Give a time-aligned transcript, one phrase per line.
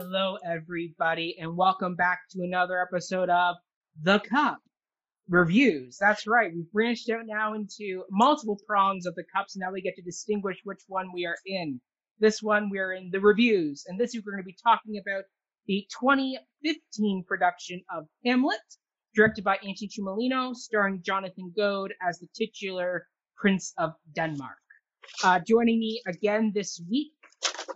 [0.00, 3.56] Hello, everybody, and welcome back to another episode of
[4.00, 4.60] The Cup
[5.28, 5.96] Reviews.
[5.98, 9.56] That's right, we've branched out now into multiple prongs of the cups.
[9.56, 11.80] Now we get to distinguish which one we are in.
[12.20, 15.24] This one, we're in the reviews, and this week we're going to be talking about
[15.66, 18.60] the 2015 production of Hamlet,
[19.16, 24.58] directed by Antoni Cimolino, starring Jonathan Goad as the titular Prince of Denmark.
[25.24, 27.14] Uh, joining me again this week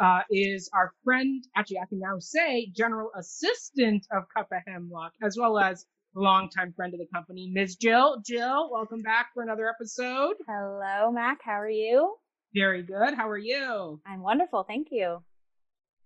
[0.00, 5.12] uh, is our friend, actually, I can now say, General Assistant of Cup of Hemlock,
[5.22, 7.76] as well as longtime friend of the company, Ms.
[7.76, 8.22] Jill.
[8.26, 10.34] Jill, welcome back for another episode.
[10.48, 11.38] Hello, Mac.
[11.42, 12.14] How are you?
[12.54, 13.14] Very good.
[13.14, 14.00] How are you?
[14.06, 14.64] I'm wonderful.
[14.64, 15.22] Thank you.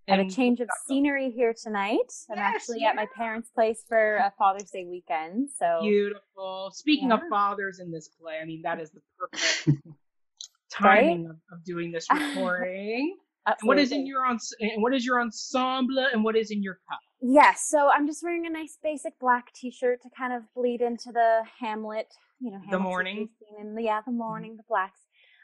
[0.09, 2.13] I have a change of scenery here tonight.
[2.31, 5.49] I'm Yes, actually at my parents' place for a Father's Day weekend.
[5.59, 6.71] So Beautiful.
[6.73, 9.85] Speaking of fathers in this play, I mean, that is the perfect
[10.71, 13.17] timing of, of doing this recording.
[13.47, 16.61] And what is in your ens- and what is your ensemble and what is in
[16.61, 16.99] your cup?
[17.21, 21.11] Yes, so I'm just wearing a nice basic black t-shirt to kind of bleed into
[21.11, 22.07] the Hamlet,
[22.39, 23.29] you know, Hamlet's mourning.
[23.59, 24.99] in the yeah, the mourning, the blacks.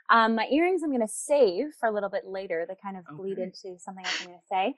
[0.10, 2.66] Um, my earrings I'm gonna save for a little bit later.
[2.68, 3.44] They kind of bleed Okay.
[3.44, 4.76] into something else I'm gonna say.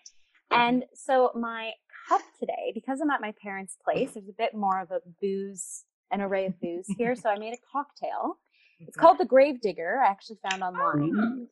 [0.51, 1.71] And so my
[2.07, 5.83] cup today, because I'm at my parents' place, there's a bit more of a booze,
[6.11, 7.15] an array of booze here.
[7.15, 8.37] so I made a cocktail.
[8.79, 9.99] It's called the Gravedigger.
[10.05, 11.47] I actually found online.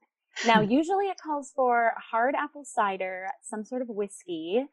[0.45, 4.65] Now, usually it calls for hard apple cider, some sort of whiskey,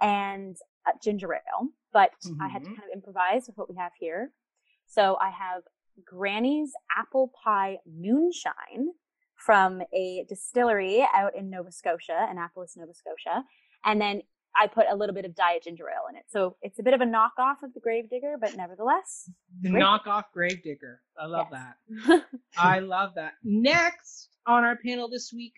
[0.00, 1.68] and uh, ginger ale.
[1.92, 2.76] But I had to Mhm.
[2.76, 4.32] kind of improvise with what we have here.
[4.86, 5.62] So I have
[6.04, 8.92] Granny's Apple Pie Moonshine
[9.34, 13.44] from a distillery out in Nova Scotia, Annapolis, Nova Scotia.
[13.84, 14.22] And then
[14.56, 16.24] I put a little bit of diet ginger ale in it.
[16.28, 19.30] So it's a bit of a knockoff of the Gravedigger, but nevertheless.
[19.60, 19.82] The Great.
[19.82, 21.02] knockoff Gravedigger.
[21.16, 21.74] I love Yes.
[22.08, 22.24] that.
[22.56, 23.34] I love that.
[23.44, 25.52] Next on our panel this week,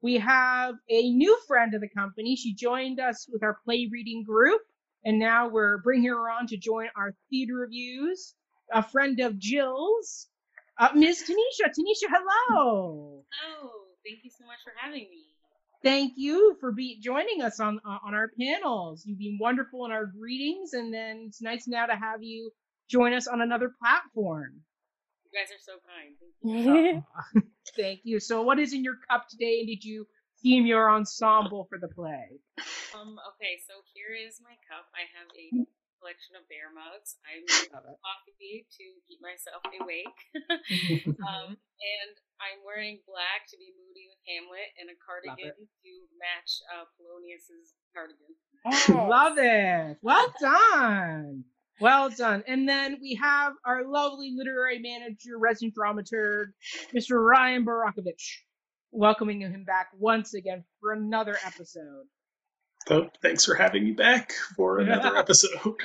[0.00, 2.36] we have a new friend of the company.
[2.36, 4.62] She joined us with our play reading group,
[5.04, 8.34] and now we're bringing her on to join our theater reviews.
[8.72, 10.28] A friend of Jill's,
[10.78, 11.24] uh, Ms.
[11.28, 11.68] Tanisha.
[11.68, 13.24] Tanisha, hello.
[13.48, 13.70] Oh,
[14.06, 15.24] thank you so much for having me.
[15.82, 19.04] Thank you for be joining us on uh, on our panels.
[19.06, 22.50] You've been wonderful in our greetings, and then it's nice now to have you
[22.88, 24.62] join us on another platform.
[25.36, 26.16] You guys are so kind.
[26.16, 27.04] Thank you.
[27.76, 28.20] Thank you.
[28.20, 30.08] So, what is in your cup today, and did you
[30.40, 32.40] theme your ensemble for the play?
[32.96, 34.88] Um, okay, so here is my cup.
[34.96, 35.68] I have a
[36.00, 37.20] collection of bear mugs.
[37.28, 38.00] I'm drinking Love it.
[38.00, 40.20] coffee to keep myself awake.
[41.20, 46.64] um, and I'm wearing black to be moody with Hamlet and a cardigan to match
[46.72, 48.32] uh, Polonius's cardigan.
[48.64, 48.88] Yes.
[48.88, 50.00] Love it.
[50.00, 51.44] Well done.
[51.80, 52.42] Well done.
[52.46, 56.46] And then we have our lovely literary manager, resident dramaturg,
[56.94, 57.22] Mr.
[57.22, 58.38] Ryan Barakovich,
[58.92, 62.04] welcoming him back once again for another episode.
[62.88, 65.50] So thanks for having me back for another episode.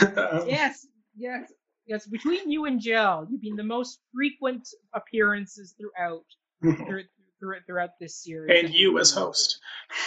[0.00, 0.86] Um, Yes,
[1.16, 1.52] yes,
[1.86, 2.06] yes.
[2.06, 6.24] Between you and Jill, you've been the most frequent appearances throughout
[6.62, 7.02] through,
[7.38, 8.64] through, throughout this series.
[8.64, 9.58] and you as host.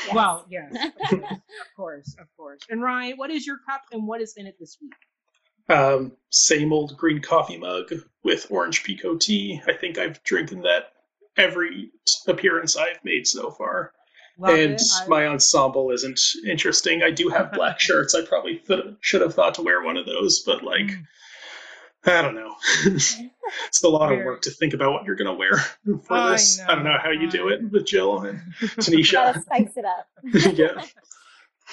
[0.05, 0.15] Yes.
[0.15, 2.61] Well, yes, of course, of course, of course.
[2.69, 4.93] And Ryan, what is your cup and what is in it this week?
[5.69, 7.93] Um, same old green coffee mug
[8.23, 9.61] with orange pekoe tea.
[9.67, 10.93] I think I've drinking that
[11.37, 11.91] every
[12.27, 13.93] appearance I've made so far.
[14.37, 14.81] Love and it.
[15.03, 17.03] I- my ensemble isn't interesting.
[17.03, 18.15] I do have black shirts.
[18.15, 21.05] I probably th- should have thought to wear one of those, but like, Mm.
[22.05, 22.55] I don't know.
[22.85, 25.57] it's a lot of work to think about what you're going to wear
[26.05, 26.61] for I this.
[26.61, 29.41] I don't know how you do it with Jill and Gotta Tanisha.
[29.41, 30.07] spice it up.
[30.57, 30.81] yeah.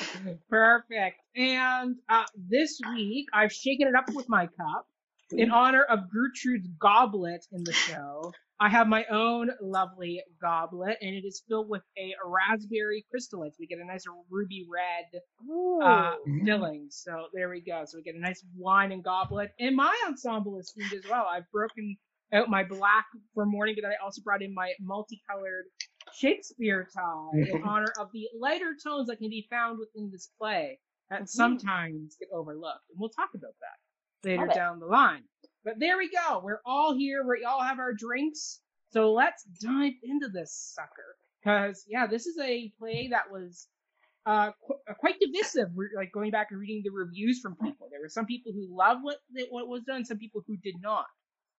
[0.51, 1.21] Perfect.
[1.35, 4.87] And uh, this week, I've shaken it up with my cup
[5.31, 8.33] in honor of Gertrude's goblet in the show.
[8.59, 13.53] I have my own lovely goblet, and it is filled with a raspberry Crystal Light.
[13.61, 15.21] We get a nice ruby red
[15.85, 16.15] uh,
[16.45, 16.87] filling.
[16.91, 17.83] So there we go.
[17.85, 19.51] So we get a nice wine and goblet.
[19.59, 21.27] And my ensemble is themed as well.
[21.31, 21.97] I've broken
[22.33, 23.05] out my black
[23.35, 25.67] for mourning, but I also brought in my multicolored
[26.17, 30.79] Shakespeare tie in honor of the lighter tones that can be found within this play
[31.11, 31.29] that Mhm.
[31.29, 32.89] sometimes get overlooked.
[32.91, 35.25] And we'll talk about that later down the line.
[35.65, 36.41] But there we go.
[36.43, 37.25] We're all here.
[37.27, 38.61] We all have our drinks.
[38.93, 41.17] So let's dive into this sucker.
[41.41, 43.69] Because, yeah, this is a play that was
[44.25, 45.69] uh, qu- uh, quite divisive.
[45.75, 47.89] We're like going back and reading the reviews from people.
[47.91, 49.19] There were some people who loved what
[49.51, 51.07] what was done, some people who did not.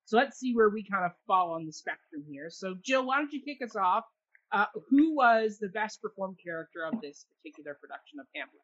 [0.04, 2.50] So let's see where we kind of fall on the spectrum here.
[2.50, 4.04] So Jill, why don't you kick us off?
[4.52, 8.62] Uh, who was the best performed character of this particular production of Hamlet?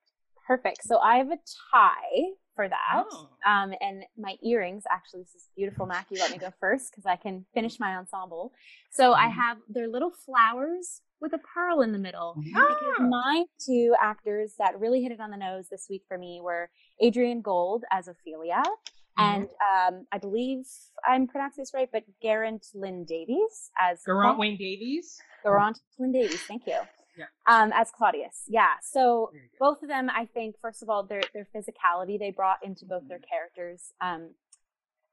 [0.47, 0.83] Perfect.
[0.83, 1.37] So I have a
[1.71, 3.05] tie for that.
[3.09, 3.29] Oh.
[3.45, 6.07] Um, and my earrings, actually, this is beautiful, Mac.
[6.11, 8.53] You let me go first because I can finish my ensemble.
[8.91, 9.33] So I Mhm.
[9.33, 12.35] have, they're little flowers with a pearl in the middle.
[12.37, 12.41] Ah.
[12.97, 16.41] Because my two actors that really hit it on the nose this week for me
[16.41, 16.69] were
[17.01, 18.61] Adrienne Gould as Ophelia,
[19.17, 20.65] and um, I believe
[21.07, 25.21] I'm pronouncing this right, but Geraint Lynn Davies as Geraint Cla- Wayne Davies.
[25.43, 26.41] Geraint Lynn Davies.
[26.43, 26.79] Thank you.
[27.17, 27.25] Yeah.
[27.47, 28.43] Um, as Claudius.
[28.47, 28.73] Yeah.
[28.81, 32.85] So both of them, I think, first of all, their their physicality they brought into
[32.85, 34.31] both their characters um,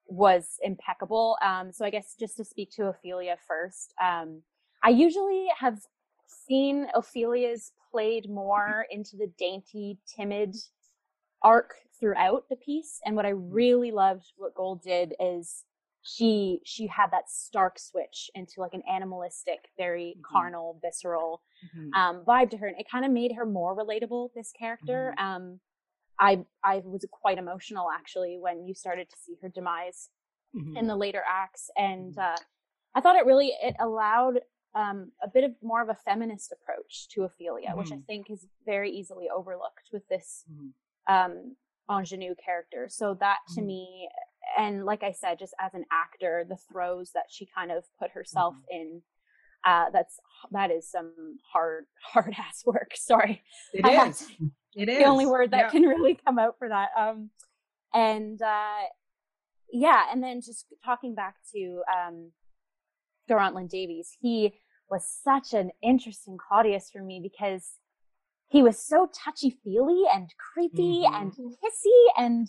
[0.06, 1.36] was impeccable.
[1.44, 4.42] Um, so I guess just to speak to Ophelia first, um,
[4.82, 5.78] I usually have
[6.26, 10.56] seen Ophelia's played more into the dainty, timid
[11.42, 15.64] arc throughout the piece, and what I really loved what Gould did is
[16.02, 20.22] she she had that stark switch into like an animalistic, very Mhm.
[20.32, 21.94] carnal, visceral Mhm.
[21.94, 24.30] um, vibe to her, and it kind of made her more relatable.
[24.34, 25.60] This character, um,
[26.18, 30.10] I I was quite emotional actually when you started to see her demise
[30.76, 32.36] in the later acts, and uh,
[32.94, 34.40] I thought it really it allowed
[34.74, 38.06] um, a bit of more of a feminist approach to Ophelia, which I Mhm.
[38.06, 40.44] think is very easily overlooked with this.
[41.10, 41.56] Um,
[41.90, 42.86] ingenue character.
[42.88, 43.66] So that to Mhm.
[43.66, 44.08] me,
[44.58, 48.10] and like I said, just as an actor, the throes that she kind of put
[48.12, 48.64] herself Mhm.
[48.70, 49.02] in,
[49.64, 50.18] uh, that's
[50.52, 52.92] that is some hard hard ass work.
[52.96, 53.42] Sorry,
[53.72, 54.26] It is.
[54.28, 55.70] to- It is the only word that Yeah.
[55.70, 56.90] can really come out for that.
[56.96, 57.30] Um,
[57.92, 58.82] and uh,
[59.72, 62.32] yeah, and then just talking back to um,
[63.28, 64.54] Geraint Davies, he
[64.88, 67.76] was such an interesting Claudius for me because
[68.50, 71.14] he was so touchy feely and creepy Mhm.
[71.20, 72.48] and hissy, and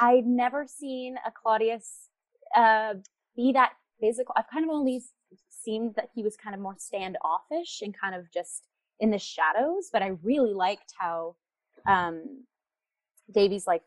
[0.00, 2.08] I'd never seen a Claudius
[2.54, 2.94] uh,
[3.36, 4.32] be that physical.
[4.36, 5.12] I've kind of only s-
[5.48, 8.68] seen that he was kind of more standoffish and kind of just
[9.00, 11.36] in the shadows, but I really liked how
[11.86, 12.46] um,
[13.30, 13.82] Davies like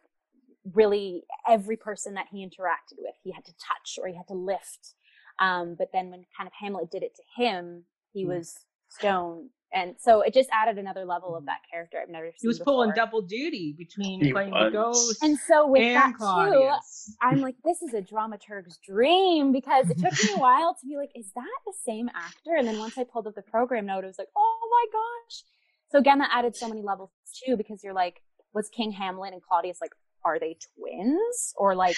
[0.74, 4.34] really every person that he interacted with, he had to touch or he had to
[4.34, 4.96] lift.
[5.40, 8.28] Um, but then when kind of Hamlet did it to him, he Mm.
[8.30, 11.48] was stone, and so it just added another level of Mhm.
[11.48, 12.38] that character I've never seen.
[12.42, 16.14] He was pulling double duty between He playing the ghost And so with and that
[16.18, 20.86] too, I'm like, this is a dramaturg's dream because it took me a while to
[20.88, 22.56] be like, is that the same actor?
[22.58, 25.44] And then once I pulled up the program note, it was like, oh my gosh.
[25.90, 27.12] So again, that added so many levels
[27.46, 28.22] too, because you're like,
[28.54, 29.92] was King Hamlet and Claudius like,
[30.24, 31.54] are they twins?
[31.58, 31.98] Or like,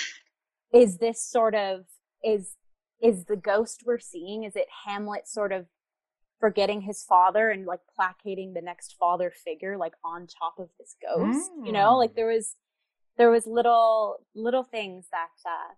[0.74, 1.86] is this sort of,
[2.24, 2.56] is,
[3.02, 5.66] is the ghost we're seeing, is it Hamlet sort of
[6.40, 10.96] forgetting his father and like placating the next father figure like on top of this
[11.02, 11.52] ghost?
[11.64, 11.98] You know, Mm.
[11.98, 12.56] like there was,
[13.18, 15.74] there was little little things that uh,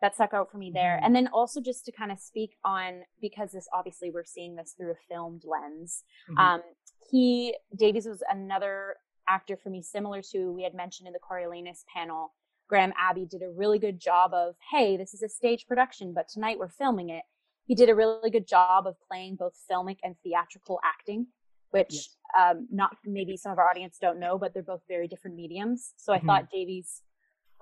[0.00, 1.06] that stuck out for me there, Mhm.
[1.06, 4.72] and then also just to kind of speak on because this obviously we're seeing this
[4.74, 6.04] through a filmed lens.
[6.30, 6.38] Mhm.
[6.38, 6.62] Um,
[7.10, 8.96] he Davies was another
[9.28, 12.32] actor for me, similar to we had mentioned in the Coriolanus panel.
[12.68, 16.28] Graham Abbey did a really good job of, hey, this is a stage production, but
[16.28, 17.24] tonight we're filming it.
[17.68, 21.26] He did a really good job of playing both filmic and theatrical acting,
[21.70, 22.16] which Yes.
[22.38, 25.92] um, not maybe some of our audience don't know, but they're both very different mediums.
[25.98, 26.26] So I Mhm.
[26.26, 27.02] thought Davies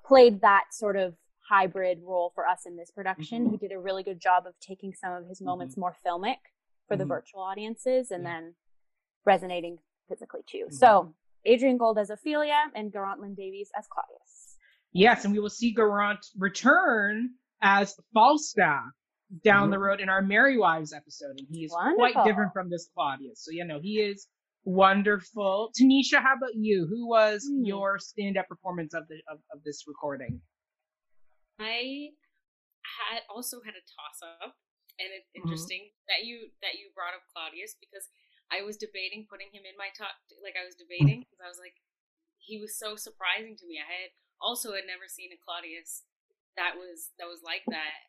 [0.04, 1.16] played that sort of
[1.48, 3.46] hybrid role for us in this production.
[3.46, 3.50] Mhm.
[3.50, 6.38] He did a really good job of taking some of his moments more filmic
[6.86, 7.08] for the Mhm.
[7.08, 8.40] virtual audiences and Yeah.
[8.40, 8.56] then
[9.24, 10.66] resonating physically too.
[10.66, 10.72] Mhm.
[10.72, 11.14] So
[11.44, 14.56] Adrienne Gould as Ophelia and Geraint Lynn Davies as Claudius.
[14.92, 18.92] Yes, and we will see Geraint return as Falstaff
[19.44, 22.88] down the road in our Merry Wives episode, and he is quite different from this
[22.94, 23.44] Claudius.
[23.44, 24.28] So you know he is
[24.64, 25.72] wonderful.
[25.78, 26.86] Tanisha, how about you?
[26.88, 27.64] Who was Hmm.
[27.64, 30.40] your stand-up performance of the of, of this recording?
[31.58, 32.10] I
[32.84, 34.56] had also had a toss up,
[34.98, 35.42] and it's Mhm.
[35.42, 38.08] interesting that you that you brought up Claudius because
[38.50, 40.14] I was debating putting him in my top.
[40.42, 41.74] Like I was debating because I was like,
[42.38, 43.80] he was so surprising to me.
[43.80, 46.04] I had also had never seen a Claudius
[46.56, 48.06] that was that was like that,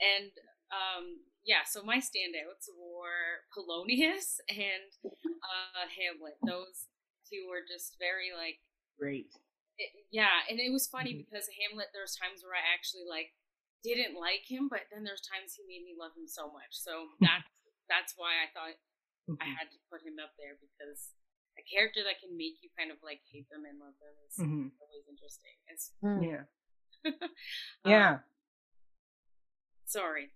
[0.00, 0.30] and
[0.72, 1.04] um,
[1.44, 1.64] yeah.
[1.68, 6.38] So my standouts were Polonius and uh, Hamlet.
[6.46, 6.88] Those
[7.28, 8.60] two were just very like
[8.98, 9.28] Great.
[9.78, 11.26] it, yeah, and it was funny Mhm.
[11.26, 11.90] because Hamlet.
[11.92, 13.34] There's times where I actually like
[13.82, 16.72] didn't like him, but then there's times he made me love him so much.
[16.72, 17.42] So that
[17.90, 18.76] that's why I thought
[19.40, 19.54] I Mhm.
[19.58, 21.12] had to put him up there because
[21.58, 24.38] a character that can make you kind of like hate them and love them is
[24.40, 24.72] Mhm.
[24.80, 25.52] always interesting.
[25.68, 26.44] It's, Yeah.
[27.84, 28.18] um, Yeah.
[29.92, 30.30] Sorry.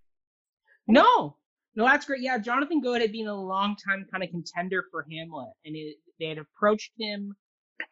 [0.86, 1.36] No,
[1.76, 2.20] no, that's great.
[2.20, 5.96] Yeah, Jonathan Goad had been a long time kind of contender for Hamlet, and it,
[6.20, 7.34] they had approached him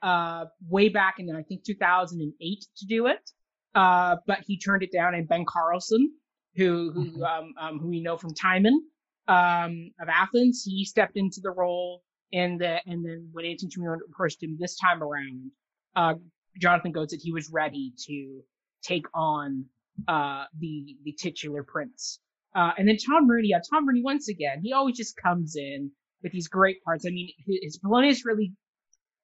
[0.02, 3.30] uh, way back in I think 2008 to do it,
[3.74, 5.14] uh, but he turned it down.
[5.14, 6.12] And Ben Carlson,
[6.54, 8.82] who who um, um, who we know from Timon
[9.26, 14.00] um, of Athens, he stepped into the role, and the, and then when Antoni Cimolino
[14.10, 15.50] approached him this time around,
[15.96, 16.14] uh,
[16.60, 18.42] Jonathan Goad said he was ready to
[18.82, 19.64] take on
[20.08, 22.20] uh, the the titular prince
[22.54, 25.90] Uh, and then Tom Rooney, yeah, Tom Rooney once again, he always just comes in
[26.22, 27.04] with these great parts.
[27.06, 28.52] I mean, his, Polonius really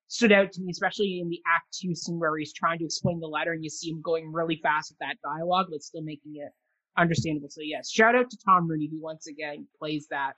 [0.08, 3.20] stood out to me, especially in the Act Two scene where he's trying to explain
[3.20, 6.32] the letter, and you see him going really fast with that dialogue, but still making
[6.36, 6.52] it
[6.98, 7.48] understandable.
[7.50, 10.32] So yes, shout out to Tom Rooney, who once again plays that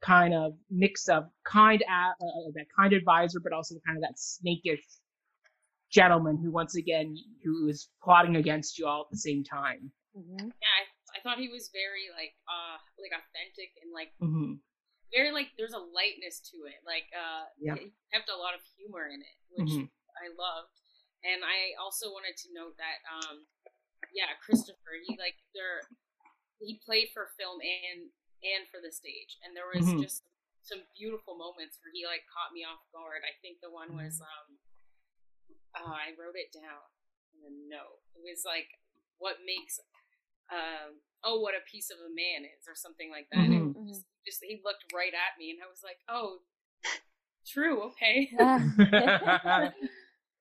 [0.00, 4.16] kind of mix of kind, uh, uh, that kind advisor, but also kind of that
[4.16, 4.80] snakish
[5.90, 9.90] gentleman who once again who is plotting against you all at the same time.
[10.16, 10.52] Mhm.
[10.60, 14.60] Yeah, I, I thought he was very like uh like authentic and like Mm-hmm.
[15.14, 16.80] very like there's a lightness to it.
[16.84, 17.76] Like uh Yeah.
[17.76, 19.88] he kept a lot of humor in it, which Mhm.
[20.20, 20.74] I loved.
[21.24, 23.46] And I also wanted to note that um
[24.12, 25.82] yeah, Christopher, he like there
[26.60, 28.10] he played for film and
[28.44, 29.38] and for the stage.
[29.42, 30.02] And there was Mhm.
[30.02, 30.22] just
[30.62, 33.24] some beautiful moments where he like caught me off guard.
[33.24, 34.58] I think the one was um
[35.84, 36.84] oh, I wrote it down
[37.38, 38.00] in a note.
[38.16, 38.68] It was like
[39.18, 39.80] what makes
[40.50, 43.44] um oh what a piece of a man is or something like that.
[43.46, 43.74] And it Mhm.
[43.74, 46.42] was just, just he looked right at me and I was like, Oh
[47.46, 48.30] true, okay.
[48.40, 48.58] Ah.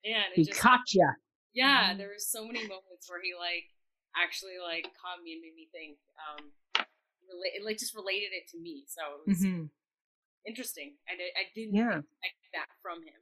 [0.03, 1.09] yeah, and he just caught ya.
[1.53, 1.97] yeah, Mhm.
[1.97, 3.71] there was so many moments where he like
[4.15, 5.97] actually like caught me and made me think.
[6.19, 6.51] Um,
[7.27, 9.65] rela- it like just related it to me, so it was Mm-hmm.
[10.45, 10.95] interesting.
[11.09, 11.99] And I, I didn't Yeah.
[11.99, 13.19] expect that from him.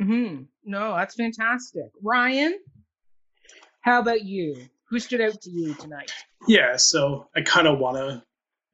[0.00, 0.42] Mm-hmm.
[0.64, 1.90] No, that's fantastic.
[2.02, 2.58] Ryan,
[3.80, 4.56] how about you?
[4.90, 6.12] Who stood out to you tonight?
[6.46, 8.22] Yeah, so I kind of want to,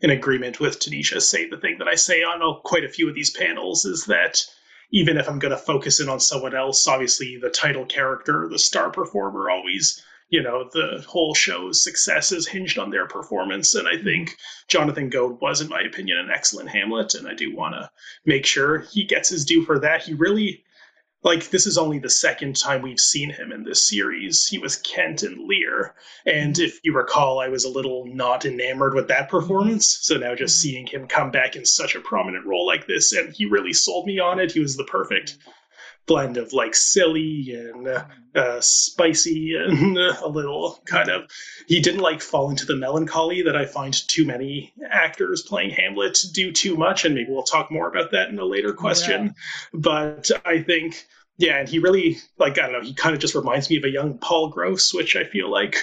[0.00, 3.08] in agreement with Tanisha, say the thing that I say on a, quite a few
[3.08, 4.44] of these panels is that
[4.90, 8.58] even if I'm going to focus in on someone else, obviously the title character, the
[8.58, 13.74] star performer, always, you know, the whole show's success is hinged on their performance.
[13.74, 14.36] And I think
[14.68, 17.14] Jonathan Goad was, in my opinion, an excellent Hamlet.
[17.14, 17.90] And I do want to
[18.24, 20.02] make sure he gets his due for that.
[20.02, 20.64] He really
[21.24, 24.46] like this is only the second time we've seen him in this series.
[24.46, 25.94] He was Kent and Lear,
[26.26, 29.98] and if you recall, I was a little not enamored with that performance.
[30.02, 30.62] So now just mm-hmm.
[30.62, 34.06] seeing him come back in such a prominent role like this, and he really sold
[34.06, 34.52] me on it.
[34.52, 35.38] He was the perfect
[36.06, 41.30] blend of like silly and uh, uh, spicy and uh, a little kind of.
[41.66, 46.18] He didn't like fall into the melancholy that I find too many actors playing Hamlet
[46.32, 49.34] do too much, and maybe we'll talk more about that in a later question.
[49.72, 51.06] But I think.
[51.36, 52.80] Yeah, and he really like I don't know.
[52.80, 55.74] He kind of just reminds me of a young Paul Gross, which I feel like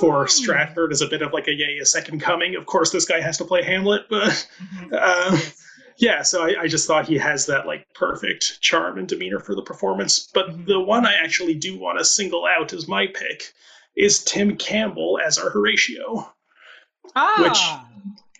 [0.00, 0.30] for Mm.
[0.30, 2.56] Stratford is a bit of like a yay, a second coming.
[2.56, 4.88] Of course, this guy has to play Hamlet, but Mhm.
[4.92, 5.38] uh,
[5.98, 6.22] yeah.
[6.22, 9.62] So I, I just thought he has that like perfect charm and demeanor for the
[9.62, 10.28] performance.
[10.34, 10.66] But Mhm.
[10.66, 13.52] the one I actually do want to single out as my pick
[13.96, 16.32] is Tim Campbell as our Horatio.
[17.14, 17.86] Ah,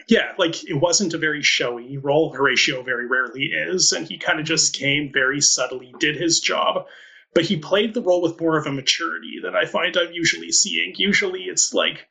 [0.08, 2.32] Yeah, like it wasn't a very showy role.
[2.32, 6.86] Horatio very rarely is, and he kind of just came very subtly, did his job,
[7.34, 10.52] but he played the role with more of a maturity than I find I'm usually
[10.52, 10.94] seeing.
[10.96, 12.06] Usually it's like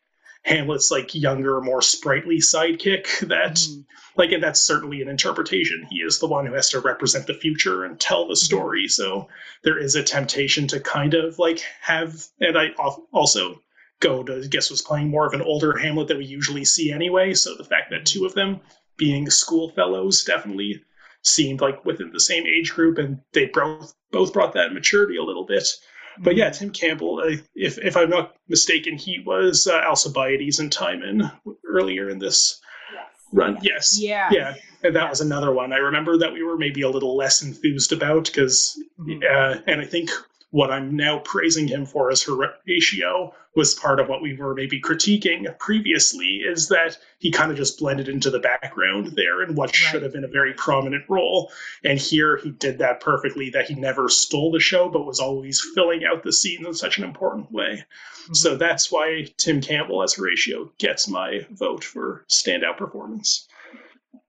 [0.45, 3.85] Hamlet's like younger, more sprightly sidekick that Mhm.
[4.15, 5.87] like and that's certainly an interpretation.
[5.89, 8.87] He is the one who has to represent the future and tell the story.
[8.87, 9.27] So
[9.63, 12.69] there is a temptation to kind of like have and I
[13.11, 13.61] also
[13.99, 17.33] go to guess was playing more of an older Hamlet that we usually see anyway.
[17.33, 18.61] So the fact that two of them
[18.97, 20.83] being school fellows definitely
[21.23, 25.23] seemed like within the same age group, and they both both brought that maturity a
[25.23, 25.67] little bit.
[26.17, 27.21] But yeah, Tim Campbell,
[27.55, 31.31] if if I'm not mistaken, he was uh, Alcibiades and Timon
[31.67, 32.61] earlier in this
[32.93, 33.05] Yes.
[33.31, 33.57] run.
[33.61, 34.53] Yes, yeah, yeah,
[34.83, 35.73] and that was another one.
[35.73, 39.23] I remember that we were maybe a little less enthused about because Mhm.
[39.23, 40.09] uh, and I think
[40.55, 44.79] what I'm now praising him for as Horatio was part of what we were maybe
[44.79, 49.75] critiquing previously is that he kind of just blended into the background there in what
[49.75, 51.51] should have been a very prominent role.
[51.83, 55.61] And here he did that perfectly, that he never stole the show, but was always
[55.75, 57.83] filling out the scenes in such an important way.
[58.29, 58.35] Mhm.
[58.37, 63.45] So that's why Tim Campbell as Horatio gets my vote for standout performance.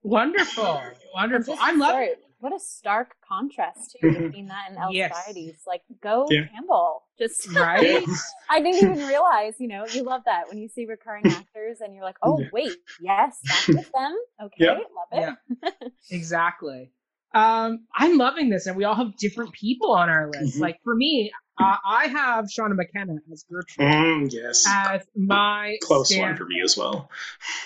[0.03, 1.55] wonderful, And wonderful.
[1.55, 2.15] just- I'm loving.
[2.41, 4.23] Sorry, what a stark contrast too Mhm.
[4.27, 5.13] between that and Yes.
[5.13, 5.63] Alcibiades.
[5.67, 6.47] Like, go Yeah.
[6.49, 7.05] Campbell.
[7.19, 8.07] Just Right?
[8.51, 9.55] I didn't even realize.
[9.59, 12.49] You know, you love that when you see recurring actors and you're like, oh Yeah.
[12.53, 14.17] wait, yes, that's with them.
[14.43, 14.73] Okay, Yeah.
[14.73, 15.37] love it.
[15.63, 15.89] Yeah.
[16.11, 16.91] exactly.
[17.35, 20.57] Um, I'm loving this, and we all have different people on our list.
[20.57, 20.61] Mhm.
[20.61, 24.65] Like for me, uh, I have Seana McKenna as Gertrude Mm, yes.
[24.67, 27.11] as my Close one for me as well.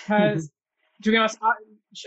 [0.03, 0.49] because
[1.03, 1.53] to be honest, I,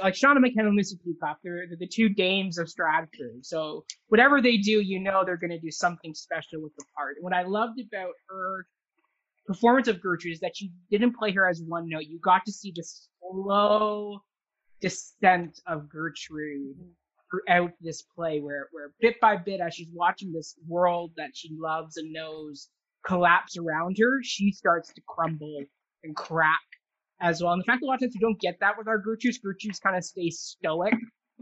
[0.02, 3.44] like Seana McKenna and Lucy Peacock, they're, they're the two dames of Stratford.
[3.44, 7.16] So whatever they do, you know they're going to do something special with the part.
[7.20, 8.66] What I loved about her
[9.46, 12.04] performance of Gertrude is that she didn't play her as one note.
[12.06, 12.84] You got to see the
[13.20, 14.20] slow
[14.80, 16.76] descent of Gertrude
[17.30, 21.50] throughout this play, where where bit by bit, as she's watching this world that she
[21.58, 22.68] loves and knows
[23.06, 25.64] collapse around her, she starts to crumble
[26.04, 26.60] and crack
[27.20, 27.52] as well.
[27.52, 29.38] And the fact that a lot of times we don't get that with our Gertrudes,
[29.44, 30.94] Gertrudes kind of stay stoic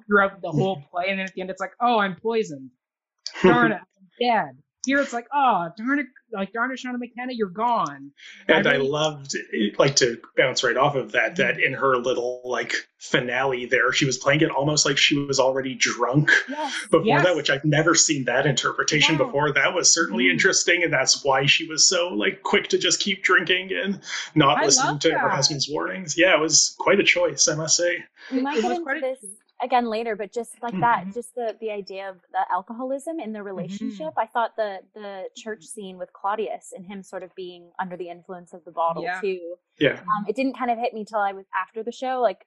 [0.07, 2.71] throughout the whole play, and then at the end it's like, oh, I'm poisoned.
[3.43, 4.63] Darn it, I'm dead.
[4.85, 8.11] Here it's like, oh, darn it, like darn it, Seana McKenna, you're gone.
[8.49, 9.37] and I I loved,
[9.79, 14.05] like, to bounce right off of that, that in her little like finale there, she
[14.07, 16.75] was playing it almost like she was already drunk Yes.
[16.91, 17.25] before Yes.
[17.25, 19.25] that, which I've never seen that interpretation Yeah.
[19.27, 19.53] before.
[19.53, 20.31] That was certainly Mhm.
[20.33, 24.01] interesting, and that's why she was so like quick to just keep drinking and
[24.35, 26.17] not I listening love to her husband's warnings.
[26.19, 28.03] Yeah, it was quite a choice, I must say.
[28.33, 29.31] We It- might it get was into quite a- this
[29.63, 31.15] again later, but just like that, Mhm.
[31.15, 34.13] just the the idea of the alcoholism in the relationship.
[34.17, 38.09] I thought the the church scene with Claudius and him sort of being under the
[38.09, 39.21] influence of the bottle Yeah.
[39.21, 39.57] too.
[39.79, 40.01] Yeah.
[40.01, 42.47] Um, it didn't kind of hit me till I was after the show, like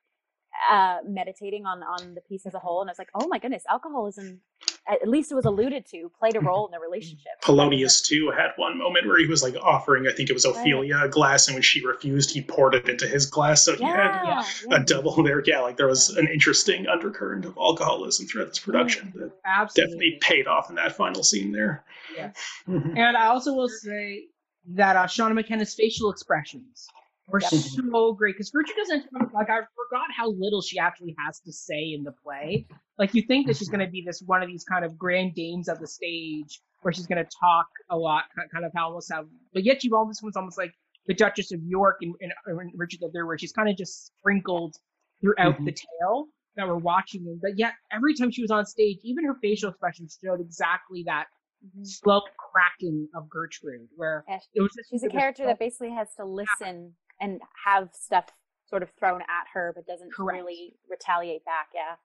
[0.72, 3.40] uh meditating on on the piece as a whole, and I was like, oh my
[3.40, 4.42] goodness, alcoholism.
[4.88, 7.32] At least it was alluded to, played a role in the relationship.
[7.42, 11.00] Polonius too had one moment where he was like offering, I think it was Ophelia,
[11.04, 13.66] a glass, and when she refused, he poured it into his glass.
[13.66, 14.76] So he had Yeah, yeah.
[14.78, 15.42] a double there.
[15.46, 19.82] Yeah, like there was an interesting undercurrent of alcoholism throughout this production that Absolutely.
[20.12, 21.84] definitely paid off in that final scene there.
[22.16, 22.38] Yes.
[22.68, 22.96] Mhm.
[22.98, 24.26] And I also will say
[24.68, 26.88] that uh, Seana McKenna's facial expressions
[27.28, 27.52] were Yep.
[27.52, 31.94] so great because Gertrude doesn't like I forgot how little she actually has to say
[31.94, 32.68] in the play.
[33.00, 35.34] Like you think that she's going to be this one of these kind of grand
[35.36, 39.12] dames of the stage where she's going to talk a lot, kind of how almost
[39.12, 40.72] how, but yet you almost was almost like
[41.08, 44.08] the Duchess of York and, and, and Richard the Third, where she's kind of just
[44.08, 44.76] sprinkled
[45.22, 45.66] throughout Mhm.
[45.66, 47.26] the tale that we're watching.
[47.28, 51.04] And but yet every time she was on stage, even her facial expressions showed exactly
[51.08, 51.26] that
[51.66, 51.86] Mhm.
[51.88, 55.90] slow cracking of Gertrude, where Yeah, it was just She's a character so- that basically
[55.92, 58.26] has to listen and have stuff
[58.68, 60.42] sort of thrown at her, but doesn't Correct.
[60.42, 61.68] really retaliate back.
[61.74, 61.96] Yeah.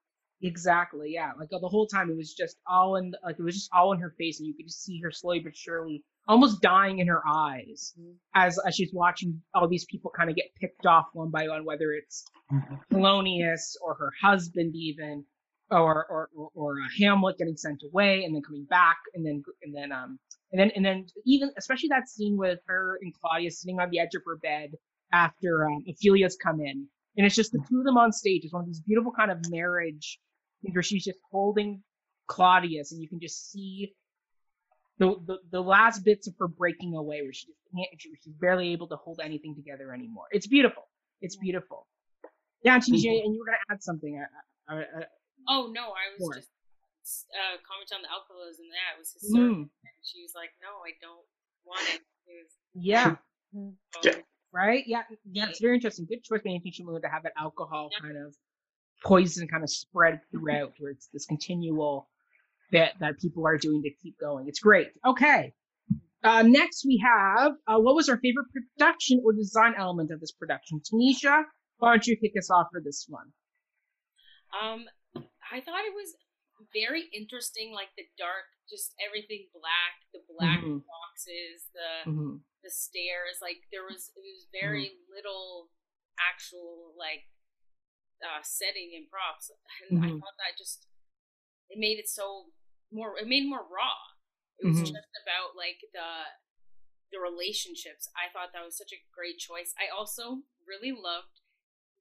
[0.43, 3.69] exactly yeah like the whole time it was just all in like it was just
[3.75, 6.99] all in her face and you could just see her slowly but surely almost dying
[7.01, 8.15] in her eyes Mhm.
[8.35, 11.67] as, as she's watching all these people kind of get picked off one by one
[11.67, 12.25] whether it's
[12.91, 15.25] Polonius or her husband even
[15.71, 19.43] or or or, or uh, Hamlet getting sent away and then coming back and then
[19.63, 20.19] and then um
[20.53, 23.99] and then and then even especially that scene with her and Claudius sitting on the
[24.01, 24.71] edge of her bed
[25.13, 28.43] after um, Ophelia's come in and it's just the two of them on stage.
[28.45, 30.19] It's one of these beautiful kind of marriage
[30.63, 31.83] things where she's just holding
[32.29, 33.95] Claudius and you can just see
[34.99, 38.35] the, the, the last bits of her breaking away where she just can't, she, she's
[38.35, 40.25] barely able to hold anything together anymore.
[40.31, 40.85] It's beautiful.
[41.21, 41.87] It's beautiful.
[42.63, 44.23] Yeah, TJ, and you were going to add something.
[44.69, 45.05] I, I, I,
[45.49, 46.35] Oh no, I was Sure.
[46.37, 46.53] just
[47.33, 48.67] uh, commenting on the alcoholism.
[48.77, 49.57] That was hysterical.
[49.57, 51.25] mm, And she was like, "No, I don't
[51.65, 53.17] want it." It was, yeah,
[53.57, 53.73] oh,
[54.05, 54.21] Yeah.
[54.53, 54.85] Right?
[54.87, 56.07] Yeah, yeah, it's very interesting.
[56.09, 58.35] Good choice by Anthony Schimmel to have that alcohol kind of
[59.05, 62.09] poison kind of spread throughout, where it's this continual
[62.71, 64.47] bit that people are doing to keep going.
[64.49, 64.89] It's great.
[65.07, 65.53] Okay.
[66.23, 70.33] Uh, next, we have uh, what was our favorite production or design element of this
[70.33, 70.81] production?
[70.81, 71.45] Tanisha,
[71.79, 73.33] why don't you kick us off for this one?
[74.61, 74.85] Um,
[75.17, 76.15] I thought it was
[76.75, 80.83] very interesting, like the dark, just everything black, the black Mhm.
[80.85, 82.37] boxes, the Mm-hmm.
[82.63, 83.41] The stairs.
[83.41, 85.71] Like there was, it was very little
[86.21, 87.25] actual like
[88.21, 90.21] uh, setting and props, and I Mhm.
[90.21, 90.87] thought that just
[91.71, 92.53] it made it so
[92.93, 93.17] more.
[93.19, 93.97] It made it more raw.
[94.59, 94.93] It was Mhm.
[94.93, 96.29] just about like the
[97.11, 98.09] the relationships.
[98.15, 99.75] I thought that was such a great choice.
[99.79, 101.41] I also really loved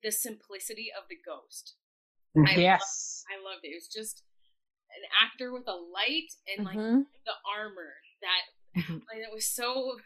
[0.03, 1.75] the simplicity of the ghost.
[2.35, 3.23] I Yes.
[3.31, 3.69] I loved it.
[3.73, 4.23] It was just
[4.91, 7.07] an actor with a light and like Mhm.
[7.25, 8.41] the armor that.
[9.09, 9.97] Like it was so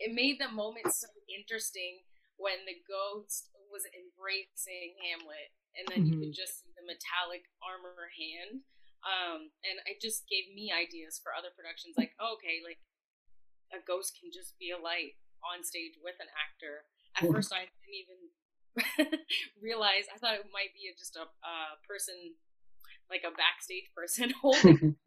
[0.00, 2.02] it made the moment so interesting
[2.36, 8.08] when the ghost was embracing Hamlet and then you could just see the metallic armor
[8.16, 8.64] hand.
[9.04, 12.80] Um and it just gave me ideas for other productions like oh, okay like
[13.74, 16.86] a ghost can just be a light on stage with an actor.
[17.18, 18.20] At first I didn't even
[19.62, 22.36] realize I thought it might be just a uh, person
[23.10, 24.96] like a backstage person holding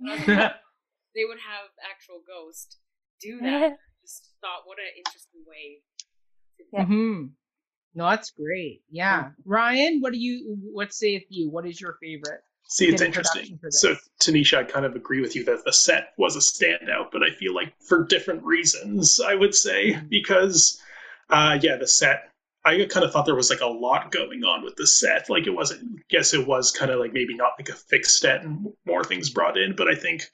[1.16, 2.78] they would have actual ghost
[3.22, 3.78] do that.
[4.02, 5.82] Just thought, what an interesting way.
[6.58, 6.86] To Yeah.
[6.86, 7.26] hmm
[7.96, 8.82] No, that's great.
[8.90, 10.58] Yeah, Ryan, what do you?
[10.74, 11.50] What sayeth you?
[11.50, 12.42] What is your favorite?
[12.72, 13.42] See, it's interesting.
[13.42, 13.82] introduction for this.
[13.82, 17.24] So, Tanisha, I kind of agree with you that the set was a standout, but
[17.24, 20.08] I feel like for different reasons, I would say, Mhm.
[20.10, 20.80] because,
[21.32, 22.30] uh, yeah, the set,
[22.64, 25.32] I kind of thought there was like a lot going on with the set.
[25.32, 28.44] Like, it wasn't, guess it was kind of like maybe not like a fixed set
[28.44, 30.26] and more things brought in, but I think.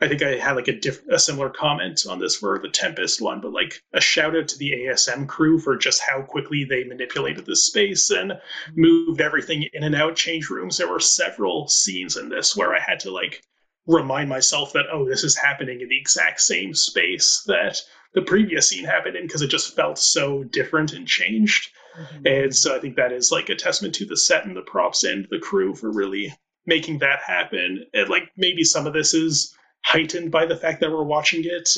[0.00, 3.20] I think I had like a diff- a similar comment on this for the Tempest
[3.20, 6.84] one, but like a shout out to the ASM crew for just how quickly they
[6.84, 8.34] manipulated the space and
[8.74, 12.80] moved everything in and out change rooms there were several scenes in this where i
[12.80, 13.42] had to like
[13.86, 17.80] remind myself that oh this is happening in the exact same space that
[18.14, 22.44] the previous scene happened in because it just felt so different and changed Mhm.
[22.44, 25.02] And so I think that is like a testament to the set and the props
[25.02, 26.34] and the crew for really
[26.66, 27.86] making that happen.
[27.94, 29.55] And like maybe some of this is
[29.86, 31.68] heightened by the fact that we're watching it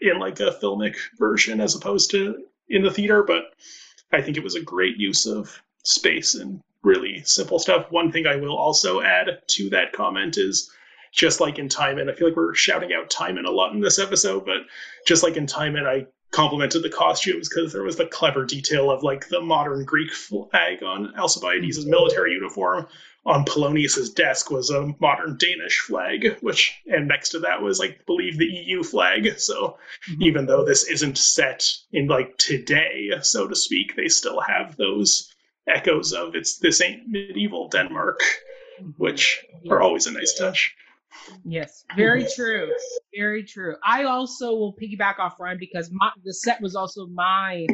[0.00, 3.42] in like a filmic version as opposed to in the theater, but
[4.10, 7.92] I think it was a great use of space and really simple stuff.
[7.92, 10.70] One thing I will also add to that comment is
[11.12, 13.80] just like in Time, and I feel like we're shouting out Timon a lot in
[13.80, 14.62] this episode, but
[15.06, 19.02] just like in Timon I complimented the costumes because there was the clever detail of
[19.02, 21.90] like the modern Greek flag on Alcibiades' mm-hmm.
[21.90, 22.86] military uniform.
[23.26, 28.06] On Polonius's desk was a modern Danish flag, which and next to that was like
[28.06, 29.38] believe the EU flag.
[29.38, 29.76] So
[30.08, 30.22] Mhm.
[30.22, 35.34] even though this isn't set in like today, so to speak, they still have those
[35.66, 38.20] echoes of it's this ain't medieval Denmark,
[38.96, 40.74] which are always a nice touch.
[41.44, 42.70] Yes, very true.
[43.14, 43.76] Very true.
[43.84, 47.66] I also will piggyback off Ryan because my, the set was also my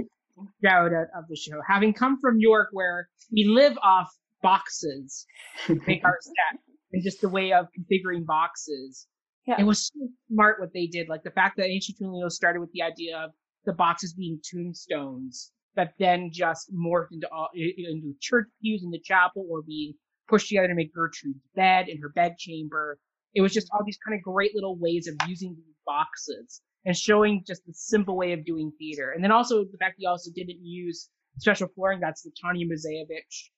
[0.65, 1.61] shout out of the show.
[1.67, 4.11] Having come from York, where we live off
[4.45, 5.27] boxes
[5.67, 6.61] to make our set,
[6.93, 9.09] and just the way of configuring boxes.
[9.47, 9.57] Yeah.
[9.59, 11.09] It was so smart what they did.
[11.09, 13.31] Like the fact that Antoni Cimolino started with the idea of
[13.65, 19.01] the boxes being tombstones that then just morphed into all, into church pews in the
[19.01, 19.95] chapel or being
[20.29, 22.99] pushed together to make Gertrude's bed in her bedchamber.
[23.35, 26.97] It was just all these kind of great little ways of using these boxes and
[26.97, 29.11] showing just the simple way of doing theater.
[29.11, 32.01] And then also the fact that he also didn't use special flooring.
[32.01, 33.51] That's the Tanya Moiseiwitsch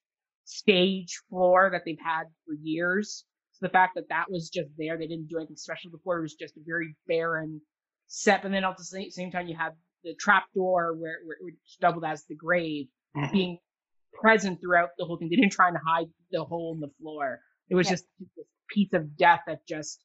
[0.46, 3.24] stage floor that they've had for years.
[3.52, 6.18] So the fact that that was just there, they didn't do anything special before.
[6.18, 7.60] It was just a very barren
[8.06, 8.44] set.
[8.44, 9.72] And then at the same, time, you have
[10.04, 12.86] the trap door where, where which doubled as the grave
[13.32, 13.58] being
[14.12, 15.28] present throughout the whole thing.
[15.28, 17.40] They didn't try and hide the hole in the floor.
[17.68, 18.04] It was just
[18.36, 20.00] this piece of death that just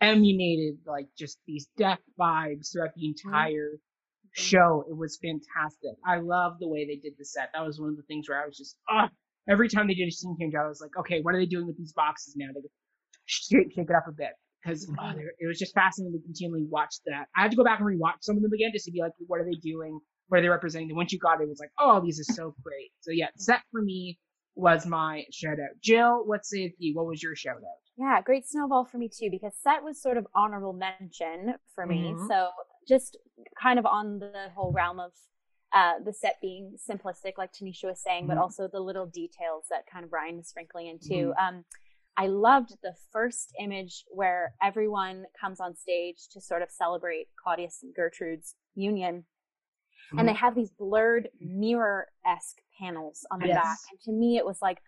[0.00, 3.72] emanated like just these death vibes throughout the entire
[4.32, 4.84] show.
[4.88, 5.92] It was fantastic.
[6.04, 7.50] I love the way they did the set.
[7.54, 9.10] That was one of the things where I was just, ah,
[9.48, 11.66] every time they did a scene change, I was like, okay, what are they doing
[11.66, 12.48] with these boxes now?
[12.54, 12.60] They
[13.26, 14.30] shake, shake it up a bit.
[14.62, 17.26] Because oh, it was just fascinating to continually watch that.
[17.36, 19.12] I had to go back and rewatch some of them again just to be like,
[19.26, 20.00] what are they doing?
[20.28, 20.88] What are they representing?
[20.88, 22.90] And once you got it, it was like, oh, these are so great.
[23.00, 24.18] So yeah, set for me
[24.54, 25.76] was my shout out.
[25.82, 26.96] Jill, what say you?
[26.96, 27.82] What was your shout out?
[27.98, 32.14] Yeah, great snowball for me too, because set was sort of honorable mention for me.
[32.14, 32.26] Mhm.
[32.28, 32.48] So
[32.88, 33.18] just
[33.60, 35.12] kind of on the whole realm of
[35.74, 38.40] uh, the set being simplistic, like Tanisha was saying, but Mhm.
[38.40, 41.34] also the little details that kind of Ryan was sprinkling into.
[41.36, 41.64] Um,
[42.16, 47.82] I loved the first image where everyone comes on stage to sort of celebrate Claudius
[47.82, 49.26] and Gertrude's union.
[50.16, 53.56] And they have these blurred mirror esque panels on the Yes.
[53.56, 53.78] back.
[53.90, 54.80] And to me, it was like,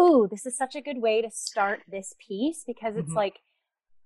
[0.00, 3.16] ooh, this is such a good way to start this piece because it's Mhm.
[3.16, 3.40] like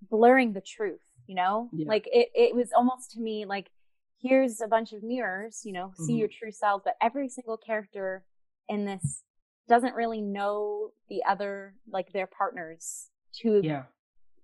[0.02, 1.70] blurring the truth, you know?
[1.72, 1.88] Yeah.
[1.88, 3.70] Like it, it was almost to me like,
[4.20, 6.18] here's a bunch of mirrors, you know, see Mhm.
[6.18, 8.24] your true selves, but every single character
[8.68, 9.24] in this
[9.68, 13.10] doesn't really know the other, like their partners
[13.42, 13.84] to Yeah.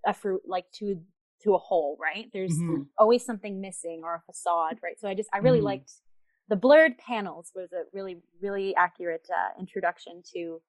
[0.06, 1.02] a fruit, like to,
[1.42, 2.30] to a whole, right?
[2.32, 2.88] There's Mhm.
[2.98, 4.98] always something missing or a facade, right?
[4.98, 5.64] So I just I really Mhm.
[5.64, 6.02] liked
[6.48, 10.62] the blurred panels was a really really accurate uh, introduction to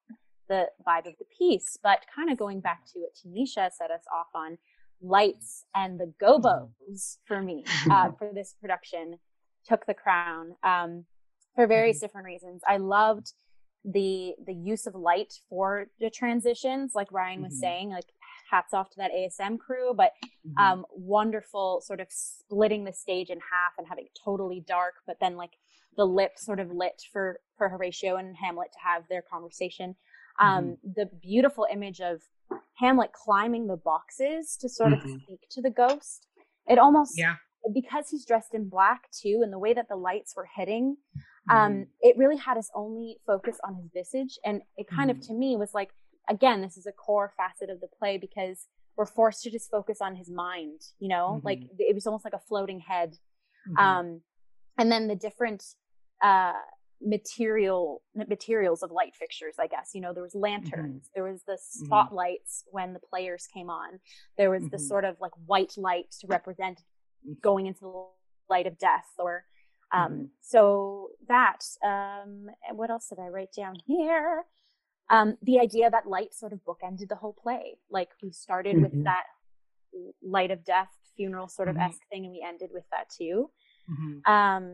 [0.48, 1.76] the vibe of the piece.
[1.82, 4.58] But kind of going back to what Tanisha set us off on,
[5.00, 9.18] lights and the gobos for me uh, for this production
[9.66, 11.04] took the crown um,
[11.54, 12.62] for various different reasons.
[12.66, 13.32] I loved
[13.84, 17.60] the the use of light for the transitions, like Ryan was Mhm.
[17.60, 18.06] saying, like
[18.50, 20.12] hats off to that ASM crew, but
[20.46, 20.58] Mhm.
[20.60, 25.18] um, wonderful sort of splitting the stage in half and having it totally dark, but
[25.20, 25.52] then like
[25.96, 29.96] the lip sort of lit for for Horatio and Hamlet to have their conversation.
[30.38, 32.22] Um, The beautiful image of
[32.74, 35.22] Hamlet climbing the boxes to sort of Mhm.
[35.22, 36.28] speak to the ghost.
[36.66, 37.36] It almost yeah.
[37.72, 40.98] because he's dressed in black too, and the way that the lights were hitting,
[41.50, 44.38] um, it really had us only focus on his visage.
[44.44, 45.26] And it kind of, Mhm.
[45.28, 45.92] to me, was like,
[46.28, 50.00] again, this is a core facet of the play because we're forced to just focus
[50.00, 51.40] on his mind, you know?
[51.44, 53.18] Like it was almost like a floating head.
[53.78, 54.22] Um,
[54.78, 55.62] and then the different
[56.22, 56.54] uh,
[57.02, 59.90] material materials of light fixtures, I guess.
[59.94, 64.00] You know, there was lanterns, there was the spotlights when the players came on,
[64.38, 64.88] there was the Mhm.
[64.88, 66.82] sort of like white light to represent
[67.42, 68.06] going into the
[68.48, 69.44] light of death or
[69.92, 70.30] um Mhm.
[70.40, 74.44] so that um what else did i write down here?
[75.10, 77.78] Um the idea that light sort of bookended the whole play.
[77.90, 79.26] Like we started with that
[80.22, 83.50] light of death funeral sort of esque thing and we ended with that too.
[84.26, 84.64] Um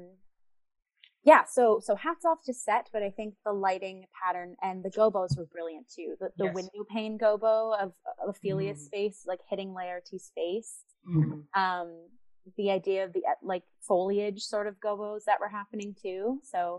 [1.24, 4.90] yeah so so hats off to set but i think the lighting pattern and the
[4.90, 6.54] gobos were brilliant too the, the Yes.
[6.54, 8.90] window pane gobo of, of ophelia's Mhm.
[8.90, 11.44] face like hitting laertes face Mhm.
[11.54, 12.08] um
[12.56, 16.78] the idea of the like foliage sort of gobos that were happening too so.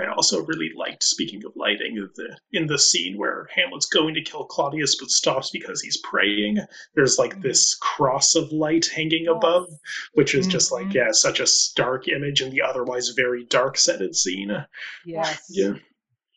[0.00, 4.22] I also really liked, speaking of lighting, the in the scene where Hamlet's going to
[4.22, 6.58] kill Claudius but stops because he's praying.
[6.94, 9.34] There's like this cross of light hanging Yes.
[9.34, 9.66] above,
[10.14, 10.94] which is just like Mhm.
[10.94, 14.52] yeah, such a stark image in the otherwise very dark setted scene.
[15.04, 15.44] Yes.
[15.50, 15.74] Yeah.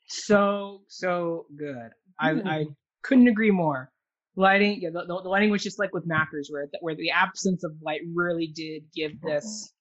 [0.08, 1.92] So so good.
[2.20, 2.46] I Mhm.
[2.48, 2.66] I
[3.04, 3.92] couldn't agree more.
[4.38, 7.64] Lighting, yeah, the, the, the lighting was just like with Mackers, where where the absence
[7.64, 9.72] of light really did give this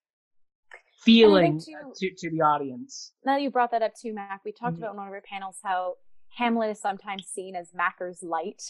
[1.04, 3.12] feeling too- to to the audience.
[3.24, 4.78] now that you brought that up too, Mac, we talked Mhm.
[4.78, 5.96] about in one of our panels how
[6.36, 8.62] Hamlet is sometimes seen as Macker's light,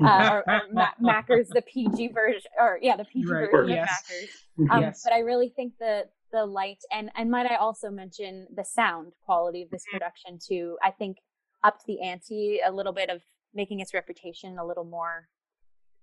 [0.00, 3.88] uh, or, or Ma- Macker's the PG version, or yeah, the PG Right, version yes.
[3.90, 4.70] of Macker's.
[4.74, 5.02] Um, yes.
[5.04, 9.12] But I really think the the light and and might I also mention the sound
[9.24, 9.96] quality of this Mm-hmm.
[9.98, 10.78] production too.
[10.82, 11.18] I think
[11.62, 13.22] upped the ante a little bit of
[13.54, 15.28] making its reputation a little more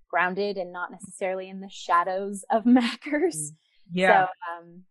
[0.10, 3.54] grounded and not necessarily in the shadows of Mackers.
[3.92, 4.86] yeah, So, um,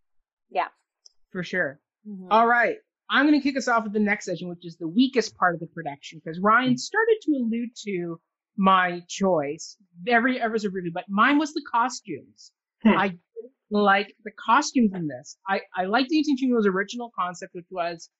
[1.30, 1.80] for sure.
[2.06, 2.28] mhm.
[2.30, 2.76] All right.
[3.10, 5.54] I'm going to kick us off with the next section, which is the weakest part
[5.54, 8.20] of the production, because Ryan started to allude to
[8.56, 12.52] my choice every ever so briefly, but mine was the costumes.
[12.82, 12.88] Hmm.
[12.90, 13.18] I
[13.70, 15.38] like the costumes in this.
[15.48, 18.10] I, I liked Anthony Chino's original concept, which was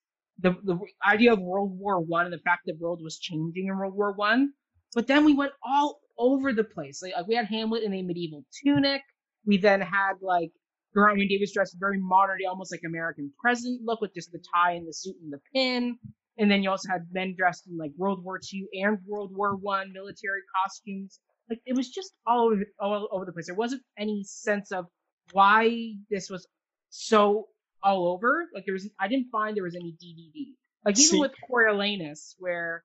[0.40, 3.66] the, the idea of World War One and the fact that the world was changing
[3.66, 4.52] in World War One.
[4.94, 7.02] But then we went all over the place.
[7.02, 9.02] Like, like we had Hamlet in a medieval tunic.
[9.44, 10.50] We then had like
[10.94, 14.88] Gerard Davis dressed very modern almost like American president look with just the tie and
[14.88, 15.98] the suit and the pin.
[16.38, 19.56] And then you also had men dressed in like World War II and World War
[19.56, 21.20] One military costumes.
[21.50, 23.46] Like it was just all over all over the place.
[23.46, 24.86] There wasn't any sense of
[25.32, 26.46] why this was
[26.90, 27.48] so
[27.82, 28.46] all over.
[28.54, 30.54] Like there was, I didn't find there was any DDD.
[30.84, 32.84] Like even See- with Coriolanus, where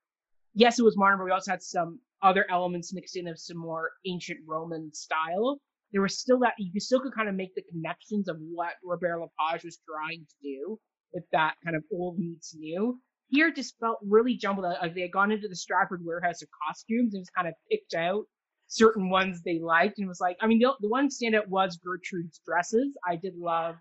[0.54, 3.58] yes, it was modern, but we also had some other elements mixed in of some
[3.58, 5.60] more ancient Roman style.
[5.94, 9.20] There was still that you still could kind of make the connections of what Robert
[9.20, 10.80] Lepage was trying to do
[11.14, 13.00] with that kind of old meets new.
[13.30, 14.66] Here just felt really jumbled.
[14.82, 17.94] Like they had gone into the Stratford warehouse of costumes and just kind of picked
[17.94, 18.26] out
[18.68, 22.42] certain ones they liked and was like, I mean, the, the one standout was Gertrude's
[22.46, 22.98] dresses.
[23.08, 23.76] I did love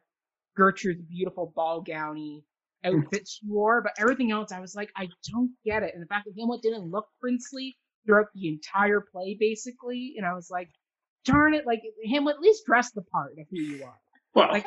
[0.56, 2.44] Gertrude's beautiful ball gowny
[2.84, 5.92] outfit she wore, but everything else I was like, I don't get it.
[5.94, 10.34] And the fact that Hamlet didn't look princely throughout the entire play, basically, and I
[10.34, 10.68] was like,
[11.24, 13.94] darn it, like him at least dress the part of who you are.
[14.34, 14.66] Well, Like,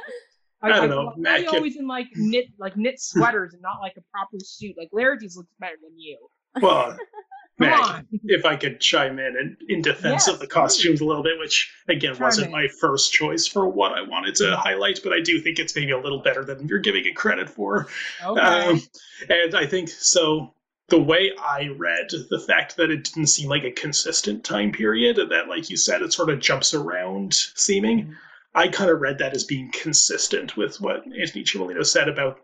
[0.62, 3.62] I don't know, Why are you Mac, always in like knit like knit sweaters and
[3.62, 4.76] not like a proper suit?
[4.78, 6.18] Like Laertes looks better than you.
[6.62, 6.98] well,
[7.62, 8.08] on.
[8.24, 11.38] if I could chime in in, in defense Yes, of the costumes a little bit,
[11.40, 15.20] which again Chime wasn't my first choice for what I wanted to highlight, but I
[15.22, 17.88] do think it's maybe a little better than you're giving it credit for.
[18.26, 18.42] Okay.
[18.42, 18.82] Um,
[19.30, 20.54] and I think so.
[20.90, 25.18] The way I read the fact that it didn't seem like a consistent time period,
[25.18, 28.14] and that, like you said, it sort of jumps around seeming, mm-hmm.
[28.54, 32.40] I kind of read that as being consistent with what Antoni Cimolino said about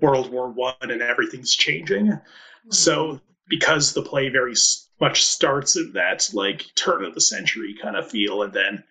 [0.00, 2.06] World War One and everything's changing.
[2.06, 2.70] Mm-hmm.
[2.70, 4.54] So, because the play very
[5.00, 8.82] much starts in that like turn of the century kind of feel, and then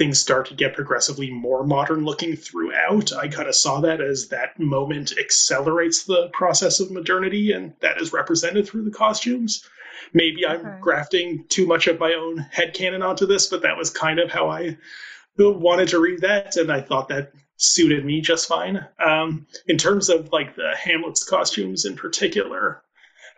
[0.00, 4.28] things start to get progressively more modern looking throughout, I kind of saw that as
[4.28, 9.62] that moment accelerates the process of modernity, and that is represented through the costumes.
[10.14, 13.90] Maybe I'm grafting too much of my own head headcanon onto this, but that was
[13.90, 14.78] kind of how I
[15.38, 18.82] wanted to read that, and I thought that suited me just fine.
[19.04, 22.82] Um, in terms of like the Hamlet's costumes in particular,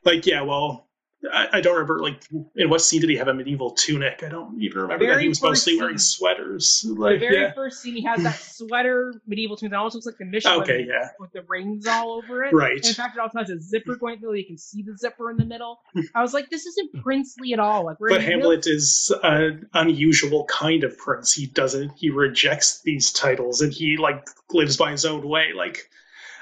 [0.05, 0.87] like yeah, well,
[1.33, 2.23] I, I don't remember like
[2.57, 4.23] in what scene did he have a medieval tunic?
[4.25, 5.21] I don't even remember that.
[5.21, 6.85] He was mostly first wearing sweaters.
[6.89, 10.07] Like, the very yeah, first scene, he has that sweater medieval tunic that almost looks
[10.07, 11.11] like the Michelin Okay, yeah.
[11.21, 12.53] with the rings all over it.
[12.53, 12.77] right.
[12.77, 14.35] And in fact, it also has a zipper going through.
[14.35, 15.81] You can see the zipper in the middle.
[16.15, 17.85] I was like, this isn't princely at all.
[17.87, 21.33] Like, But Hamlet is an unusual kind of prince.
[21.33, 21.93] He doesn't.
[21.97, 25.49] He rejects these titles, and he like lives by his own way.
[25.57, 25.89] Like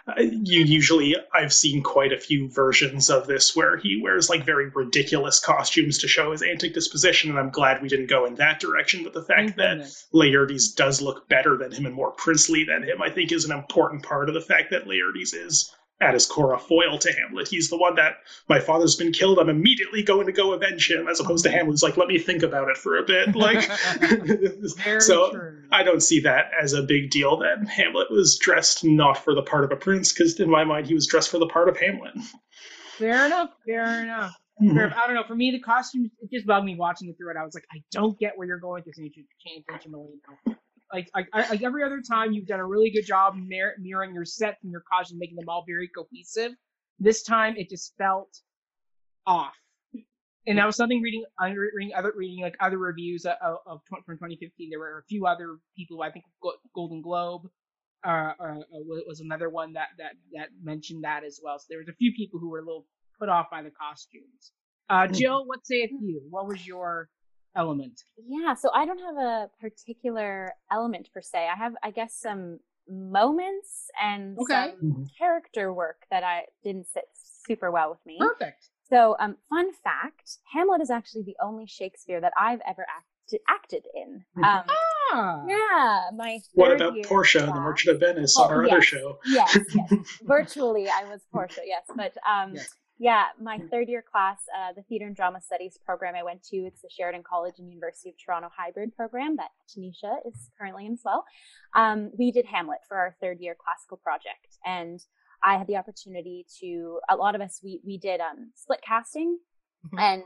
[0.06, 4.44] Uh, you usually, I've seen quite a few versions of this where he wears like
[4.44, 8.36] very ridiculous costumes to show his antic disposition, and I'm glad we didn't go in
[8.36, 9.04] that direction.
[9.04, 9.90] But the fact that.
[10.12, 13.52] Laertes does look better than him and more princely than him, I think is an
[13.52, 17.48] important part of the fact that Laertes is at his core a foil to Hamlet.
[17.48, 18.16] He's the one that
[18.48, 19.38] my father's been killed.
[19.38, 22.42] I'm immediately going to go avenge him, as opposed to Hamlet's like, let me think
[22.42, 23.28] about it for a bit.
[23.40, 23.62] Like,
[25.00, 25.62] so true.
[25.72, 27.38] I don't see that as a big deal.
[27.38, 30.86] That Hamlet was dressed not for the part of a prince, because in my mind
[30.86, 32.12] he was dressed for the part of Hamlet.
[32.98, 33.50] Fair enough.
[33.66, 34.34] Fair enough.
[34.58, 34.74] Hmm.
[34.74, 35.24] Fair- I don't know.
[35.26, 37.36] For me, the costumes it just bugged me watching it through it.
[37.38, 40.56] I was like, I don't get where you're going with this ancient Antoni Cimolino.
[40.92, 44.14] Like, I, I, like every other time, you've done a really good job mir- mirroring
[44.14, 46.52] your sets and your costumes, making them all very cohesive.
[46.98, 48.40] This time, it just felt
[49.26, 49.54] off.
[50.46, 54.02] And that was something reading, reading other reading like other reviews of, of, of 20,
[54.04, 54.70] from 2015.
[54.70, 56.24] There were a few other people, I think
[56.74, 57.42] Golden Globe
[58.04, 58.54] uh, uh,
[59.06, 61.58] was another one that that that mentioned that as well.
[61.58, 62.86] So there was a few people who were a little
[63.18, 64.52] put off by the costumes.
[64.88, 65.14] Uh, Mm-hmm.
[65.14, 66.22] Jill, what sayeth you?
[66.30, 67.08] What was your
[67.56, 68.04] element?
[68.26, 71.48] Yeah, so I don't have a particular element per se.
[71.52, 74.70] I have, I guess, some moments and Okay.
[74.80, 75.06] some Mhm.
[75.18, 78.18] character work that I didn't sit super well with me.
[78.18, 78.68] Perfect.
[78.88, 83.06] So, um, fun fact: Hamlet is actually the only Shakespeare that I've ever acted
[83.46, 84.24] acted in.
[84.36, 84.44] Mhm.
[84.44, 84.64] Um,
[85.12, 85.44] Ah.
[85.46, 86.40] yeah, my.
[86.54, 88.72] What about year Portia and the Merchant of Venice Oh, on our yes.
[88.72, 89.18] other show?
[89.24, 89.92] Yes, yes.
[90.22, 91.60] virtually I was Portia.
[91.64, 92.74] Yes, but um, Yes.
[93.02, 96.56] Yeah, my third year class, uh, the Theater and Drama Studies program I went to,
[96.58, 100.92] it's the Sheridan College and University of Toronto hybrid program that Tanisha is currently in
[100.92, 101.24] as well.
[101.74, 105.00] Um, we did Hamlet for our third year classical project, and
[105.42, 107.00] I had the opportunity to.
[107.08, 109.38] A lot of us we we did um, split casting,
[109.86, 109.98] Mhm.
[109.98, 110.24] and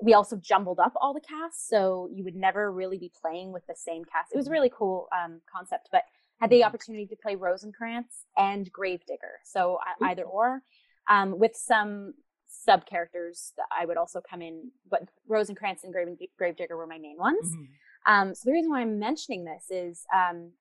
[0.00, 3.66] we also jumbled up all the casts, so you would never really be playing with
[3.66, 4.32] the same cast.
[4.32, 6.04] It was a really cool um, concept, but
[6.40, 6.66] had the Mhm.
[6.66, 10.62] opportunity to play Rosencrantz and Gravedigger, so I- either or,
[11.08, 12.14] um, with some
[12.48, 16.98] sub characters that I would also come in, but Rosencrantz and Grave- Gravedigger were my
[16.98, 17.50] main ones.
[17.54, 17.66] Mhm.
[18.06, 20.52] Um, so the reason why I'm mentioning this is um,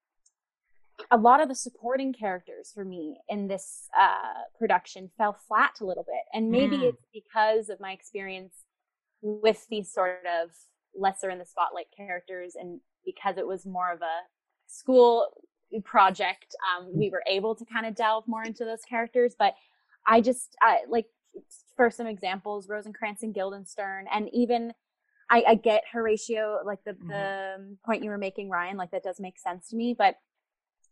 [1.12, 5.86] a lot of the supporting characters for me in this uh, production fell flat a
[5.86, 6.89] little bit, and maybe Mm.
[6.89, 8.65] it's because of my experience
[9.21, 10.51] with these sort of
[10.95, 14.21] lesser in the spotlight characters, and because it was more of a
[14.67, 15.27] school
[15.84, 19.36] project, um, we were able to kind of delve more into those characters.
[19.38, 19.56] But
[20.06, 21.08] I just I, like
[21.76, 24.74] for some examples, Rosencrantz and Guildenstern, and even
[25.30, 27.08] I, I get Horatio, like the Mhm.
[27.08, 28.78] the point you were making, Ryan.
[28.78, 30.16] Like that does make sense to me, but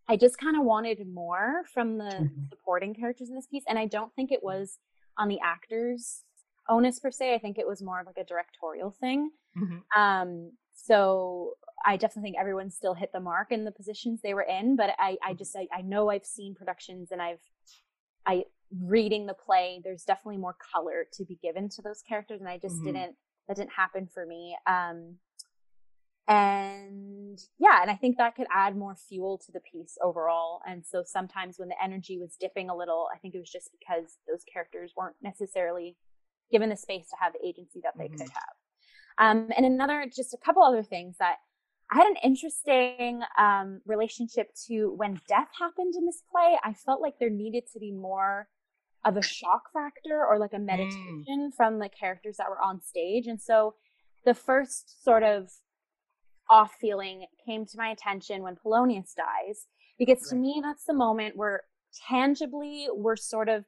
[0.07, 2.49] I just kind of wanted more from the Mhm.
[2.49, 4.79] supporting characters in this piece, and I don't think it was
[5.17, 6.23] on the actors'
[6.69, 7.33] onus per se.
[7.33, 9.31] I think it was more of like a directorial thing.
[9.55, 9.83] Mhm.
[9.95, 14.41] Um, so I definitely think everyone still hit the mark in the positions they were
[14.41, 17.41] in, but I, I just I, I know I've seen productions and I've
[18.25, 18.45] I
[18.81, 19.81] reading the play.
[19.83, 22.85] There's definitely more color to be given to those characters, and I just Mhm.
[22.85, 24.57] didn't that didn't happen for me.
[24.65, 25.19] Um,
[26.27, 30.61] and yeah, and I think that could add more fuel to the piece overall.
[30.65, 33.71] And so sometimes when the energy was dipping a little, I think it was just
[33.77, 35.97] because those characters weren't necessarily
[36.51, 38.17] given the space to have the agency that they Mhm.
[38.17, 38.53] could have.
[39.17, 41.39] Um, and another, just a couple other things that
[41.91, 46.57] I had an interesting um, relationship to when death happened in this play.
[46.63, 48.47] I felt like there needed to be more
[49.03, 53.27] of a shock factor or like a meditation from the characters that were on stage.
[53.27, 53.75] And so
[54.25, 55.49] the first sort of
[56.49, 59.65] off feeling came to my attention when Polonius dies,
[59.97, 60.41] because to Right.
[60.41, 61.63] me, that's the moment where
[62.07, 63.65] tangibly we're sort of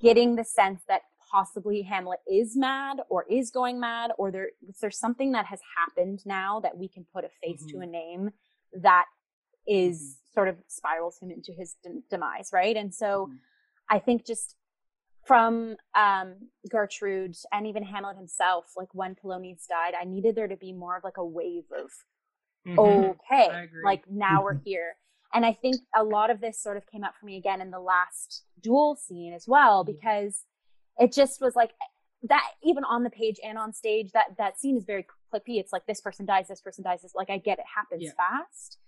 [0.00, 4.52] getting the sense that possibly Hamlet is mad or is going mad, or there is
[4.60, 7.82] there, there's something that has happened now that we can put a face to Mhm.
[7.82, 8.30] a name
[8.72, 9.06] that
[9.66, 12.76] is sort of spirals him into his dem- demise, right?
[12.76, 13.38] And so Mhm.
[13.88, 14.56] I think just
[15.24, 20.56] from um, Gertrude and even Hamlet himself, like when Polonius died, I needed there to
[20.56, 21.90] be more of like a wave of
[22.66, 23.10] Mhm.
[23.10, 23.48] okay,
[23.84, 24.64] like now we're Mhm.
[24.64, 24.96] here.
[25.32, 27.70] And I think a lot of this sort of came up for me again in
[27.70, 29.86] the last duel scene as well, Mhm.
[29.86, 30.44] because
[31.00, 31.72] it just was like
[32.24, 35.58] that even on the page and on stage, that that scene is very clippy.
[35.58, 38.10] It's like this person dies, this person dies, this like I get it happens Yeah.
[38.16, 38.78] fast.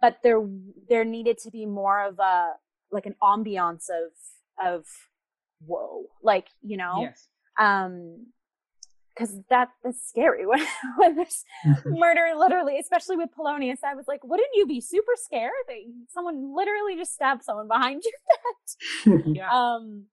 [0.00, 0.40] But there
[0.88, 2.52] there needed to be more of a
[2.90, 4.12] like an ambiance of
[4.64, 4.84] of
[5.64, 6.04] whoa.
[6.22, 6.98] Like, you know?
[7.00, 7.28] Yes.
[7.58, 8.26] um
[9.14, 10.64] because that that's scary when
[10.96, 11.44] when there's
[11.86, 15.76] murder literally especially with polonius i was like wouldn't you be super scared that
[16.08, 19.50] someone literally just stabbed someone behind you Yeah.
[19.50, 20.04] um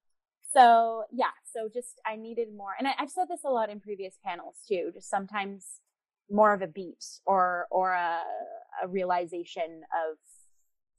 [0.51, 3.79] so yeah so just i needed more and I, i've said this a lot in
[3.79, 5.79] previous panels too just sometimes
[6.29, 8.21] more of a beat or or a,
[8.83, 10.17] a realization of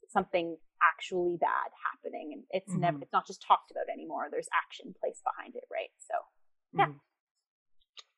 [0.09, 3.01] something actually bad happening and it's never Mhm.
[3.01, 6.15] it's not just talked about anymore there's action placed behind it right so
[6.77, 6.85] yeah.
[6.85, 6.99] Mhm.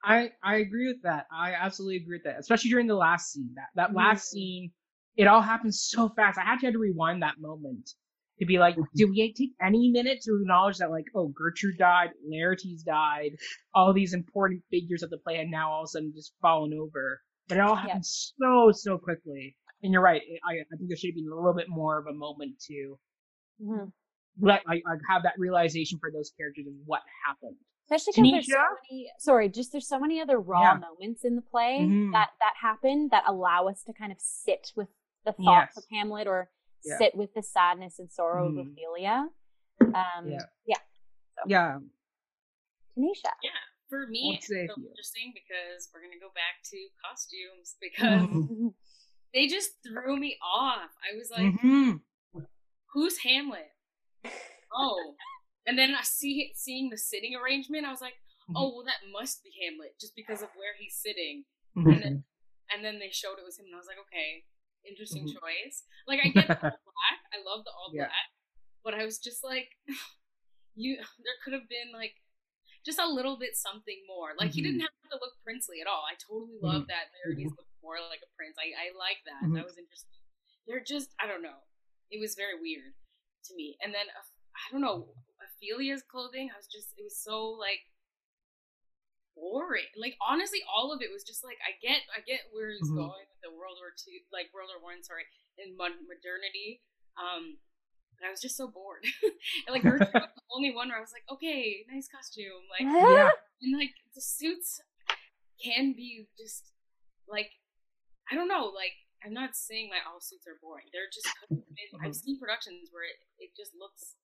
[0.04, 1.28] I I agree with that.
[1.32, 3.54] I absolutely agree with that, especially during the last scene.
[3.56, 4.30] That that last Mhm.
[4.30, 4.72] scene,
[5.16, 6.38] it all happens so fast.
[6.38, 7.92] I actually had to rewind that moment
[8.40, 12.10] to be like, do we take any minute to acknowledge that like, oh, Gertrude died,
[12.30, 13.32] Laertes died,
[13.76, 16.74] all these important figures of the play had now all of a sudden just fallen
[16.74, 17.22] over.
[17.48, 19.56] But it all happened so so quickly.
[19.84, 20.22] And you're right.
[20.48, 22.98] I I think there should be a little bit more of a moment to
[23.62, 23.92] Mhm.
[24.40, 27.58] let like, like have that realization for those characters of what happened.
[27.86, 30.80] especially because there's so many sorry just there's so many other raw Yeah.
[30.80, 32.14] moments in the play Mhm.
[32.14, 34.88] that that happen that allow us to kind of sit with
[35.26, 35.78] the thoughts Yes.
[35.78, 36.50] of hamlet or
[36.84, 36.98] Yeah.
[36.98, 38.60] sit with the sadness and sorrow Mhm.
[38.60, 39.30] of ophelia
[39.82, 40.46] um Yeah.
[40.66, 40.78] yeah
[41.48, 41.80] Yeah.
[42.98, 43.52] tanisha Yeah,
[43.90, 48.28] for me, it's so interesting because we're gonna go back to costumes because
[49.34, 50.92] they just threw me off.
[51.02, 52.02] I was like, Mhm.
[52.94, 53.72] who's Hamlet?
[54.76, 55.16] Oh,
[55.66, 57.86] and then I see seeing the sitting arrangement.
[57.86, 58.16] I was like,
[58.50, 58.54] Mhm.
[58.58, 61.46] oh well, that must be Hamlet just because of where he's sitting.
[61.76, 62.24] And then
[62.72, 64.46] and then they showed it was him, and I was like, okay,
[64.88, 65.34] interesting Mhm.
[65.40, 65.84] choice.
[66.08, 68.06] Like I get the all black, I love the all Yeah.
[68.08, 68.30] black,
[68.84, 69.70] but I was just like,
[70.76, 72.16] you, there could have been like
[72.86, 74.36] just a little bit something more.
[74.38, 74.92] Like he didn't Mm-hmm.
[75.08, 76.04] have to look princely at all.
[76.04, 78.56] I totally love that there he's looked more like a prince.
[78.60, 79.44] I I like that.
[79.56, 80.20] That was interesting.
[80.68, 81.64] They're just I don't know.
[82.12, 82.94] It was very weird
[83.48, 83.78] to me.
[83.82, 84.24] And then uh,
[84.56, 86.52] I don't know Ophelia's clothing.
[86.54, 87.80] I was just it was so like
[89.36, 89.90] boring.
[89.98, 92.96] Like honestly, all of it was just like I get I get where he's Mhm.
[92.98, 95.26] going with the World War Two, like World War One, sorry,
[95.58, 96.82] in modernity.
[97.18, 97.58] Um,
[98.20, 99.04] but I was just so bored.
[99.24, 102.86] and like Gertrude was the only one where I was like, okay, nice costume, like
[102.86, 103.30] yeah.
[103.62, 104.82] and like the suits
[105.62, 106.72] can be just
[107.28, 107.52] like
[108.32, 108.94] I don't know, like
[109.26, 110.88] I'm not saying that all suits are boring.
[110.92, 112.06] They're just Mm-hmm.
[112.06, 114.16] I've seen productions where it, it just looks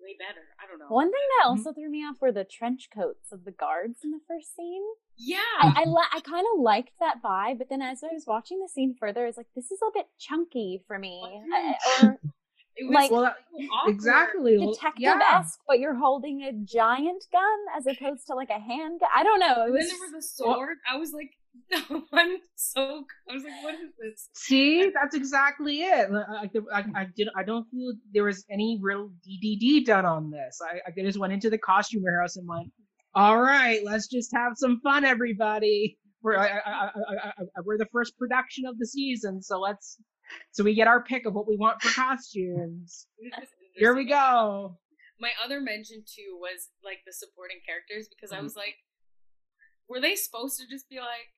[0.00, 0.40] way better.
[0.62, 0.86] I don't know.
[0.88, 1.50] One thing that Mhm.
[1.50, 4.84] also threw me off were the trench coats of the guards in the first scene.
[5.16, 5.38] Yeah.
[5.60, 8.60] I I, li- I kind of liked that vibe, but then as I was watching
[8.60, 11.22] the scene further, I was like, this is a bit chunky for me.
[11.52, 12.18] I- or
[12.76, 13.36] it was like- Well, that-
[13.86, 14.58] exactly.
[14.58, 15.38] Well, detective yeah.
[15.38, 19.08] esque, but you're holding a giant gun as opposed to like a handgun.
[19.14, 19.62] I don't know.
[19.64, 20.78] It And then there was a sword.
[20.90, 21.30] I was like,
[21.70, 23.04] no, I'm so.
[23.30, 24.28] I was like, what is this?
[24.34, 26.08] See, that's exactly it.
[26.12, 27.28] I, I, I, I did.
[27.36, 30.58] I don't feel there was any real DDD done on this.
[30.62, 32.70] I, I just went into the costume warehouse and went,
[33.14, 35.98] "All right, let's just have some fun, everybody.
[36.22, 39.98] We're I, I, I, I, I, we're the first production of the season, so let's
[40.52, 43.06] so we get our pick of what we want for costumes.
[43.18, 44.78] It was just Here we go.
[45.20, 48.44] My other mention too was like the supporting characters because I Mhm.
[48.44, 48.74] was like,
[49.88, 51.28] were they supposed to just be like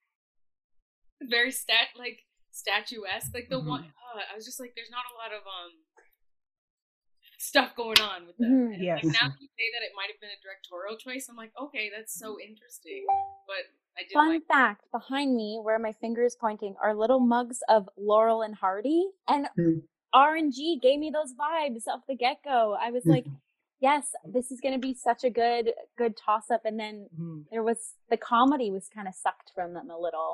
[1.23, 3.33] very stat like statuesque?
[3.35, 3.67] Like the Mhm.
[3.67, 5.73] one, uh, I was just like, there's not a lot of um
[7.39, 8.71] stuff going on with them.
[8.71, 8.83] Mhm.
[8.83, 9.05] Yes.
[9.05, 11.29] Like now you say that it might have been a directorial choice.
[11.29, 13.05] I'm like, okay, that's so interesting.
[13.47, 13.67] But
[13.99, 17.61] I did Fun like fact behind me, where my finger is pointing, are little mugs
[17.69, 19.11] of Laurel and Hardy.
[19.29, 19.81] And Hmm.
[20.15, 22.73] RNG gave me those vibes off the get go.
[22.81, 23.27] I was like,
[23.81, 26.65] yes, this is going to be such a good, good toss up.
[26.65, 27.09] And then
[27.51, 30.33] there was the comedy was kind of sucked from them a little.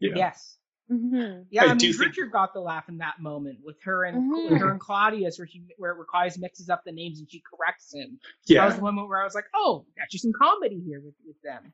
[0.00, 0.12] Yeah.
[0.16, 0.56] Yes.
[0.88, 3.76] hmm Yeah, I I, mean, do think- Richard got the laugh in that moment with
[3.84, 4.50] her and Mhm.
[4.50, 7.40] with her and Claudius, where she where, where Claudius mixes up the names and she
[7.48, 8.18] corrects him.
[8.46, 8.66] Yeah, That Yeah.
[8.66, 11.72] was the moment where I was like, oh, actually some comedy here with, with them.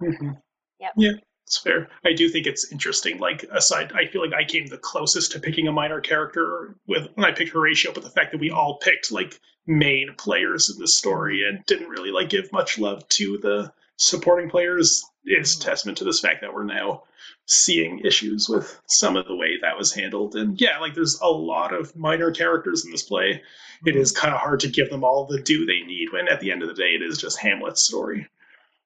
[0.00, 0.40] Mhm.
[0.80, 0.92] Yep.
[0.96, 1.12] Yeah,
[1.46, 1.88] it's fair.
[2.06, 3.18] I do think it's interesting.
[3.18, 7.08] Like, aside, I feel like I came the closest to picking a minor character with
[7.14, 10.78] when I picked Horatio, but the fact that we all picked like main players in
[10.78, 15.98] the story and didn't really like give much love to the supporting players is testament
[15.98, 17.04] to this fact that we're now
[17.46, 20.34] seeing issues with some of the way that was handled.
[20.34, 23.42] And yeah, like there's a lot of minor characters in this play.
[23.86, 26.40] It is kind of hard to give them all the due they need when at
[26.40, 28.26] the end of the day it is just Hamlet's story.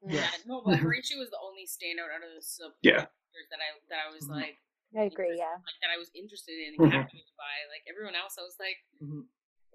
[0.07, 0.15] Yeah.
[0.23, 0.85] Yeah, no, but Mhm.
[1.19, 2.93] Was the only standout out of the sub Yeah.
[3.07, 4.59] characters that I that I was like
[4.97, 5.37] I agree.
[5.37, 5.53] Yeah.
[5.55, 6.93] like that I was interested in and Mhm.
[6.93, 7.55] captivated by.
[7.71, 9.27] Like everyone else, I was like, Mhm.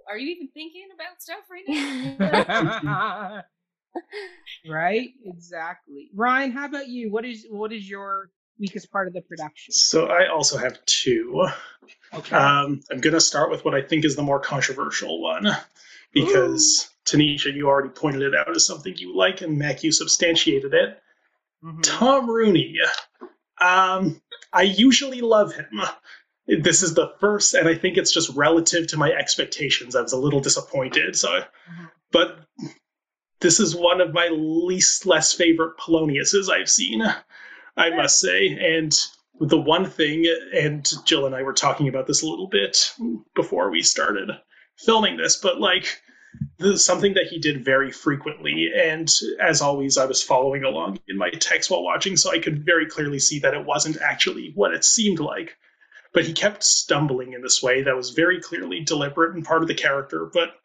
[0.07, 3.43] "Are you even thinking about stuff right now?"
[4.69, 5.09] right?
[5.25, 6.09] Exactly.
[6.15, 7.11] Ryan, how about you?
[7.11, 8.29] What is what is your
[8.59, 9.73] weakest part of the production?
[9.73, 11.47] So I also have two.
[12.13, 12.35] Okay.
[12.35, 15.47] Um, I'm going to start with what I think is the more controversial one,
[16.13, 20.73] because Tanisha, you already pointed it out as something you like, and Mac, you substantiated
[20.73, 20.99] it.
[21.63, 21.79] Mhm.
[21.81, 22.77] Tom Rooney.
[23.59, 24.21] Um,
[24.51, 25.81] I usually love him.
[26.45, 29.95] This is the first, and I think it's just relative to my expectations.
[29.95, 31.15] I was a little disappointed.
[31.15, 31.91] So, Mhm.
[32.11, 32.45] but
[33.43, 37.03] this is one of my least less favorite Poloniuses I've seen.
[37.75, 38.91] I must say, and
[39.39, 40.25] the one thing,
[40.55, 42.93] and Jill and I were talking about this a little bit
[43.35, 44.29] before we started
[44.77, 46.01] filming this, but like
[46.57, 49.07] this is something that he did very frequently and
[49.39, 52.87] as always i was following along in my text while watching so i could very
[52.87, 55.55] clearly see that it wasn't actually what it seemed like
[56.11, 59.67] but he kept stumbling in this way that was very clearly deliberate and part of
[59.67, 60.55] the character but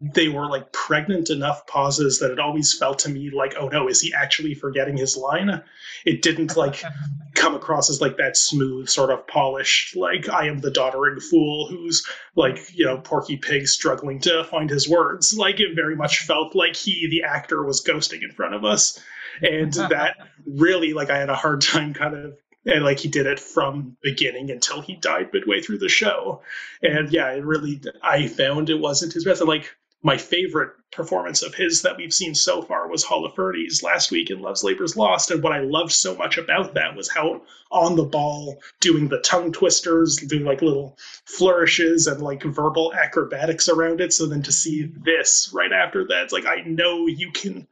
[0.00, 3.88] they were like pregnant enough pauses that it always felt to me like oh no
[3.88, 5.62] is he actually forgetting his line?
[6.04, 6.82] It didn't like
[7.34, 11.68] come across as like that smooth sort of polished like i am the doddering fool
[11.68, 15.36] who's like you know porky pig struggling to find his words.
[15.36, 19.00] Like it very much felt like he the actor was ghosting in front of us.
[19.42, 23.26] And that really like i had a hard time kind of and like he did
[23.26, 26.42] it from beginning until he died midway through the show.
[26.82, 29.40] And yeah it really i found it wasn't his best.
[29.40, 34.10] And like my favorite performance of his that we've seen so far was Holofernes last
[34.10, 35.30] week in Love's Labor's Lost.
[35.30, 39.20] And what I loved so much about that was how on the ball, doing the
[39.20, 44.12] tongue twisters, doing like little flourishes and like verbal acrobatics around it.
[44.12, 47.66] So then to see this right after that, it's like, I know you can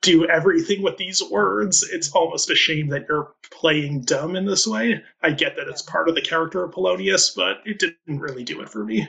[0.00, 1.88] do everything with these words.
[1.90, 5.02] It's almost a shame that you're playing dumb in this way.
[5.22, 8.60] I get that it's part of the character of Polonius, but it didn't really do
[8.60, 9.08] it for me.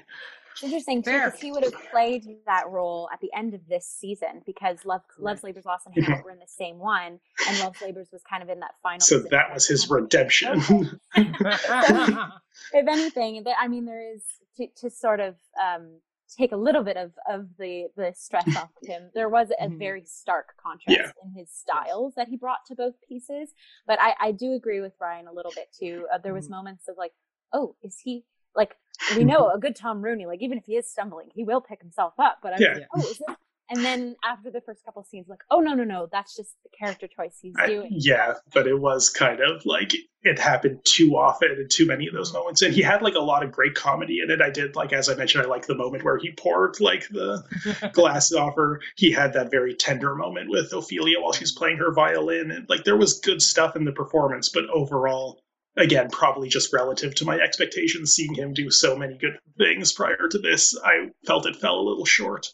[0.62, 3.86] It's interesting too because he would have played that role at the end of this
[3.88, 7.82] season because Love Love's Labor's Lost and Hamlet were in the same one, and Love's
[7.82, 8.99] Labor's was kind of in that final.
[8.99, 10.60] So that was his redemption.
[11.16, 14.24] if anything, I mean, there is
[14.57, 15.99] to, to sort of um,
[16.38, 19.10] take a little bit of of the the stress off of him.
[19.16, 19.80] There was a Mhm.
[19.80, 21.12] very stark contrast Yeah.
[21.24, 23.53] in his styles that he brought to both pieces.
[23.88, 26.07] But I I do agree with Ryan a little bit too.
[26.14, 27.14] Uh, there was moments of like,
[27.53, 28.76] oh, is he like
[29.16, 29.58] we know mm-hmm.
[29.58, 32.39] a good Tom Rooney, like even if he is stumbling, he will pick himself up.
[32.41, 32.74] But I was Yeah.
[32.74, 33.36] like, oh, is it?
[33.72, 36.70] And then after the first couple scenes, like, oh no no no, that's just the
[36.76, 37.89] character choice he's I- doing.
[37.91, 39.91] yeah, but it was kind of like
[40.24, 42.64] it happened too often in too many of those moments.
[42.64, 44.41] And he had like a lot of great comedy in it.
[44.41, 47.43] I did like as I mentioned, I like the moment where he poured like the
[47.93, 48.82] glasses off her.
[48.97, 52.86] He had that very tender moment with Ophelia while she's playing her violin, and like
[52.86, 55.43] there was good stuff in the performance, but overall,
[55.80, 60.27] again, probably just relative to my expectations, seeing him do so many good things prior
[60.30, 62.47] to this, I felt it fell a little short.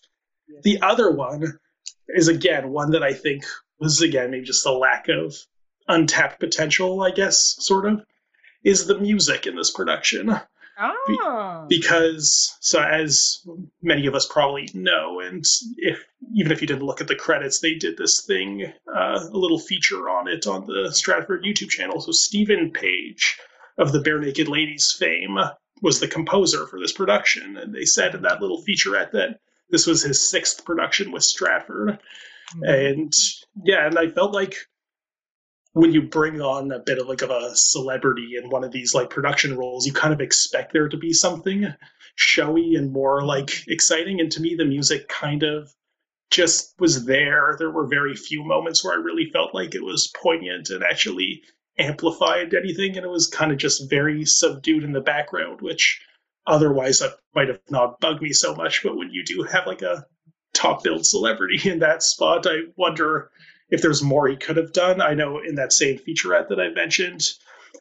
[0.64, 1.60] The other one
[2.10, 3.44] is again one that I think
[3.80, 5.36] was again maybe just a lack of
[5.88, 8.06] untapped potential, I guess, sort of,
[8.64, 10.40] is the music in this production
[10.80, 11.66] oh.
[11.70, 13.46] because so as
[13.82, 15.46] many of us probably know and
[15.78, 16.04] if
[16.34, 19.60] even if you didn't look at the credits they did this thing uh, a little
[19.60, 22.00] feature on it on the stratford youtube channel.
[22.02, 23.38] So Steven Page
[23.78, 25.38] of the Barenaked Ladies fame
[25.82, 29.88] was the composer for this production and they said in that little featurette that this
[29.88, 32.00] was his sixth production with stratford.
[32.62, 33.14] And
[33.64, 34.56] yeah and i felt like
[35.76, 38.94] when you bring on a bit of like of a celebrity in one of these
[38.94, 41.68] like production roles you kind of expect there to be something
[42.16, 44.22] showy and more like exciting.
[44.22, 45.74] And to me the music kind of
[46.32, 47.56] just was there.
[47.60, 51.44] There were very few moments where i really felt like it was poignant and actually
[51.78, 52.96] amplified anything.
[52.96, 56.02] And it was kind of just very subdued in the background which
[56.48, 58.82] otherwise that might have not bugged me so much.
[58.82, 60.06] But when you do have like a
[60.54, 63.30] top billed celebrity in that spot i wonder
[63.70, 65.02] if there's more he could have done.
[65.02, 67.32] I know in that same featurette that I mentioned,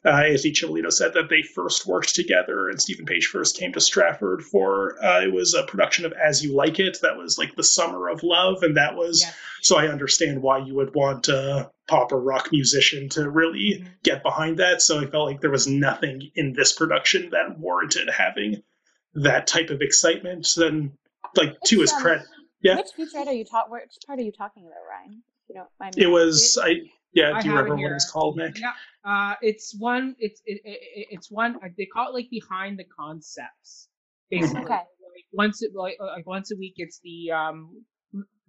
[0.03, 3.81] uh, Antoni Cimolino said that they first worked together and Steven Page first came to
[3.81, 6.97] Stratford for uh, it was a production of As You Like It.
[7.01, 9.35] That was like the summer of love, and that was Yes.
[9.61, 13.87] so I understand why you would want a pop or rock musician to really Mhm.
[14.03, 14.81] get behind that.
[14.81, 18.63] So I felt like there was nothing in this production that warranted having
[19.13, 20.47] that type of excitement.
[20.55, 20.91] Then,
[21.35, 22.27] like to his um, credit,
[22.61, 22.75] yeah.
[22.75, 23.71] Which featurette are you talking?
[23.71, 25.23] Which part are you talking about, Ryan?
[25.49, 25.95] If you don't mind.
[25.97, 26.75] it was I
[27.13, 27.31] yeah.
[27.33, 27.91] I Do you have it remember what here.
[27.91, 28.59] it was called, Nick?
[28.59, 28.71] Yeah,
[29.05, 30.15] uh, it's one.
[30.19, 31.55] It's it, it, it- it's one.
[31.63, 33.87] uh, They call it like behind the concepts.
[34.31, 34.73] Basically, Okay.
[34.73, 37.83] like once it like, uh, like once a week, it's the um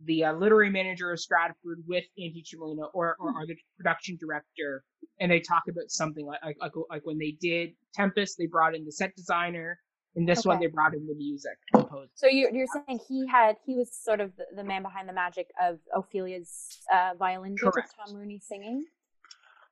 [0.04, 4.84] the uh, literary manager of Stratford with Andy Cimolino or, or or the production director,
[5.20, 8.74] and they talk about something like like like, like when they did Tempest, they brought
[8.74, 9.78] in the set designer.
[10.16, 12.08] In this one, they brought in the music composer.
[12.14, 15.12] So you're you're saying he had he was sort of the, the man behind the
[15.12, 17.94] magic of Ophelia's uh, violin Correct.
[18.06, 18.84] Tom Rooney singing.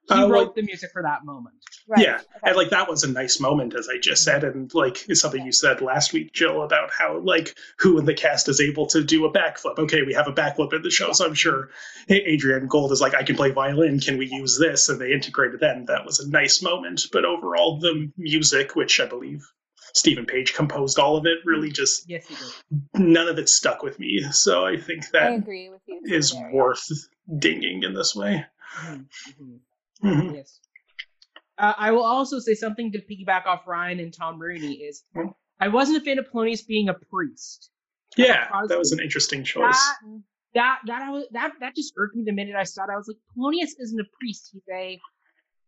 [0.08, 1.56] He Uh, wrote well- the music for that moment.
[1.86, 2.02] Right.
[2.06, 2.24] Yeah, okay.
[2.44, 5.44] and like that was a nice moment, as I just said, and like it's something
[5.44, 9.02] you said last week, Jill, about how like who in the cast is able to
[9.04, 9.78] do a backflip.
[9.78, 11.68] Okay, we have a backflip in the show, so I'm sure
[12.10, 14.00] Adrienne Gould is like, I can play violin.
[14.00, 14.88] Can we use this?
[14.88, 17.02] And they integrated that, and that was a nice moment.
[17.12, 19.46] But overall, the music, which I believe
[19.94, 22.26] Steven Page composed all of it, really just Yes,
[22.94, 24.22] none of it stuck with me.
[24.32, 26.00] So I think I agree with you.
[26.04, 26.54] is there, yeah.
[26.54, 26.84] worth
[27.38, 28.44] dinging in this way.
[28.80, 29.06] Mhm,
[29.40, 29.60] mhm.
[30.02, 30.34] Mhm.
[30.34, 30.60] Yes.
[31.56, 35.28] Uh, I will also say something to piggyback off Ryan and Tom Rooney is Hmm.
[35.60, 37.70] I wasn't a fan of Polonius being a priest.
[38.16, 39.74] Yeah, that was an interesting choice.
[39.74, 40.20] That
[40.54, 42.90] that that I was that that just irked me the minute I saw it.
[42.90, 44.50] I was like, Polonius isn't a priest.
[44.52, 45.00] He's a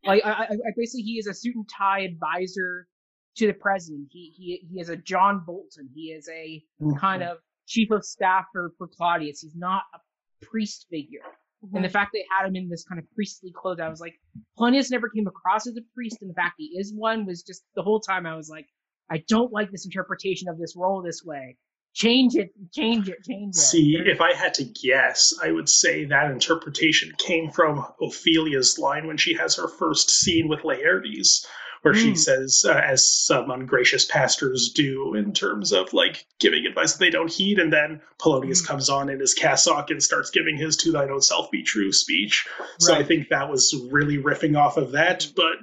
[0.05, 2.89] like I, I, I basically he is a suit and tie advisor
[3.37, 4.09] to the president.
[4.11, 5.89] He he he is a John Bolton.
[5.95, 6.97] He is a mm-hmm.
[6.97, 9.41] kind of chief of staff for, for Claudius.
[9.41, 9.99] He's not a
[10.47, 11.21] priest figure.
[11.63, 11.93] And the mm-hmm.
[11.93, 14.15] fact they had him in this kind of priestly clothes, I was like,
[14.57, 17.65] Polonius never came across as a priest, and the fact he is one was just
[17.75, 18.67] the whole time I was like,
[19.11, 21.57] I don't like this interpretation of this role this way.
[21.95, 23.59] Change it, change it, change it.
[23.59, 29.07] See, if I had to guess, I would say that interpretation came from Ophelia's line
[29.07, 31.47] when she has her first scene with Laertes,
[31.87, 32.19] where she Mm.
[32.19, 37.11] says, uh, as some ungracious pastors do, in terms of like giving advice that they
[37.11, 38.67] don't heed, and then Polonius Mm.
[38.67, 41.93] comes on in his cassock and starts giving his "To thine own self be true"
[41.93, 42.47] speech.
[42.81, 45.59] So I think that was really riffing off of that, but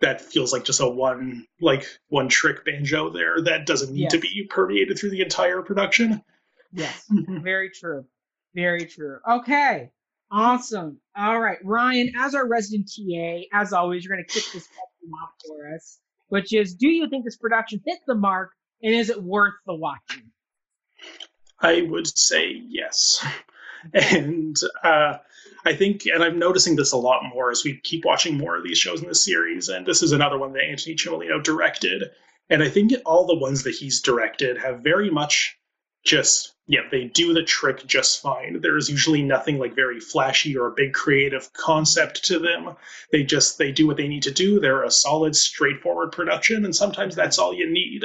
[0.00, 4.18] that feels like just a one like one trick banjo there that doesn't need to
[4.18, 6.20] be permeated through the entire production.
[6.72, 7.04] Yes.
[7.28, 8.04] Very true.
[8.54, 9.18] Very true.
[9.28, 9.90] Okay.
[10.32, 11.00] Awesome.
[11.16, 11.58] All right.
[11.64, 14.68] Ryan, as our resident TA, as always, you're going to kick this
[15.46, 15.98] for us,
[16.28, 18.50] which is Do you think this production hit the mark
[18.82, 20.30] and is it worth the watching?
[21.60, 23.24] I would say yes.
[23.94, 25.18] And uh,
[25.64, 28.64] I think, and I'm noticing this a lot more as we keep watching more of
[28.64, 29.68] these shows in the series.
[29.68, 32.10] And this is another one that Antoni Cimolino directed.
[32.48, 35.56] And I think all the ones that he's directed have very much
[36.04, 38.60] just, yeah, they do the trick just fine.
[38.60, 42.76] There is usually nothing like very flashy or a big creative concept to them.
[43.12, 44.60] They just, they do what they need to do.
[44.60, 46.64] They're a solid, straightforward production.
[46.64, 48.04] And sometimes that's all you need.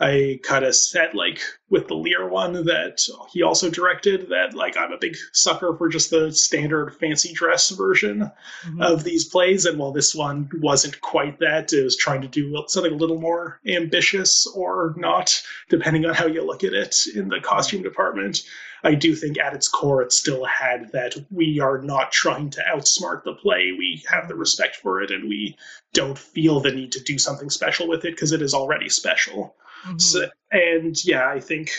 [0.00, 4.76] I kind of said like with the Lear one that he also directed that like
[4.76, 8.30] I'm a big sucker for just the standard fancy dress version
[8.66, 8.82] Mhm.
[8.82, 12.54] of these plays, and while this one wasn't quite that, it was trying to do
[12.68, 17.28] something a little more ambitious or not, depending on how you look at it in
[17.28, 18.42] the costume department.
[18.84, 22.62] I do think at its core it still had that we are not trying to
[22.62, 23.72] outsmart the play.
[23.78, 25.56] We have the respect for it, and we
[25.92, 29.54] don't feel the need to do something special with it because it is already special.
[29.84, 30.00] Mhm.
[30.00, 31.70] So, and yeah, I think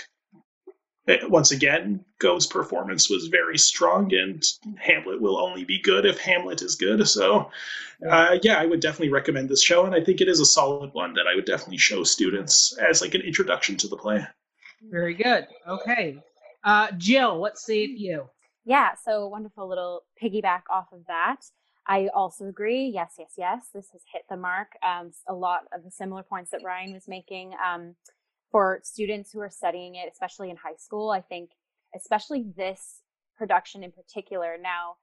[1.08, 4.44] eh, once again, Goad's performance was very strong, and
[4.78, 7.08] Hamlet will only be good if Hamlet is good.
[7.08, 7.52] So,
[8.10, 10.94] uh, yeah, I would definitely recommend this show, and I think it is a solid
[10.94, 14.26] one that I would definitely show students as like an introduction to the play.
[14.90, 15.48] Very good.
[15.68, 16.18] Okay.
[16.64, 18.30] Uh, Jill, what say you?
[18.66, 21.38] Yeah, so wonderful little piggyback off of that.
[21.86, 22.86] I also agree.
[22.94, 23.68] Yes, yes, yes.
[23.74, 24.70] This has hit the mark.
[24.82, 27.96] Um, a lot of the similar points that Ryan was making um,
[28.52, 31.10] for students who are studying it, especially in high school.
[31.10, 31.52] I think,
[31.96, 33.02] especially this
[33.38, 34.56] production in particular.
[34.62, 34.96] Now,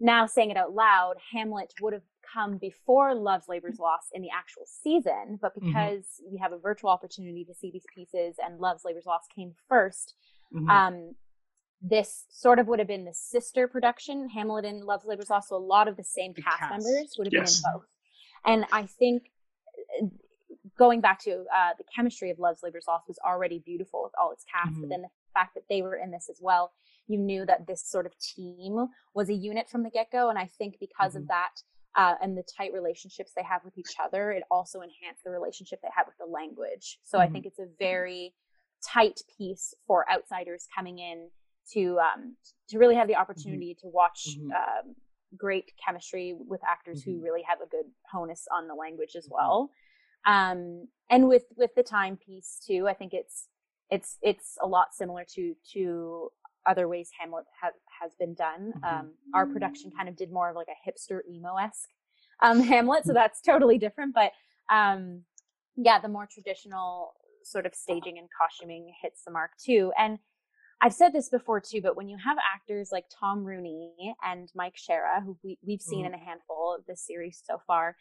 [0.00, 2.02] now saying it out loud, Hamlet would have
[2.34, 6.90] come before Love's Labor's Lost in the actual season, but because we have a virtual
[6.90, 10.14] opportunity to see these pieces and Love's Labor's Lost came 1st
[10.52, 10.68] Mhm.
[10.68, 11.14] um,
[11.82, 15.48] this sort of would have been the sister production, Hamlet and Love's Labor's Lost.
[15.48, 16.70] So a lot of the same The cast, cast.
[16.70, 17.60] members would have Yes.
[17.60, 17.88] been in both.
[18.44, 19.32] And I think
[20.00, 20.06] uh,
[20.78, 24.30] going back to uh, the chemistry of Love's Labor's Lost was already beautiful with all
[24.30, 24.80] its cast, Mhm.
[24.82, 26.72] but then the fact that they were in this as well,
[27.08, 30.28] you knew that this sort of team was a unit from the get go.
[30.30, 31.22] And I think because Mhm.
[31.22, 31.62] of that,
[31.96, 35.80] uh, and the tight relationships they have with each other, it also enhanced the relationship
[35.82, 37.00] they had with the language.
[37.02, 37.32] So I Mhm.
[37.32, 38.34] think it's a very
[38.82, 41.30] tight piece for outsiders coming in
[41.72, 42.36] to um,
[42.68, 44.50] to really have the opportunity to watch Mhm.
[44.54, 44.94] um,
[45.36, 49.32] great chemistry with actors who really have a good honus on the language as Mhm.
[49.32, 49.70] well.
[50.26, 53.48] Um, and with with the timepiece too, I think it's
[53.90, 56.30] it's it's a lot similar to to
[56.64, 58.72] other ways Hamlet ha- has been done.
[58.84, 61.90] Um, our production kind of did more of like a hipster emo esque
[62.40, 64.14] um, Hamlet, so that's totally different.
[64.14, 64.32] But
[64.70, 65.24] um,
[65.76, 69.92] yeah, the more traditional sort of staging and costuming hits the mark too.
[69.98, 70.20] And
[70.82, 74.74] I've said this before too, but when you have actors like Tom Rooney and Mike
[74.76, 77.96] Shara, who we, we've seen in a handful of this series so far,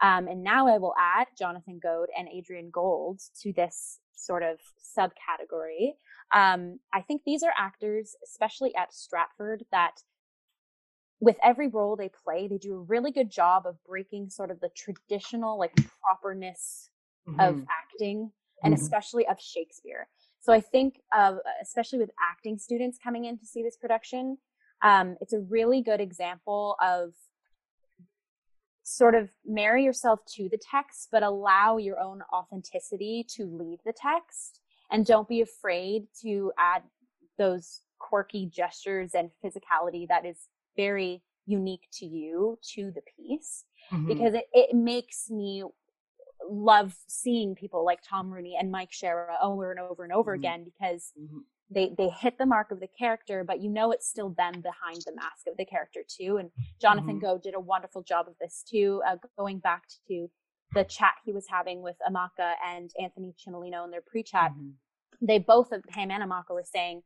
[0.00, 4.58] um, and now I will add Jonathan Goad and Adrienne Gould to this sort of
[4.98, 5.92] subcategory.
[6.34, 10.02] Um, I think these are actors, especially at Stratford, that
[11.20, 14.58] with every role they play, they do a really good job of breaking sort of
[14.58, 15.72] the traditional like
[16.02, 16.90] properness
[17.38, 17.66] of Mhm.
[17.70, 18.32] acting
[18.64, 18.78] and Mhm.
[18.78, 20.08] especially of Shakespeare.
[20.44, 24.36] So I think of especially with acting students coming in to see this production,
[24.82, 27.14] um, it's a really good example of
[28.82, 33.94] sort of marry yourself to the text, but allow your own authenticity to lead the
[33.94, 36.82] text, and don't be afraid to add
[37.38, 44.08] those quirky gestures and physicality that is very unique to you to the piece Mhm.
[44.08, 45.64] because it, it makes me
[46.48, 50.38] love seeing people like Tom Rooney and Mike Shara over and over and over Mhm.
[50.38, 51.44] again because Mhm.
[51.70, 55.02] they they hit the mark of the character, but you know it's still them behind
[55.06, 56.36] the mask of the character too.
[56.36, 57.22] And Jonathan Mhm.
[57.22, 59.02] Goad did a wonderful job of this too.
[59.06, 60.30] Uh, going back to
[60.72, 64.74] the chat he was having with Amaka and Antoni Cimolino in their pre-chat, Mhm.
[65.20, 67.02] they both of him and Amaka were saying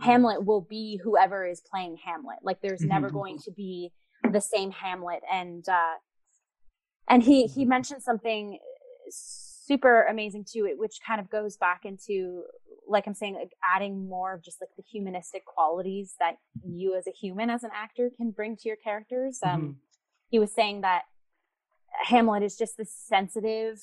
[0.00, 2.38] Hamlet will be whoever is playing Hamlet.
[2.42, 3.12] Like there's never Mhm.
[3.12, 3.92] going to be
[4.30, 5.22] the same Hamlet.
[5.30, 5.96] And uh
[7.08, 8.58] and he he mentioned something
[9.10, 12.44] super amazing too, which kind of goes back into
[12.88, 16.36] like I'm saying, like adding more of just like the humanistic qualities that
[16.66, 19.38] you as a human as an actor can bring to your characters.
[19.42, 19.76] Um
[20.28, 21.02] he was saying that
[22.04, 23.82] Hamlet is just this sensitive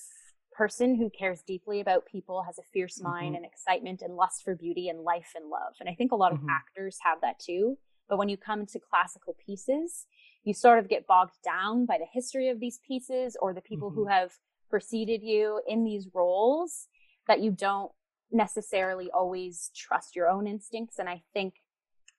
[0.51, 3.37] person who cares deeply about people, has a fierce mind Mhm.
[3.37, 5.75] and excitement and lust for beauty and life and love.
[5.79, 6.49] And I think a lot of Mhm.
[6.49, 7.77] actors have that too.
[8.09, 10.07] But when you come to classical pieces,
[10.43, 13.89] you sort of get bogged down by the history of these pieces or the people
[13.89, 14.31] who have
[14.69, 16.87] preceded you in these roles
[17.27, 17.91] that you don't
[18.31, 20.99] necessarily always trust your own instincts.
[20.99, 21.55] And I think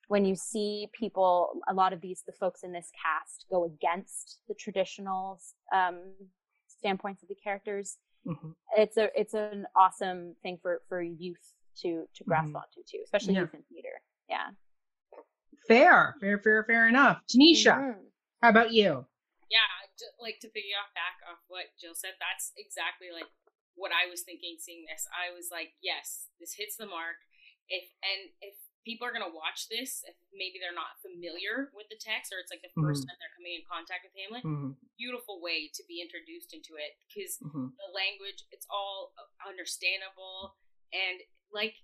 [0.08, 4.40] when you see people, a lot of these, the folks in this cast go against
[4.48, 5.40] the traditional
[5.72, 6.00] um,
[6.66, 7.98] standpoints of the characters.
[8.26, 8.54] Mhm.
[8.76, 12.56] It's a, it's an awesome thing for, for youth to, to grasp Mhm.
[12.56, 13.40] onto too, especially Yeah.
[13.42, 14.02] youth in theater.
[14.28, 14.50] Yeah.
[15.68, 17.22] Fair, fair, fair, fair enough.
[17.28, 18.09] Tanisha, Mhm.
[18.42, 19.06] How about you?
[19.50, 19.66] yeah,
[20.22, 23.28] like to piggyback back off what Jill said, that's exactly like
[23.74, 25.04] what I was thinking seeing this.
[25.10, 27.18] I was like, yes, this hits the mark.
[27.66, 28.54] If and if
[28.86, 32.54] people are gonna watch this, if maybe they're not familiar with the text or it's
[32.54, 33.06] like the 1st Mhm.
[33.10, 36.94] time they're coming in contact with Hamlet, Mhm, beautiful way to be introduced into it
[37.10, 39.12] because mhm, the language it's all
[39.44, 40.56] understandable
[40.94, 41.20] and
[41.52, 41.74] like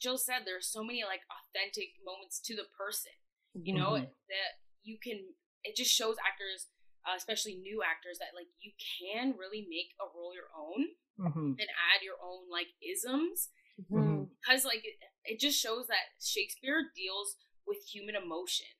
[0.00, 3.12] Jill said, there's so many like authentic moments to the person
[3.54, 4.08] you know Mhm.
[4.32, 4.50] that
[4.82, 5.34] you can
[5.64, 6.68] it just shows actors
[7.04, 10.86] uh, especially new actors that like you can really make a role your own
[11.18, 13.50] mhm, and add your own like isms.
[13.90, 14.28] Mhm.
[14.38, 17.34] because like it, it just shows that shakespeare deals
[17.66, 18.70] with human emotion.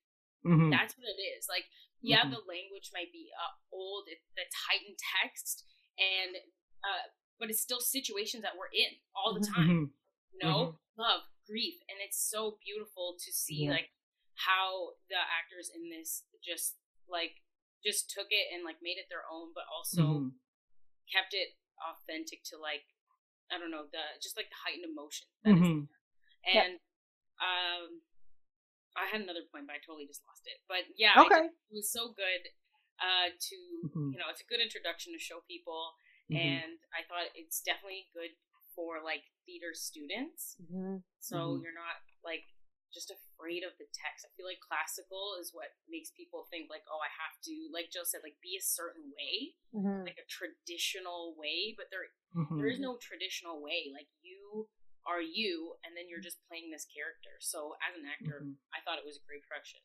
[0.47, 1.47] Mhm, that's what it is.
[1.49, 1.67] Like
[2.01, 2.31] yeah Mhm.
[2.31, 5.65] the language might be uh, old it, it's heightened text
[5.99, 6.37] and
[6.83, 9.55] uh, but it's still situations that we're in all the Mhm.
[9.55, 9.69] time.
[9.69, 9.93] Mhm,
[10.33, 10.79] you know?
[10.97, 13.71] Love grief and it's so beautiful to see Yeah.
[13.73, 13.91] like
[14.35, 16.77] how the actors in this just
[17.09, 17.43] like
[17.85, 20.33] just took it and like made it their own but also mhm.
[21.11, 22.87] kept it authentic to like
[23.51, 25.89] i don't know the just like the heightened emotion that is Mhm.
[25.89, 26.55] there.
[26.55, 26.65] Yep.
[26.65, 26.75] and
[27.43, 28.01] um
[28.97, 31.49] i had another point but i totally just lost it but yeah Okay.
[31.51, 32.43] just- it was so good
[33.03, 33.57] uh to
[33.93, 34.13] Mhm.
[34.15, 35.95] you know it's a good introduction to show people
[36.31, 36.39] Mhm.
[36.39, 38.31] and i thought it's definitely good
[38.75, 41.03] for like theater students Mhm.
[41.19, 41.63] so Mhm.
[41.63, 42.47] you're not like
[42.93, 44.29] just afraid of the text.
[44.29, 47.89] I feel like classical is what makes people think like, oh, I have to, like
[47.91, 50.05] Jill said, like be a certain way, Mhm.
[50.05, 51.75] like a traditional way.
[51.77, 52.57] But there, Mhm.
[52.61, 53.91] there is no traditional way.
[53.93, 54.69] Like you
[55.05, 57.35] are you, and then you're just playing this character.
[57.41, 58.57] So as an actor, Mhm.
[58.73, 59.81] I thought it was a great production.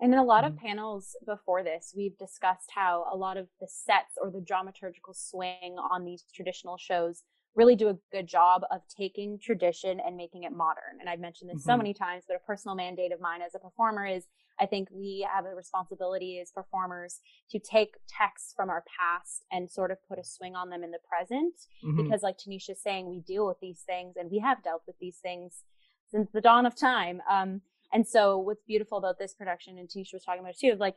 [0.00, 3.66] And in a lot of panels before this, we've discussed how a lot of the
[3.66, 7.24] sets or the dramaturgical swing on these traditional shows
[7.54, 11.00] really do a good job of taking tradition and making it modern.
[11.00, 11.78] And I've mentioned this so Mhm.
[11.78, 14.26] many times, but a personal mandate of mine as a performer is
[14.60, 17.20] I think we have a responsibility as performers
[17.50, 20.90] to take texts from our past and sort of put a swing on them in
[20.90, 21.96] the present Mhm.
[21.96, 25.20] because like Tanisha's saying, we deal with these things and we have dealt with these
[25.20, 25.64] things
[26.08, 27.22] since the dawn of time.
[27.28, 30.72] Um, and so what's beautiful about this production, and Tanisha was talking about it too,
[30.72, 30.96] of like,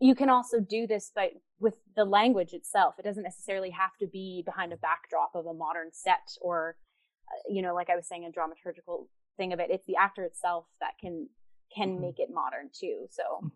[0.00, 1.30] you can also do this by
[1.60, 2.94] with the language itself.
[2.98, 6.76] It doesn't necessarily have to be behind a backdrop of a modern set or,
[7.30, 9.70] uh, you know, like I was saying, a dramaturgical thing of it.
[9.70, 11.28] It's the actor itself that can
[11.74, 12.00] can Mhm.
[12.00, 13.06] make it modern too.
[13.10, 13.50] So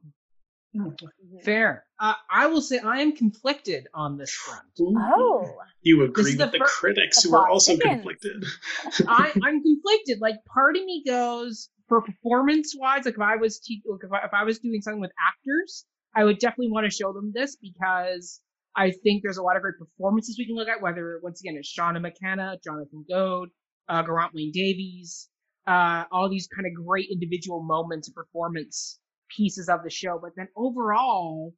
[0.74, 0.97] Mhm.
[1.01, 1.43] mhm.
[1.45, 1.86] Fair.
[2.01, 4.66] Uh, I will say I am conflicted on this front.
[4.80, 7.95] oh, You agree is with the the, fir- critics who are also thickens.
[8.03, 8.45] conflicted.
[9.09, 10.20] I, I'm conflicted.
[10.20, 13.05] Like, part of me goes for performance wise.
[13.05, 15.86] Like, if I was te- like, if, I, if I was doing something with actors,
[16.18, 18.40] I would definitely want to show them this because
[18.74, 20.82] I think there's a lot of great performances we can look at.
[20.82, 23.50] Whether once again it's Seana McKenna, Jonathan Goad,
[23.88, 25.28] uh, Geraint Wyn Davies,
[25.68, 28.98] uh, all these kind of great individual moments and performance
[29.36, 30.18] pieces of the show.
[30.20, 31.54] But then overall,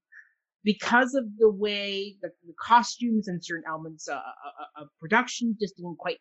[0.63, 5.79] because of the way the, the costumes and certain elements uh, uh, of production just
[5.79, 6.19] didn't quite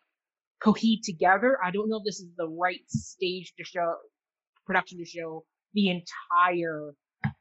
[0.62, 1.58] cohere together.
[1.62, 3.96] I don't know if this is the right stage to show
[4.64, 6.94] production to show the entire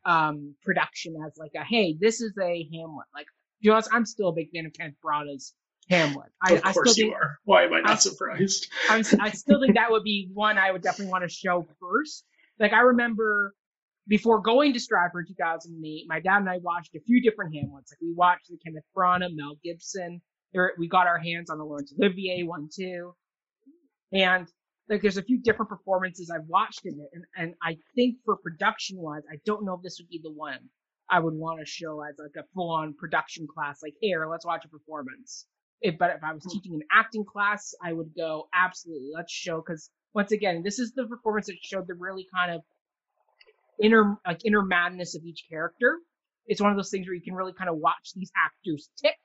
[0.05, 3.07] um production as like a hey, this is a Hamlet.
[3.13, 3.27] Like
[3.61, 5.53] be honest, I'm still a big fan of Kenneth Branagh's
[5.89, 6.27] Hamlet.
[6.41, 7.39] I, of I still course you think are.
[7.45, 8.67] Why am I not I- surprised?
[8.89, 12.25] I'm, I still think that would be one I would definitely want to show first.
[12.59, 13.53] Like I remember
[14.07, 17.91] before going to Stratford in 2008, my dad and I watched a few different Hamlets.
[17.91, 20.21] Like we watched the Kenneth Branagh, Mel Gibson.
[20.53, 23.13] There, we got our hands on the Laurence Olivier one too,
[24.11, 24.47] and
[24.89, 28.35] like there's a few different performances I've watched in it, and and I think for
[28.37, 30.57] production wise, I don't know if this would be the one
[31.09, 33.79] I would want to show as like a full on production class.
[33.83, 35.45] Like here, let's watch a performance.
[35.81, 36.49] If, but if I was hmm.
[36.49, 40.93] teaching an acting class, I would go absolutely let's show because once again, this is
[40.93, 42.61] the performance that showed the really kind of
[43.81, 45.99] inner like inner madness of each character.
[46.47, 49.15] It's one of those things where you can really kind of watch these actors tick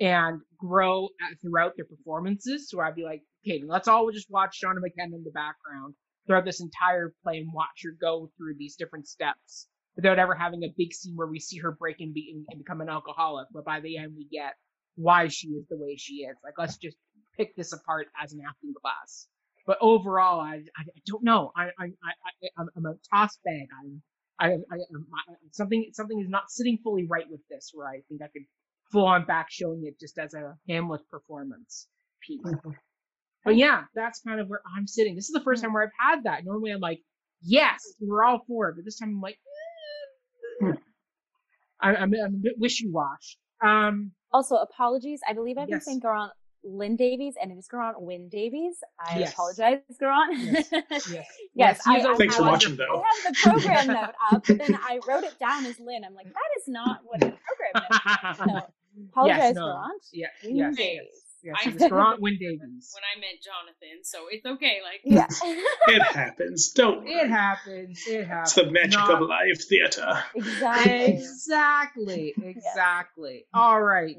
[0.00, 2.68] and grow uh, throughout their performances.
[2.68, 5.94] So I'd be like, okay, let's all just watch Seana McKenna in the background
[6.26, 10.62] throughout this entire play and watch her go through these different steps without ever having
[10.62, 13.48] a big scene where we see her break and, be, and become an alcoholic.
[13.52, 14.54] But by the end, we get
[14.94, 16.36] why she is the way she is.
[16.44, 16.96] Like, let's just
[17.36, 19.26] pick this apart as an acting class.
[19.66, 21.50] But overall, I, I, I don't know.
[21.56, 23.66] I, I, I, I'm, I'm a toss bag.
[23.82, 24.02] I'm,
[24.40, 27.70] I, I, I, something, something is not sitting fully right with this.
[27.74, 28.42] Where I think I could
[28.90, 31.88] full on back showing it just as a Hamlet performance
[32.26, 32.40] piece.
[33.44, 35.14] But yeah, that's kind of where I'm sitting.
[35.14, 36.44] This is the first time where I've had that.
[36.44, 37.00] Normally, I'm like,
[37.42, 38.76] yes, we're all for it.
[38.76, 39.38] But this time, I'm like,
[40.62, 40.72] eh.
[41.80, 43.36] I, I'm, I'm a bit wishy washy.
[43.64, 45.20] Um, Also, apologies.
[45.28, 45.84] I believe I've been Yes.
[45.86, 46.32] saying Geraint
[46.64, 48.76] Lynn Davies, and it is Geraint Wyn Davies.
[49.00, 49.32] I Yes.
[49.32, 50.32] apologize, Geraint.
[50.68, 50.68] Yes.
[50.90, 51.26] yes, yes.
[51.54, 51.80] yes.
[51.86, 53.02] I, you I, Thanks are for have- watching, I though.
[53.24, 56.04] have the program note up, but then I wrote it down as Lynn.
[56.04, 57.32] I'm like, that is not what the
[57.72, 58.64] program note.
[59.00, 59.04] Is.
[59.14, 59.66] So, apologize, no.
[59.66, 60.02] Geraint.
[60.12, 61.00] yeah, Wyn yes, Davies.
[61.42, 61.56] yes, yes.
[61.58, 62.94] I- It was Geraint Wyn Davies.
[62.94, 64.78] when I meant Jonathan, so it's okay.
[64.82, 65.26] Like, Yeah.
[65.88, 66.70] It happens.
[66.72, 67.12] Don't worry.
[67.14, 68.04] It happens.
[68.06, 68.52] It happens.
[68.52, 68.54] It's happens.
[68.54, 70.22] the magic Not- of live theater.
[70.34, 71.04] exactly.
[71.04, 72.34] Exactly.
[72.42, 73.46] Exactly.
[73.54, 74.16] All right.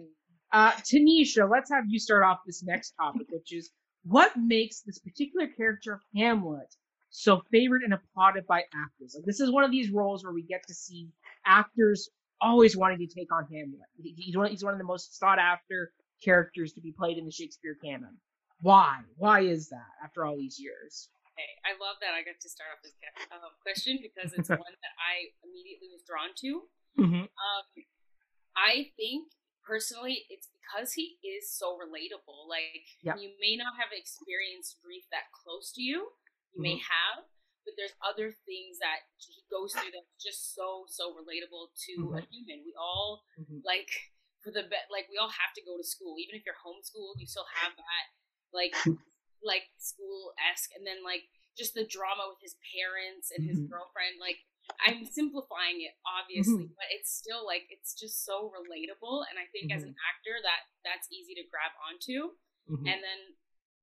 [0.52, 3.70] Uh, Tanisha, let's have you start off this next topic, which is
[4.04, 6.74] what makes this particular character of Hamlet
[7.12, 9.14] so favored and applauded by actors?
[9.16, 11.10] Like this is one of these roles where we get to see
[11.46, 12.10] actors
[12.42, 13.88] always wanting to take on Hamlet.
[14.02, 15.92] He's one, he's one of the most sought after
[16.24, 18.18] characters to be played in the Shakespeare canon.
[18.62, 19.00] Why?
[19.16, 21.10] Why is that after all these years?
[21.40, 22.92] okay, I love that I got to start off this
[23.32, 26.52] um, question because it's one that I immediately was drawn to.
[27.00, 27.24] Mm-hmm.
[27.32, 27.66] Um,
[28.60, 29.32] I think
[29.64, 32.50] personally, it's because he is so relatable.
[32.52, 33.24] Like Yep.
[33.24, 36.12] you may not have experienced grief that close to you,
[36.52, 36.92] you may Mm-hmm.
[36.92, 37.24] have,
[37.66, 42.22] but there's other things that he goes through that's just so so relatable to a
[42.24, 42.32] Mm-hmm.
[42.32, 42.58] human.
[42.66, 43.62] We all Mhm.
[43.64, 43.90] like
[44.42, 47.20] for the bet like we all have to go to school even if you're homeschooled
[47.20, 48.06] you still have that
[48.56, 48.72] like
[49.44, 51.28] like school esque and then like
[51.60, 53.68] just the drama with his parents and his Mhm.
[53.68, 54.40] girlfriend like
[54.88, 59.72] i'm simplifying it obviously but it's still like it's just so relatable and i think
[59.76, 62.32] as an actor that that's easy to grab onto
[62.72, 62.88] Mhm.
[62.88, 63.20] and then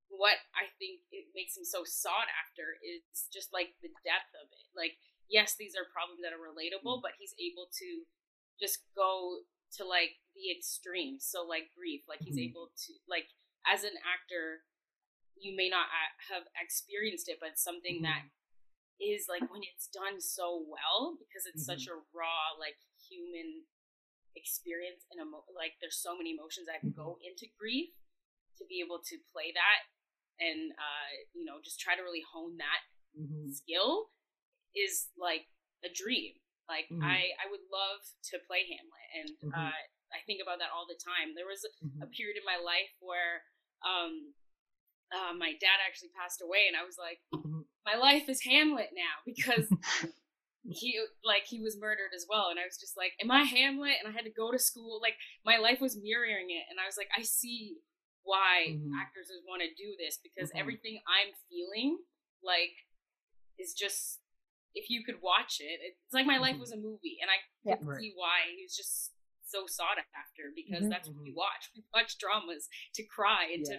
[0.08, 4.46] what I think it makes him so sought after is just like the depth of
[4.50, 4.66] it.
[4.72, 4.96] Like,
[5.26, 7.04] yes, these are problems that are relatable, mm.
[7.04, 7.88] but he's able to
[8.58, 9.42] just go
[9.76, 11.18] to like the extreme.
[11.18, 12.50] So, like grief, like he's Mhm.
[12.50, 13.28] able to like
[13.66, 14.64] as an actor,
[15.36, 19.12] you may not uh, have experienced it, but something that mm-hmm.
[19.12, 21.98] is like when it's done so well because it's such mm-hmm.
[21.98, 23.66] a raw like human
[24.36, 27.28] experience and emo- like there's so many emotions that go mm-hmm.
[27.28, 27.90] into grief
[28.56, 29.84] to be able to play that
[30.40, 32.82] and uh you know just try to really hone that
[33.18, 33.52] Mhm.
[33.54, 34.10] skill
[34.74, 35.48] is like
[35.84, 36.34] a dream
[36.68, 37.02] like Mhm.
[37.02, 39.56] i i would love to play hamlet and Mhm.
[39.56, 39.72] uh
[40.12, 42.02] i think about that all the time there was a, Mhm.
[42.02, 43.44] a period in my life where
[43.84, 44.34] um
[45.12, 47.64] uh, my dad actually passed away and i was like Mhm.
[47.84, 49.70] my life is hamlet now because
[50.68, 53.94] he like he was murdered as well and i was just like am i hamlet
[54.02, 56.86] and i had to go to school like my life was mirroring it and i
[56.86, 57.76] was like i see
[58.26, 58.90] why Mhm.
[59.00, 60.60] actors want to do this because Mhm.
[60.62, 62.04] everything i'm feeling
[62.42, 62.74] like
[63.58, 64.20] is just
[64.74, 66.60] if you could watch it it's like my life Mhm.
[66.60, 67.76] was a movie and i Yeah.
[67.76, 68.00] could Right.
[68.00, 69.14] see why he was just
[69.44, 70.90] so sought after because Mhm.
[70.90, 71.36] that's what we Mhm.
[71.44, 73.76] watch we watch dramas to cry and to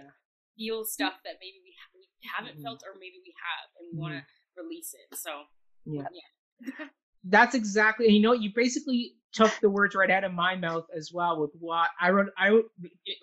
[0.56, 2.64] feel stuff that maybe we, ha- we haven't Mhm.
[2.64, 4.26] felt or maybe we have and we want to
[4.62, 5.48] release it so
[5.86, 6.08] Yeah.
[6.12, 6.30] Yeah.
[7.24, 8.08] That's exactly.
[8.10, 11.52] You know, you basically took the words right out of my mouth as well with
[11.60, 12.28] what I wrote.
[12.38, 12.66] I wrote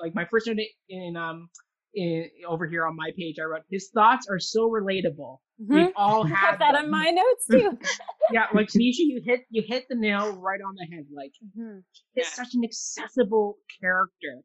[0.00, 1.48] like my first note in um
[1.94, 3.36] in over here on my page.
[3.40, 5.38] I wrote his thoughts are so relatable.
[5.62, 5.68] Mhm.
[5.86, 6.86] We've all had have that them.
[6.86, 7.78] on my notes too.
[8.32, 11.04] Yeah, like Tanisha, you hit you hit the nail right on the head.
[11.14, 11.78] Like Mhm.
[11.78, 11.84] is
[12.16, 12.24] Yeah.
[12.24, 14.40] such an accessible character.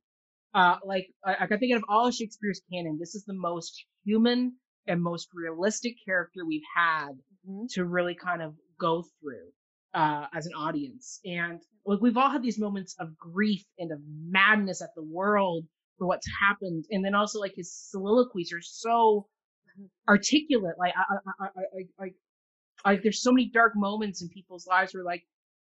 [0.53, 2.97] Uh, like I, I can think of all of Shakespeare's canon.
[2.99, 7.11] This is the most human and most realistic character we've had
[7.47, 7.67] Mhm.
[7.73, 9.51] to really kind of go through
[9.93, 11.19] uh, as an audience.
[11.25, 15.65] And like we've all had these moments of grief and of madness at the world
[15.97, 19.27] for what's happened, and then also like his soliloquies are so
[20.07, 20.75] articulate.
[20.77, 22.11] Like I, I, I, I,
[22.85, 25.23] I, there's so many dark moments in people's lives where like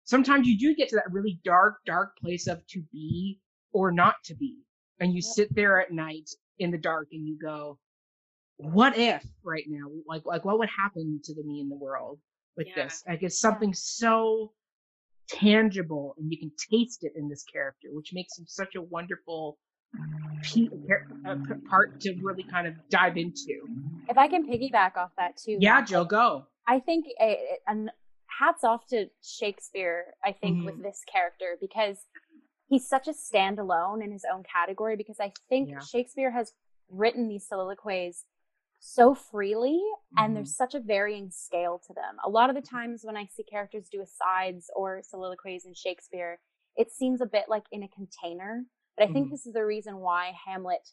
[0.04, 3.40] sometimes you do get to that really dark, dark place of to be
[3.72, 4.58] or not to be,
[5.00, 6.30] and you sit there at night
[6.60, 7.78] in the dark and you go,
[8.58, 9.88] "What if right now?
[10.08, 12.20] Like, like what would happen to the me in the world
[12.58, 12.84] with Yeah.
[12.84, 13.04] this?
[13.08, 14.54] Like, it's something so
[15.30, 19.60] tangible, and you can taste it in this character, which makes him such a wonderful
[20.44, 20.68] pe-
[21.26, 21.36] uh,
[21.70, 23.68] part to really kind of dive into."
[24.10, 25.58] If I can piggyback off that too.
[25.60, 26.48] Yeah, Joe, go.
[26.66, 27.92] I think a, and
[28.40, 30.16] hats off to Shakespeare.
[30.24, 30.66] I think Mhm.
[30.66, 32.06] with this character because
[32.68, 34.96] he's such a standalone in his own category.
[34.96, 35.80] Because I think Yeah.
[35.80, 36.54] Shakespeare has
[36.90, 38.26] written these soliloquies
[38.80, 39.82] so freely
[40.18, 42.18] and there's such a varying scale to them.
[42.26, 46.40] A lot of the times when I see characters do asides or soliloquies in Shakespeare,
[46.76, 48.66] it seems a bit like in a container.
[48.96, 49.32] But I think Mhm.
[49.32, 50.90] this is the reason why Hamlet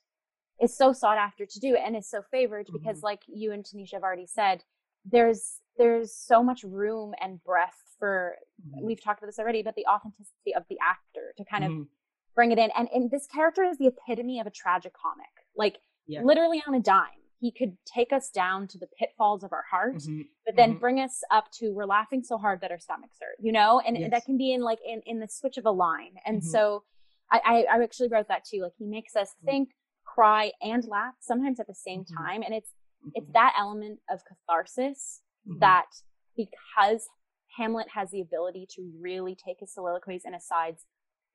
[0.60, 3.92] is so sought after to do and is so favored because like you and Tanisha
[3.94, 4.64] have already said,
[5.04, 8.82] there's there's so much room and breadth for Mhm.
[8.82, 11.88] we've talked about this already, but the authenticity of the actor to kind of Mhm.
[12.34, 12.70] bring it in.
[12.72, 15.46] And, and this character is the epitome of a tragic comic.
[15.56, 16.22] Like Yeah.
[16.22, 17.20] literally on a dime.
[17.40, 20.28] He could take us down to the pitfalls of our heart, Mhm.
[20.46, 20.80] but then Mhm.
[20.80, 23.80] bring us up to we're laughing so hard that our stomachs hurt, you know?
[23.80, 24.10] And Yes.
[24.10, 26.18] that can be in like in, in the switch of a line.
[26.24, 26.44] And Mhm.
[26.44, 26.84] so
[27.30, 28.60] I, I, I actually wrote that too.
[28.62, 29.44] Like he makes us Mhm.
[29.44, 29.74] think,
[30.04, 32.14] cry, and laugh sometimes at the same Mhm.
[32.16, 32.42] time.
[32.42, 32.72] And it's
[33.14, 33.32] it's Mhm.
[33.34, 35.22] that element of catharsis
[35.60, 35.90] that
[36.36, 37.08] because
[37.56, 40.86] Hamlet has the ability to really take his soliloquies and asides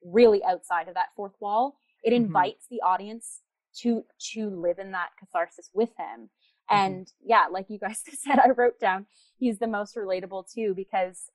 [0.01, 3.43] really outside of that fourth wall, it invites the audience
[3.81, 4.03] to
[4.33, 6.29] to live in that catharsis with him.
[6.71, 6.75] Mm-hmm.
[6.75, 9.05] And yeah, like you guys said, I wrote down
[9.37, 11.29] he's the most relatable too because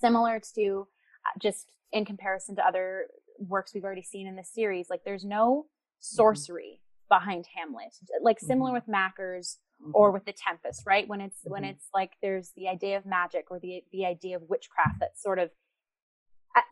[0.00, 0.86] similar to
[1.26, 3.06] uh, just in comparison to other
[3.38, 5.66] works we've already seen in this series, like there's no
[6.00, 7.94] sorcery behind Hamlet.
[8.22, 8.74] Like similar Mhm.
[8.74, 9.58] with Macker's
[9.94, 11.06] or with the Tempest, right?
[11.08, 11.70] When it's when Mhm.
[11.70, 15.38] it's like there's the idea of magic or the the idea of witchcraft that's sort
[15.38, 15.50] of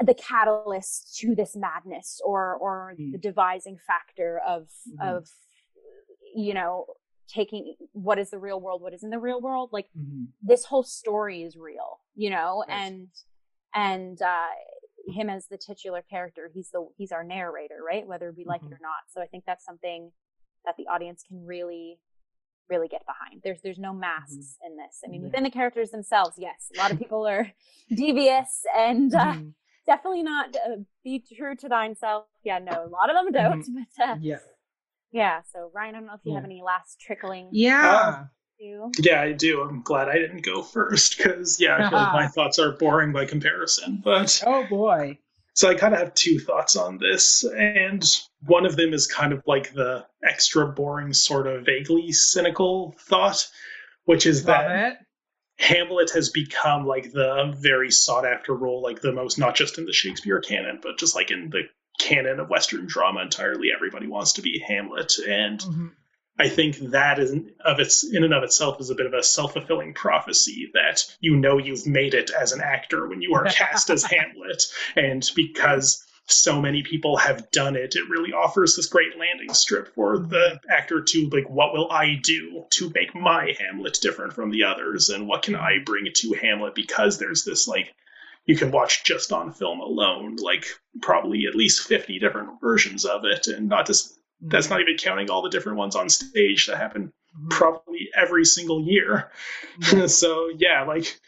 [0.05, 3.13] the catalyst to this madness or or Mm.
[3.13, 5.17] the devising factor of Mhm.
[5.17, 5.29] of
[6.35, 6.87] you know
[7.29, 10.29] taking what is the real world what is in the real world like Mhm.
[10.43, 12.77] this whole story is real you know Right.
[12.77, 13.09] and
[13.75, 14.49] and uh
[15.09, 18.67] him as the titular character he's the he's our narrator right whether we like Mhm.
[18.69, 20.13] it or not so i think that's something
[20.65, 22.01] that the audience can really
[22.69, 25.27] really get behind there's there's no masks in this i mean Yeah.
[25.29, 27.53] within the characters themselves yes a lot of people are
[27.89, 29.55] devious and uh, Mhm.
[29.87, 33.65] Definitely not uh, be true to thine self yeah no a lot of them don't
[33.99, 34.39] but uh, Yeah.
[35.13, 38.25] yeah so ryan i don't know if you have any last trickling Yeah.
[38.61, 39.61] to Yeah, I do.
[39.63, 43.13] I'm glad I didn't go first because yeah, I feel like my thoughts are boring
[43.13, 44.01] by comparison.
[44.03, 45.19] But Oh boy.
[45.53, 48.03] so I kind of have two thoughts on this, and
[48.47, 53.47] one of them is kind of like the extra boring, sort of vaguely cynical thought,
[54.07, 54.99] which is Love that it.
[55.59, 59.87] Hamlet has become like the very sought after role, like the most, not just in
[59.87, 61.63] the Shakespeare canon, but just like in the
[61.99, 63.69] canon of Western drama entirely.
[63.75, 65.93] Everybody wants to be Hamlet, and Mhm.
[66.39, 67.33] I think that is
[67.65, 71.05] of its in and of itself is a bit of a self fulfilling prophecy that
[71.21, 74.63] you know you've made it as an actor when you are cast as Hamlet,
[74.95, 79.95] and because so many people have done it, it really offers this great landing strip
[79.95, 84.51] for the actor to like, what will I do to make my Hamlet different from
[84.51, 86.75] the others, and what can I bring to Hamlet?
[86.75, 87.95] Because there's this like
[88.45, 90.67] you can watch just on film alone, like
[91.03, 95.31] probably at least fifty different versions of it, and not just that's not even counting
[95.31, 97.51] all the different ones on stage that happen Mhm.
[97.51, 99.31] probably every single year.
[100.09, 101.19] So yeah, like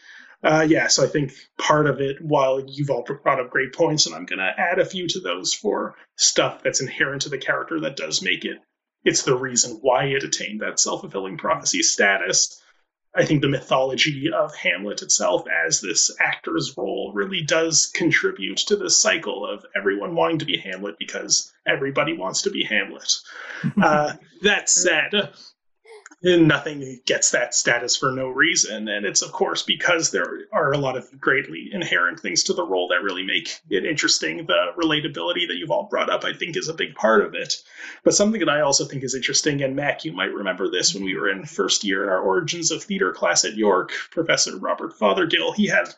[0.43, 0.87] uh, yeah.
[0.87, 4.25] So I think part of it, while you've all brought up great points, and I'm
[4.25, 7.97] going to add a few to those for stuff that's inherent to the character that
[7.97, 8.57] does make it.
[9.03, 12.61] It's the reason why it attained that self fulfilling prophecy status.
[13.15, 18.75] I think the mythology of Hamlet itself as this actor's role really does contribute to
[18.75, 23.13] this cycle of everyone wanting to be Hamlet because everybody wants to be Hamlet.
[23.81, 24.13] Uh,
[24.43, 25.33] that said,
[26.21, 28.87] nothing gets that status for no reason.
[28.87, 32.65] And it's, of course, because there are a lot of greatly inherent things to the
[32.65, 34.45] role that really make it interesting.
[34.45, 37.55] The relatability that you've all brought up, I think, is a big part of it.
[38.03, 41.03] But something that I also think is interesting, and Mac, you might remember this when
[41.03, 44.97] we were in first year in our Origins of Theater class at York, Professor Robert
[44.99, 45.93] Fothergill, he had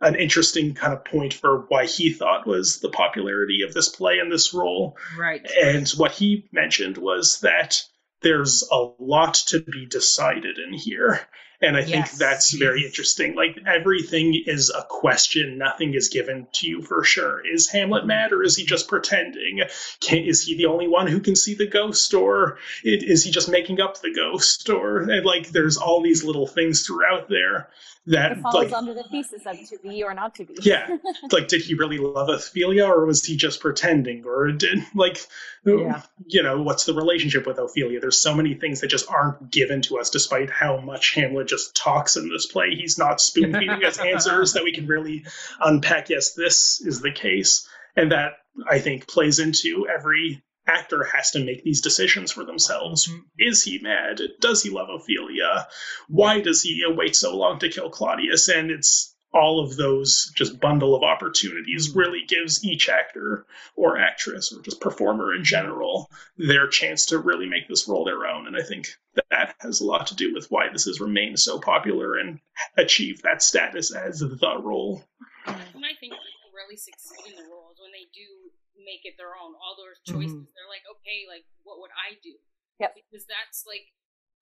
[0.00, 4.18] an interesting kind of point for why he thought was the popularity of this play
[4.18, 4.96] and this role.
[5.18, 5.46] Right.
[5.62, 7.82] And what he mentioned was that
[8.26, 11.20] there's a lot to be decided in here.
[11.62, 13.36] And I think that's very interesting.
[13.36, 17.40] Like everything is a question, nothing is given to you for sure.
[17.46, 18.08] Is Hamlet mm-hmm.
[18.08, 19.62] mad or is he just pretending?
[20.00, 23.30] Can, is he the only one who can see the ghost or it, is he
[23.30, 24.68] just making up the ghost?
[24.68, 27.68] Or and like there's all these little things throughout there
[28.06, 30.54] that falls like under the thesis of to be or not to be.
[30.60, 30.96] Yeah.
[31.32, 35.18] Like did he really love ophelia or was he just pretending or did like
[35.64, 36.02] Yeah.
[36.26, 38.00] you know what's the relationship with ophelia?
[38.00, 41.74] There's so many things that just aren't given to us despite how much hamlet just
[41.74, 42.74] talks in this play.
[42.74, 45.24] He's not spoon feeding us answers that we can really
[45.60, 46.08] unpack.
[46.08, 47.68] Yes this is the case.
[47.96, 48.34] And that
[48.70, 53.22] i think plays into every actor has to make these decisions for themselves Mhm.
[53.38, 55.68] is he mad does he love ophelia
[56.08, 60.58] why does he wait so long to kill claudius and it's all of those just
[60.60, 61.96] bundle of opportunities Mhm.
[61.96, 63.44] really gives each actor
[63.74, 68.24] or actress or just performer in general their chance to really make this role their
[68.26, 68.46] own.
[68.46, 68.88] And I think
[69.30, 72.40] that has a lot to do with why this has remained so popular and
[72.78, 75.04] achieved that status as the role.
[75.44, 78.45] And I think people really succeed in the roles when they do
[78.86, 79.52] make it their own.
[79.58, 82.32] All those choices, they're like, okay, like what would I do?
[82.78, 82.94] Yep.
[82.94, 83.90] Because that's like,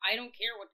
[0.05, 0.69] I don't care what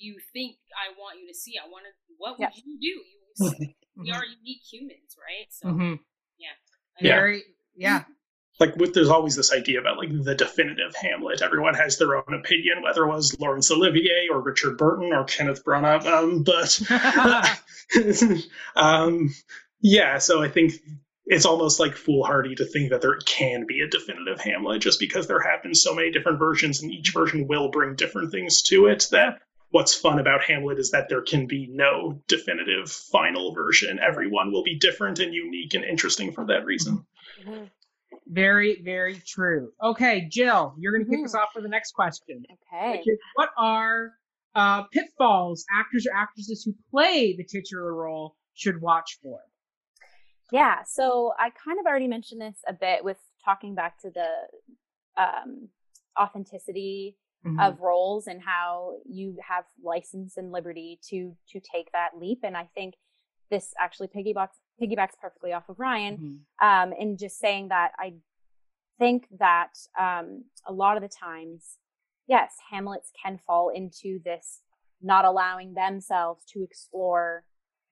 [0.00, 1.54] you think I want you to see.
[1.60, 1.92] I want to.
[2.16, 2.64] What would Yep.
[2.64, 2.96] you do?
[2.96, 5.48] You, we are unique humans, right?
[5.52, 5.94] So hmm
[6.40, 6.56] yeah.
[7.00, 7.14] Yeah.
[7.16, 7.42] Very,
[7.76, 8.04] yeah.
[8.60, 11.42] like with, there's always this idea about like the definitive Hamlet.
[11.42, 15.64] Everyone has their own opinion, whether it was Laurence Olivier or Richard Burton or Kenneth
[15.64, 16.06] Branagh.
[16.06, 16.80] Um, but
[18.76, 19.34] um,
[19.80, 20.74] yeah, so I think
[21.26, 25.26] it's almost like foolhardy to think that there can be a definitive Hamlet just because
[25.26, 28.86] there have been so many different versions and each version will bring different things to
[28.86, 29.08] it.
[29.10, 33.98] That what's fun about Hamlet is that there can be no definitive final version.
[33.98, 37.04] Everyone will be different and unique and interesting for that reason.
[37.44, 37.70] Mhm.
[38.28, 39.72] Very, very true.
[39.82, 41.24] Okay, Jill, you're going to kick Mhm.
[41.26, 42.44] us off for the next question.
[42.72, 43.02] Okay.
[43.34, 44.12] What are
[44.54, 49.38] uh, pitfalls actors or actresses who play the titular role should watch for?
[50.52, 55.22] Yeah, so I kind of already mentioned this a bit with talking back to the
[55.22, 55.68] um,
[56.20, 57.60] authenticity Mm-hmm.
[57.60, 62.40] of roles and how you have license and liberty to to take that leap.
[62.42, 62.94] And I think
[63.52, 66.44] this actually piggybacks piggybacks perfectly off of Ryan.
[66.60, 66.66] Mhm.
[66.66, 68.14] Um, and just saying that I
[68.98, 71.78] think that um, a lot of the times,
[72.26, 74.62] yes, Hamlets can fall into this
[75.00, 77.44] not allowing themselves to explore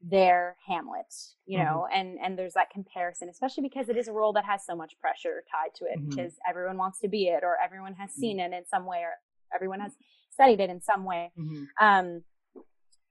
[0.07, 1.13] their Hamlet,
[1.47, 4.65] you know, and and there's that comparison, especially because it is a role that has
[4.67, 6.11] so much pressure tied to it Mhm.
[6.11, 9.15] because everyone wants to be it or everyone has seen it in some way or
[9.55, 9.93] everyone has
[10.31, 11.33] studied it in some way.
[11.39, 11.67] Mhm.
[11.81, 12.25] Um,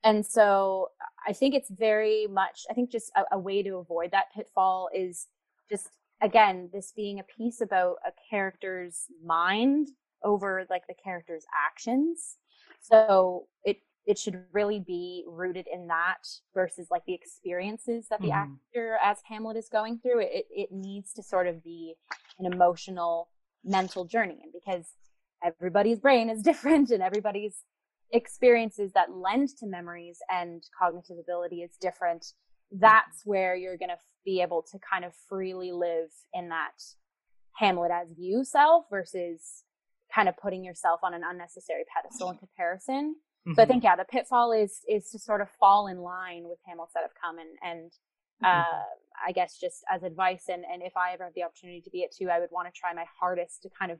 [0.03, 0.91] and so
[1.25, 4.89] I think it's very much, I think just a, a way to avoid that pitfall
[4.93, 5.27] is
[5.69, 5.89] just,
[6.21, 9.87] again, this being a piece about a character's mind
[10.23, 12.37] over like the character's actions.
[12.81, 18.29] So it, it should really be rooted in that versus like the experiences that the
[18.29, 18.57] Mhm.
[18.67, 20.19] actor as Hamlet is going through.
[20.19, 21.95] It, it needs to sort of be
[22.39, 23.29] an emotional,
[23.63, 24.39] mental journey.
[24.43, 24.91] And because
[25.41, 27.63] everybody's brain is different and everybody's
[28.11, 32.33] experiences that lend to memories and cognitive ability is different
[32.71, 36.73] that's where you're going to be able to kind of freely live in that
[37.55, 39.63] hamlet as you self versus
[40.13, 43.15] kind of putting yourself on an unnecessary pedestal in comparison
[43.55, 43.67] so i Mhm.
[43.67, 47.01] think yeah the pitfall is is to sort of fall in line with hamlets that
[47.03, 47.91] have come and and
[48.43, 48.83] uh,
[49.25, 51.99] I guess just as advice, and, and if I ever have the opportunity to be
[51.99, 53.99] it too, I would want to try my hardest to kind of,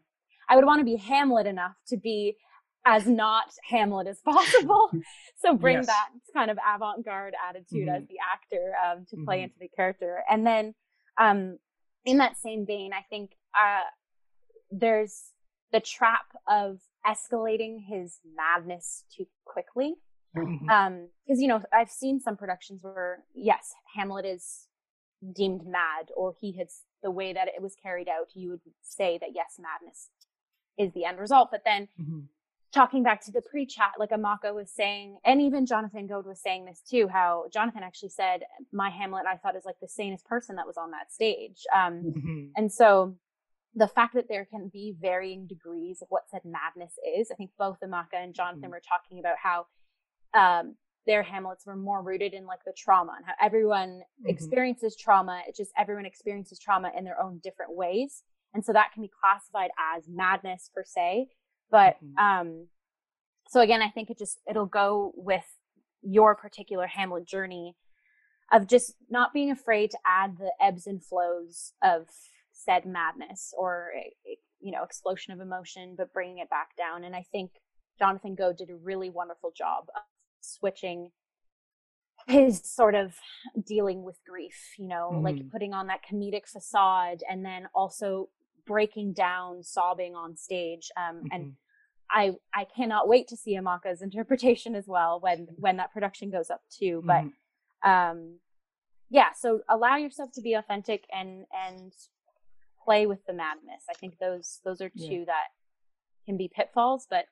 [0.50, 2.36] I would want to be Hamlet enough to be
[2.86, 4.90] as not Hamlet as possible.
[5.42, 5.86] so bring Yes.
[5.86, 9.44] that kind of avant-garde attitude as the actor um, to play Mhm.
[9.44, 10.26] into the character.
[10.30, 10.76] And then
[11.18, 11.58] um,
[12.04, 13.84] in that same vein, I think uh,
[14.72, 15.32] there's
[15.72, 19.96] the trap of escalating his madness too quickly
[20.36, 20.70] Mhm.
[20.70, 24.68] um because you know i've seen some productions where yes hamlet is
[25.36, 29.18] deemed mad or he has the way that it was carried out you would say
[29.20, 30.10] that yes madness
[30.78, 32.28] is the end result but then Mhm.
[32.72, 36.66] talking back to the pre-chat like amaka was saying and even jonathan goad was saying
[36.66, 40.56] this too how jonathan actually said my hamlet i thought is like the sanest person
[40.56, 42.52] that was on that stage um Mhm.
[42.58, 43.16] and so
[43.76, 47.52] the fact that there can be varying degrees of what said madness is, I think
[47.58, 48.72] both Amaka and Jonathan Mhm.
[48.72, 49.68] were talking about how
[50.36, 54.30] um, their Hamlets were more rooted in like the trauma and how everyone Mhm.
[54.30, 55.44] experiences trauma.
[55.48, 58.24] It's just everyone experiences trauma in their own different ways.
[58.54, 61.30] And so that can be classified as madness per se.
[61.70, 62.18] But Mhm.
[62.18, 62.70] um,
[63.48, 65.60] so again, I think it just, it'll go with
[66.02, 67.76] your particular Hamlet journey
[68.52, 72.10] of just not being afraid to add the ebbs and flows of
[72.64, 73.92] said madness or
[74.60, 77.52] you know explosion of emotion but bringing it back down and i think
[78.00, 80.02] jonathan goad did a really wonderful job of
[80.42, 81.12] switching
[82.28, 83.16] his sort of
[83.66, 85.52] dealing with grief you know like Mhm.
[85.52, 88.30] putting on that comedic facade and then also
[88.66, 91.56] breaking down sobbing on stage um, and Mhm.
[92.10, 96.50] i i cannot wait to see amaka's interpretation as well when when that production goes
[96.50, 97.34] up too but Mhm.
[97.84, 98.40] um
[99.10, 101.94] yeah so allow yourself to be authentic and and
[102.84, 105.10] play with the madness i think those those are Yeah.
[105.10, 105.48] two that
[106.26, 107.26] can be pitfalls but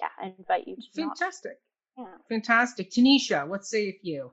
[0.00, 1.56] yeah i invite you to not fantastic,
[1.96, 2.16] yeah.
[2.28, 2.90] fantastic.
[2.90, 4.30] Tanisha, what sayeth you?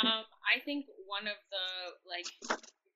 [0.00, 1.66] Um, I think one of the
[2.08, 2.26] like,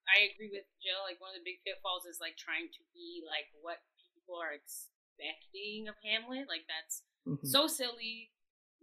[0.07, 1.03] I agree with Jill.
[1.05, 3.83] Like one of the big pitfalls is like trying to be like what
[4.15, 6.47] people are expecting of Hamlet.
[6.49, 7.43] Like that's Mhm.
[7.47, 8.31] so silly.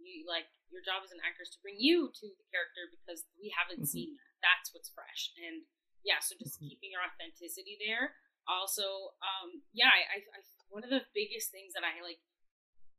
[0.04, 3.24] you like your job as an actor is to bring you to the character because
[3.40, 3.88] we haven't Mhm.
[3.88, 4.30] seen that.
[4.44, 5.32] That's what's fresh.
[5.40, 5.64] And
[6.04, 6.68] yeah, so just Mhm.
[6.68, 8.14] keeping your authenticity there.
[8.46, 12.20] Also, um, yeah, I, I, one of the biggest things that I like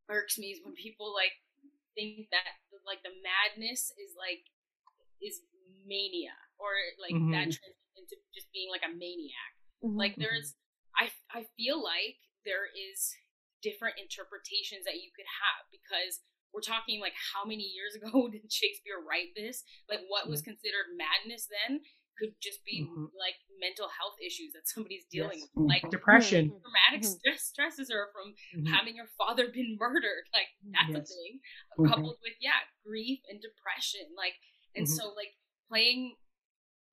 [0.09, 1.33] irks me is when people like
[1.93, 4.45] think that like the madness is like
[5.21, 5.41] is
[5.85, 7.31] mania or like Mhm.
[7.31, 9.53] that translates into just being like a maniac.
[9.83, 9.97] Mhm.
[9.97, 10.55] Like there's,
[10.97, 13.15] I I feel like there is
[13.61, 16.21] different interpretations that you could have because
[16.53, 19.63] we're talking like how many years ago did Shakespeare write this?
[19.89, 21.81] Like what was considered madness then
[22.17, 23.11] could just be Mhm.
[23.17, 25.49] like mental health issues that somebody's dealing Yes.
[25.53, 26.49] with, like Depression.
[26.63, 27.19] Traumatic Mhm.
[27.19, 28.67] stress stresses are from Mhm.
[28.67, 30.27] having your father been murdered.
[30.33, 31.11] Like that's Yes.
[31.11, 31.41] a thing,
[31.77, 31.87] Mhm.
[31.89, 34.13] coupled with yeah grief and depression.
[34.15, 34.35] Like
[34.75, 35.35] and so like
[35.69, 36.17] playing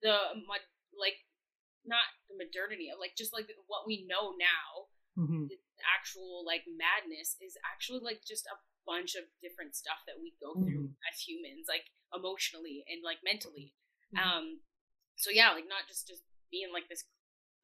[0.02, 0.60] the mod
[0.92, 1.18] like
[1.84, 5.58] not the modernity of like just like what we know now the
[5.98, 10.54] actual like madness is actually like just a bunch of different stuff that we go
[10.54, 11.84] through as humans like
[12.14, 13.74] emotionally and like mentally
[14.16, 14.60] um
[15.16, 17.04] so yeah like not just just being like this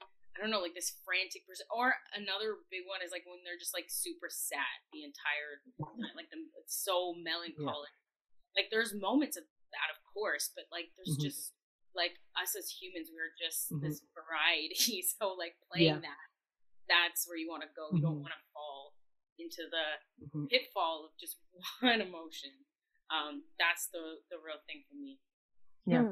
[0.02, 3.58] i don't know like this frantic person or another big one is like when they're
[3.60, 7.90] just like super sad the entire time like the it's so melancholic
[8.56, 9.44] like there's moments of
[9.74, 11.24] that of course but like there's Mhm.
[11.28, 11.52] just
[11.96, 13.82] like us as humans we're just Mhm.
[13.82, 16.04] this variety so like playing Yeah.
[16.04, 16.26] that
[16.88, 18.94] that's where you want to go you don't want to fall
[19.38, 19.86] into the
[20.32, 20.48] Mhm.
[20.48, 21.36] pitfall of just
[21.80, 22.52] one emotion
[23.10, 25.18] um that's the the real thing for me
[25.88, 26.04] Yeah.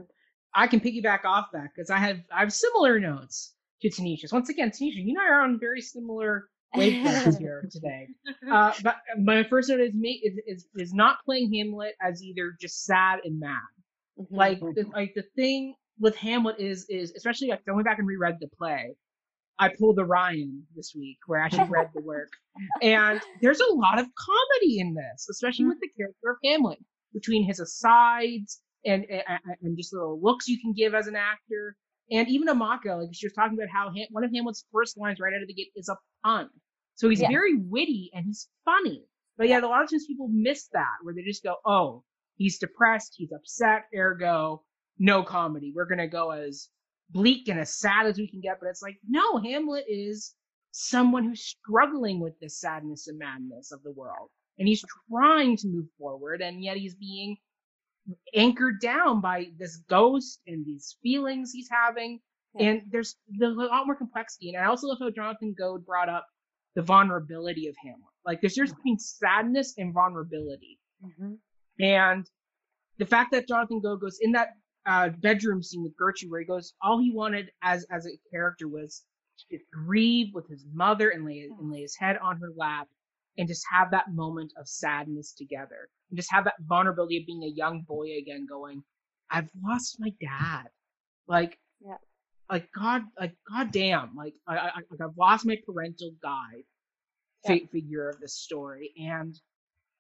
[0.57, 4.33] I can piggyback off that because I have I have similar notes to Tanisha's.
[4.33, 8.09] Once again, Tanisha, you and I are on very similar wavelengths here today.
[8.51, 12.57] Uh, but my first note is me is, is is not playing Hamlet as either
[12.59, 13.61] just sad and mad.
[14.19, 14.27] Mhm.
[14.31, 18.37] Like the, like the thing with Hamlet is is especially like going back and reread
[18.41, 18.97] the play.
[19.59, 22.31] I pulled the Ryan this week where I actually read the work,
[22.83, 26.79] and there's a lot of comedy in this, especially with the character of Hamlet
[27.13, 31.77] between his asides and and, and just little looks you can give as an actor,
[32.11, 32.99] and even Amaka.
[33.01, 35.49] Like she was talking about how Ham, one of Hamlet's first lines right out of
[35.49, 36.49] the gate is a pun,
[36.95, 37.31] so he's Yes.
[37.31, 39.05] very witty and he's funny.
[39.39, 42.05] But yet a lot of times people miss that where they just go, oh,
[42.37, 44.63] he's depressed, he's upset, ergo
[44.99, 45.73] no comedy.
[45.75, 46.69] We're gonna go as
[47.11, 50.35] bleak and as sad as we can get, but it's like, no, Hamlet is
[50.73, 54.31] someone who's struggling with this sadness and madness of the world.
[54.59, 57.37] And he's trying to move forward, and yet he's being
[58.35, 62.21] anchored down by this ghost and these feelings he's having.
[62.55, 62.69] Yeah.
[62.69, 64.55] And there's, there's a lot more complexity.
[64.55, 66.27] And I also love how Jonathan Goad brought up
[66.75, 68.01] the vulnerability of Hamlet.
[68.25, 70.79] Like there's difference between sadness and vulnerability.
[71.05, 71.39] Mhm.
[71.81, 72.27] And
[72.99, 74.51] the fact that Jonathan Goad goes in that
[74.87, 78.69] uh, bedroom scene with Gertrude, where he goes, all he wanted as as a character
[78.69, 79.05] was
[79.51, 82.89] to grieve with his mother and lay and lay his head on her lap,
[83.39, 87.43] and just have that moment of sadness together, and just have that vulnerability of being
[87.45, 88.83] a young boy again, going,
[89.31, 90.69] I've lost my dad,
[91.29, 91.97] like, Yeah.
[92.51, 96.65] like God, like God damn, like I, I, like I've lost my parental guide
[97.47, 99.35] fi- figure of this story, and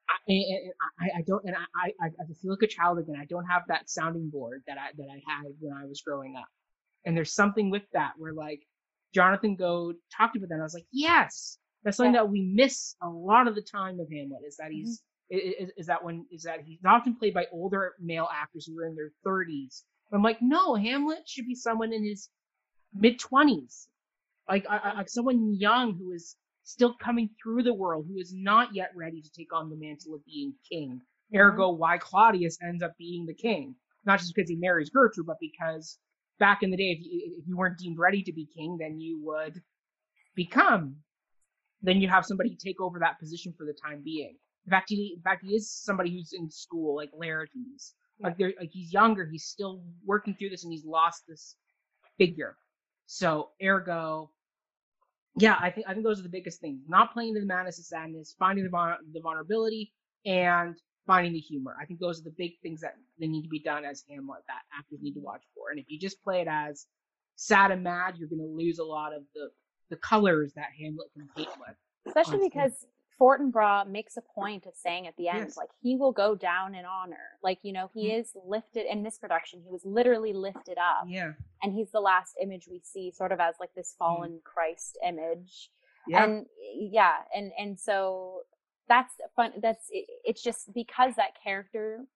[0.08, 3.16] I, and I, I don't, and I, I, I feel like a child again.
[3.20, 6.36] I don't have that sounding board that I that I had when I was growing
[6.36, 6.46] up.
[7.04, 8.62] And there's something with that where like
[9.14, 10.54] Jonathan Goad talked about that.
[10.54, 12.22] And I was like, yes, that's something Yeah.
[12.22, 14.42] that we miss a lot of the time with Hamlet.
[14.44, 14.78] Is that mm-hmm.
[14.78, 15.02] he's
[15.32, 18.66] i- i- is, is that when is that he's often played by older male actors
[18.66, 19.84] who are in their 30s.
[20.10, 22.28] But I'm like, no, Hamlet should be someone in his
[22.92, 23.86] mid 20s,
[24.48, 28.34] like I, I, like someone young who is still coming through the world, who is
[28.34, 31.00] not yet ready to take on the mantle of being king.
[31.34, 31.80] Ergo, mm-hmm.
[31.80, 35.98] why Claudius ends up being the king, not just because he marries Gertrude, but because
[36.40, 38.98] back in the day, if you, if you weren't deemed ready to be king, then
[39.00, 39.62] you would
[40.34, 40.96] become.
[41.82, 44.36] Then you have somebody take over that position for the time being.
[44.66, 47.92] In fact, he, in fact, he is somebody who's in school, like Laertes.
[48.18, 51.56] Like, they're, like he's younger, he's still working through this, and he's lost this
[52.18, 52.56] figure.
[53.06, 54.30] So, ergo,
[55.38, 56.80] yeah, I think I think those are the biggest things.
[56.88, 59.92] Not playing the madness and sadness, finding the, vul- the vulnerability,
[60.24, 60.74] and
[61.06, 61.76] finding the humor.
[61.80, 64.42] I think those are the big things that they need to be done as Hamlet
[64.48, 65.70] that actors need to watch for.
[65.70, 66.86] And if you just play it as
[67.36, 69.50] sad and mad, you're going to lose a lot of the
[69.90, 71.76] the colors that Hamlet can paint with.
[72.06, 72.50] Especially Honestly.
[72.50, 72.86] because
[73.20, 75.56] Fortinbras makes a point of saying at the end, Yes.
[75.56, 77.38] like he will go down in honor.
[77.42, 78.20] Like you know, he Mhm.
[78.20, 79.62] is lifted in this production.
[79.62, 81.32] He was literally lifted up, Yeah,
[81.62, 85.70] and he's the last image we see, sort of as like this fallen Christ image.
[86.08, 88.42] yeah, and yeah and and so
[88.86, 92.06] that's fun that's it, it's just because that character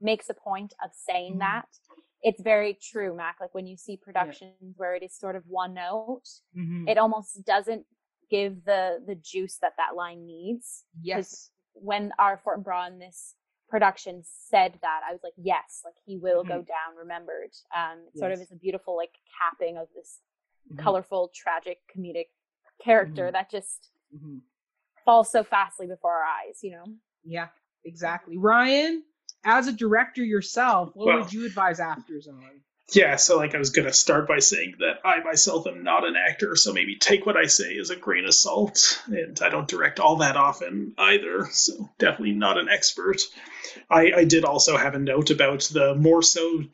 [0.00, 1.38] makes a point of saying Mhm.
[1.38, 1.68] that
[2.22, 5.74] it's very true mac like when you see productions where it is sort of one
[5.74, 6.22] note
[6.56, 6.88] Mhm.
[6.88, 7.84] it almost doesn't
[8.30, 13.34] give the the juice that that line needs yes, when our Fortinbras in this
[13.68, 16.66] production said that, I was like, yes, like he will go Mhm.
[16.66, 17.52] down remembered.
[17.74, 20.20] Um, it sort of is a beautiful like capping of this
[20.70, 20.78] Mhm.
[20.78, 22.30] colorful, tragic, comedic
[22.82, 23.32] character Mhm.
[23.32, 24.42] that just Mhm.
[25.04, 26.84] falls so fastly before our eyes, you know?
[27.22, 27.48] Yeah,
[27.84, 28.36] exactly.
[28.36, 29.04] Ryan,
[29.44, 32.44] as a director yourself, what Well- would you advise actors on?
[32.92, 36.16] Yeah, so like I was gonna start by saying that I myself am not an
[36.16, 39.00] actor, so maybe take what I say as a grain of salt.
[39.06, 43.22] And I don't direct all that often either, so definitely not an expert.
[43.88, 46.64] I, I did also have a note about the more so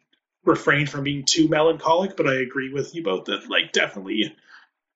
[0.45, 4.35] refrain from being too melancholic, but I agree with you both that like definitely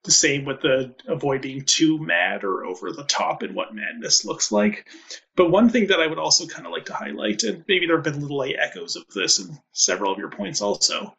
[0.05, 4.25] the same with the avoid being too mad or over the top in what madness
[4.25, 4.89] looks like.
[5.37, 7.97] But one thing that I would also kind of like to highlight, and maybe there
[7.97, 11.15] have been little like echoes of this in several of your points also,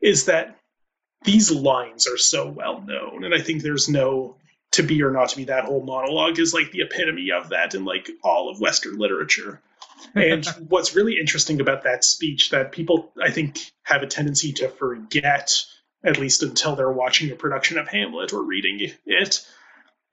[0.00, 0.58] is that
[1.24, 4.36] these lines are so well known, and I think there's no
[4.72, 5.44] to be or not to be.
[5.44, 9.60] That whole monologue is like the epitome of that in like all of Western literature.
[10.14, 14.68] And what's really interesting about that speech that people I think have a tendency to
[14.68, 15.64] forget,
[16.04, 19.46] at least until they're watching a production of Hamlet or reading it,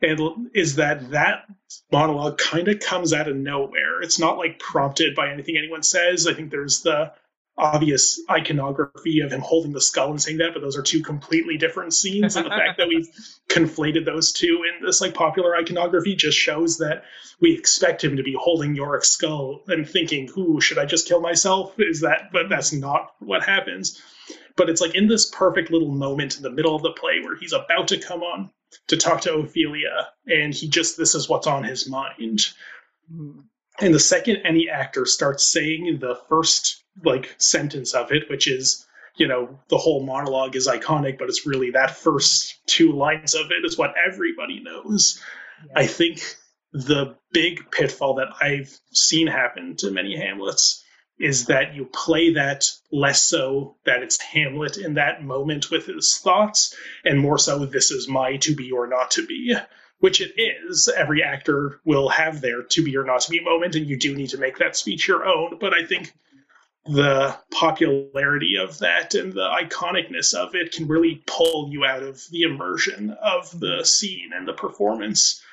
[0.02, 1.46] and is that that
[1.92, 4.02] monologue kind of comes out of nowhere.
[4.02, 6.28] It's not like prompted by anything anyone says.
[6.28, 7.12] I think there's the
[7.58, 11.58] obvious iconography of him holding the skull and saying that, but those are two completely
[11.58, 12.38] different scenes.
[12.38, 13.10] And the fact that we've
[13.50, 17.04] conflated those two in this like popular iconography just shows that
[17.42, 21.20] we expect him to be holding Yorick's skull and thinking, "Who should I just kill
[21.20, 22.30] myself?" Is that?
[22.32, 24.02] But that's not what happens.
[24.56, 27.36] But it's like in this perfect little moment in the middle of the play where
[27.36, 28.50] he's about to come on
[28.88, 32.48] to talk to Ophelia, and he just this is what's on his mind.
[33.12, 33.44] Mhm.
[33.82, 38.86] And the second any actor starts saying the first like sentence of it, which is,
[39.16, 43.52] you know, the whole monologue is iconic, but it's really that first two lines of
[43.52, 45.22] it is what everybody knows.
[45.76, 46.22] I think
[46.72, 50.84] the big pitfall that I've seen happen to many Hamlets
[51.20, 56.18] is that you play that less so that it's Hamlet in that moment with his
[56.18, 59.56] thoughts, and more so this is my to be or not to be,
[60.00, 60.88] which it is.
[60.88, 64.16] Every actor will have their to be or not to be moment, and you do
[64.16, 65.58] need to make that speech your own.
[65.60, 66.14] But I think
[66.86, 72.24] the popularity of that and the iconicness of it can really pull you out of
[72.32, 75.44] the immersion of the scene and the performance.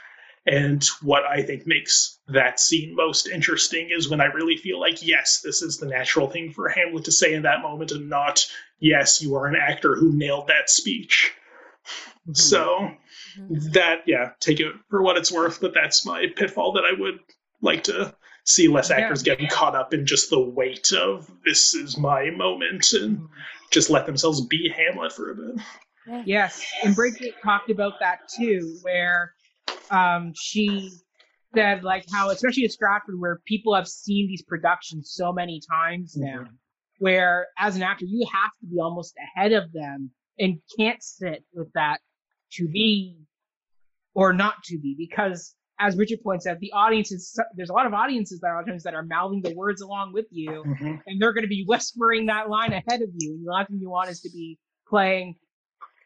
[0.46, 5.04] And what I think makes that scene most interesting is when I really feel like,
[5.04, 8.46] yes, this is the natural thing for Hamlet to say in that moment, and not,
[8.78, 11.32] yes, you are an actor who nailed that speech.
[12.22, 12.34] Mm-hmm.
[12.34, 12.90] So
[13.38, 13.72] mm-hmm.
[13.72, 17.18] that, yeah, take it for what it's worth, but that's my pitfall that I would
[17.60, 18.14] like to
[18.44, 18.98] see less Yeah.
[18.98, 23.26] actors getting caught up in just the weight of this is my moment and mm-hmm.
[23.72, 25.64] just let themselves be Hamlet for a bit.
[26.24, 29.32] Yes, and Bridget talked about that too, where
[29.90, 30.90] um, she
[31.54, 36.16] said like how, especially at Stratford, where people have seen these productions so many times
[36.16, 36.44] now,
[36.98, 41.44] where as an actor you have to be almost ahead of them and can't sit
[41.54, 42.00] with that
[42.52, 43.16] to be
[44.14, 45.54] or not to be because.
[45.78, 48.82] As Richard points out, the audience is there's a lot of audiences that are times
[48.84, 50.64] that are mouthing the words along with you,
[51.06, 53.34] and they're going to be whispering that line ahead of you.
[53.34, 54.58] And the last thing you want is to be
[54.88, 55.34] playing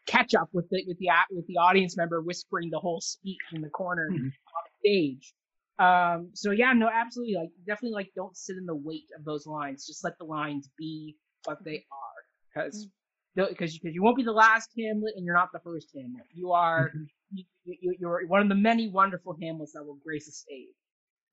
[0.07, 3.39] catch up with the with the a- with the audience member whispering the whole speech
[3.53, 4.25] in the corner Mhm.
[4.25, 5.33] on stage.
[5.79, 7.35] Um, so yeah, no, absolutely.
[7.35, 9.85] Like definitely, like don't sit in the weight of those lines.
[9.87, 12.21] Just let the lines be what they are,
[12.53, 12.87] because
[13.35, 16.25] because because you won't be the last Hamlet, and you're not the first Hamlet.
[16.33, 16.91] You are
[17.31, 20.75] you, you, you're one of the many wonderful Hamlets that will grace a stage.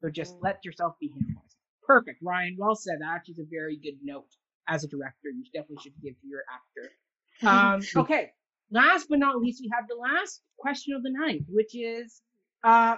[0.01, 0.43] So just Mm.
[0.45, 1.53] let yourself be Hamlet.
[1.83, 2.55] Perfect, Ryan.
[2.59, 2.99] Well said.
[3.01, 4.29] That actually is a very good note
[4.69, 5.29] as a director.
[5.31, 6.93] You definitely should give to your actor.
[7.47, 8.33] Um, okay.
[8.71, 12.21] Last but not least, we have the last question of the night, which is,
[12.65, 12.97] uh,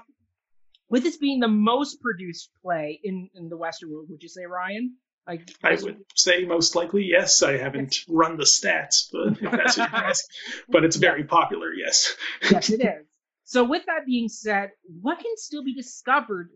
[0.88, 4.44] with this being the most produced play in, in the Western world, would you say,
[4.44, 4.96] Ryan?
[5.26, 7.42] Like, I would say most likely yes.
[7.42, 10.24] I haven't run the stats, but if that's what you ask.
[10.68, 12.16] But it's very popular, yes.
[12.50, 13.06] yes, it is.
[13.44, 14.70] So, with that being said,
[15.00, 16.50] what can still be discovered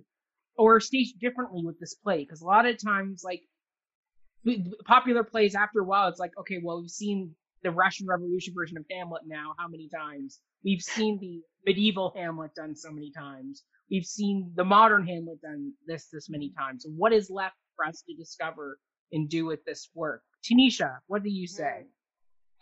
[0.57, 2.19] or staged differently with this play?
[2.19, 3.43] Because a lot of times, like
[4.85, 7.35] popular plays, after a while, it's like, okay, well, we've seen
[7.65, 10.41] the Russian Revolution version of Hamlet now how many times?
[10.63, 13.65] We've seen the medieval Hamlet done so many times.
[13.91, 16.85] We've seen the modern Hamlet done this this many times.
[16.85, 18.79] So what is left for us to discover
[19.13, 20.23] and do with this work?
[20.45, 21.89] Tanisha, what do you say?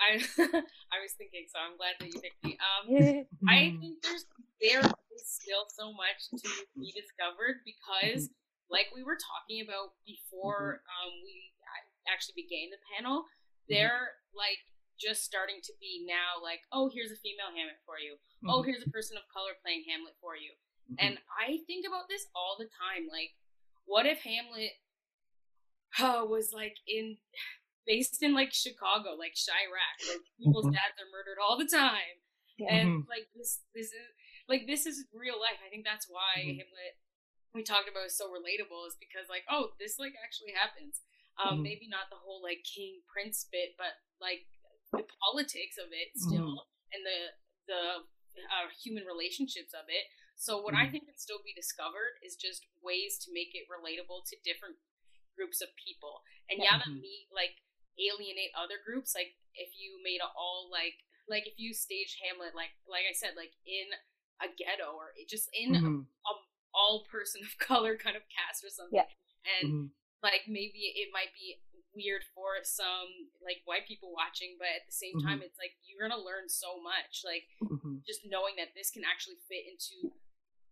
[0.01, 2.57] I I was thinking, so I'm glad that you picked me.
[2.63, 4.25] Um, I think there's
[4.63, 6.49] there is still so much to
[6.79, 8.31] be discovered because,
[8.71, 11.51] like we were talking about before, um, we
[12.11, 13.25] actually began the panel.
[13.69, 14.59] They're like
[15.03, 18.15] just starting to be now like, oh, here's a female Hamlet for you.
[18.47, 20.55] Oh, here's a person of color playing Hamlet for you.
[20.99, 23.09] And I think about this all the time.
[23.11, 23.35] Like,
[23.85, 24.79] what if Hamlet
[25.99, 27.17] uh, was like in
[27.87, 30.79] based in like Chicago, like Chiraq, where people's Mhm.
[30.79, 32.23] dads are murdered all the time,
[32.59, 32.75] Yeah.
[32.79, 34.07] and like this this is
[34.49, 35.59] like this is real life.
[35.65, 36.59] I think that's why Mhm.
[36.63, 36.95] Hamlet
[37.55, 41.03] we talked about is so relatable is because like oh this like actually happens.
[41.39, 41.63] Um, Mhm.
[41.63, 44.47] maybe not the whole like king prince bit, but like
[44.93, 47.19] the politics of it still and the
[47.67, 47.83] the
[48.53, 50.05] uh, human relationships of it.
[50.37, 50.91] So what I Mhm.
[50.91, 54.77] think can still be discovered is just ways to make it relatable to different
[55.37, 56.23] groups of people.
[56.51, 57.01] And yeah, that Mhm.
[57.01, 57.57] me like
[57.99, 59.15] alienate other groups.
[59.15, 60.99] Like if you made it all like
[61.29, 63.93] like if you staged Hamlet like like I said like in
[64.41, 66.07] a ghetto or just in Mhm.
[66.27, 66.33] a
[66.75, 68.97] all person of color kind of cast or something.
[68.99, 69.09] Yeah.
[69.61, 69.93] And
[70.23, 71.61] like maybe it might be
[71.95, 73.09] weird for some
[73.45, 76.81] like white people watching, but at the same time it's like you're gonna learn so
[76.83, 77.23] much.
[77.25, 78.05] Like Mhm.
[78.07, 80.13] just knowing that this can actually fit into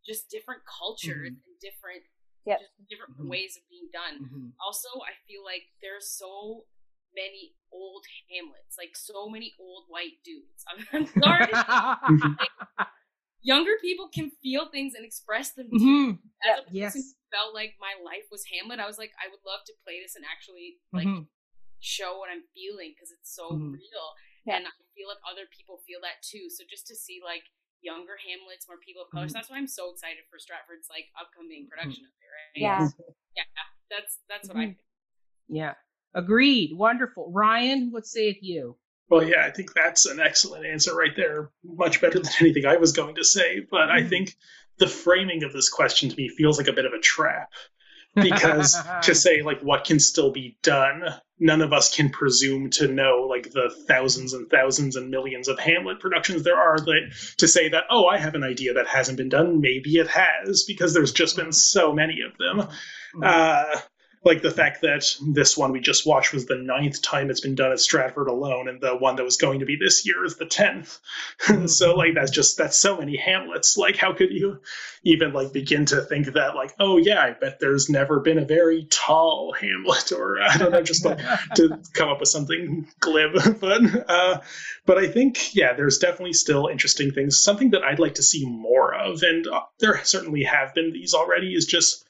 [0.05, 2.03] just different cultures and different
[2.47, 2.61] Yep.
[2.61, 3.29] just different Mhm.
[3.29, 4.17] ways of being done.
[4.25, 4.53] Mhm.
[4.65, 6.67] Also, I feel like there's so
[7.15, 10.65] many old Hamlets, like so many old white dudes.
[10.67, 11.53] I'm, I'm sorry.
[13.43, 15.69] Younger people can feel things and express them
[16.43, 16.51] too.
[16.51, 16.95] As a person Yes.
[16.95, 20.01] who felt like my life was Hamlet, I was like, I would love to play
[20.03, 21.29] this and actually like Mhm.
[21.81, 23.73] show what I'm feeling because it's so Mhm.
[23.73, 24.07] real.
[24.47, 24.57] Yeah.
[24.57, 26.49] And I feel like other people feel that too.
[26.51, 27.45] So just to see like
[27.83, 29.35] younger Hamlets, more people of color, so Mhm.
[29.35, 32.53] that's why I'm so excited for Stratford's like upcoming production of it, right?
[32.55, 32.89] Yeah.
[33.37, 33.45] Yeah.
[33.89, 34.77] That's that's what I Mhm.
[34.77, 34.87] think.
[35.49, 35.75] Yeah.
[36.15, 36.77] Agreed.
[36.77, 37.31] Wonderful.
[37.33, 38.79] Ryan, what sayeth you?
[39.09, 41.53] Well, yeah, I think that's an excellent answer right there.
[41.65, 43.61] Much better than anything I was going to say.
[43.61, 44.09] But I Mhm.
[44.09, 44.37] think
[44.81, 47.53] the framing of this question to me feels like a bit of a trap.
[48.17, 51.05] Because to say, like, what can still be done,
[51.39, 55.61] none of us can presume to know, like, the thousands and thousands and millions of
[55.61, 56.79] Hamlet productions there are.
[56.79, 60.09] That, to say that, oh, I have an idea that hasn't been done, maybe it
[60.09, 62.69] has, because there's just been so many of them.
[63.15, 63.25] Mhm.
[63.25, 63.81] Uh,
[64.23, 67.55] like the fact that this one we just watched was the ninth time it's been
[67.55, 70.37] done at Stratford alone, and the one that was going to be this year is
[70.37, 70.99] the tenth.
[71.67, 73.77] so like that's just that's so many Hamlets.
[73.77, 74.61] Like how could you
[75.05, 78.45] even like begin to think that like oh yeah I bet there's never been a
[78.45, 81.19] very tall Hamlet or I don't know just like
[81.57, 84.41] to come up with something glib but uh
[84.87, 88.47] but i think yeah there's definitely still interesting things something that i'd like to see
[88.47, 92.05] more of and uh, there certainly have been these already is just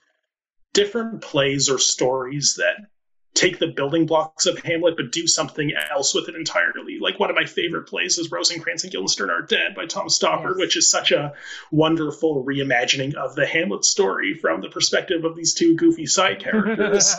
[0.73, 2.87] different plays or stories that
[3.35, 7.31] take the building blocks of hamlet but do something else with it entirely like one
[7.31, 10.59] of my favorite plays is rosencrantz and guildenstern are dead by tom stoppard Yes.
[10.59, 11.33] which is such a
[11.71, 17.15] wonderful reimagining of the hamlet story from the perspective of these two goofy side characters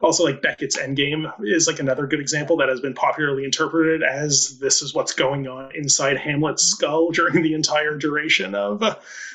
[0.00, 4.58] also like beckett's endgame is like another good example that has been popularly interpreted as
[4.58, 8.80] this is what's going on inside hamlet's skull during the entire duration of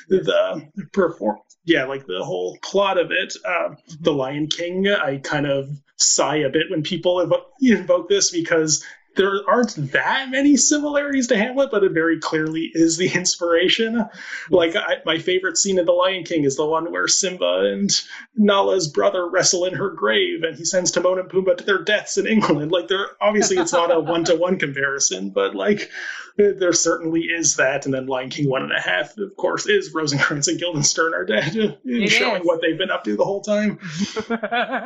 [0.08, 1.38] the perform
[1.68, 6.36] yeah like the whole plot of it uh, the lion king i kind of sigh
[6.36, 8.84] a bit when people evo- invoke this because
[9.16, 14.04] there aren't that many similarities to Hamlet, but it very clearly is the inspiration.
[14.50, 17.90] Like I, my favorite scene in The Lion King is the one where Simba and
[18.36, 22.16] Nala's brother wrestle in her grave, and he sends Timon and Pumbaa to their deaths
[22.18, 22.70] in England.
[22.70, 25.90] Like, there obviously it's not a one to one comparison, but like
[26.38, 27.84] there certainly is that.
[27.84, 31.24] And then Lion King one and a half, of course, is Rosencrantz and Guildenstern are
[31.24, 31.52] dead,
[32.08, 32.46] showing is.
[32.46, 33.78] what they've been up to the whole time.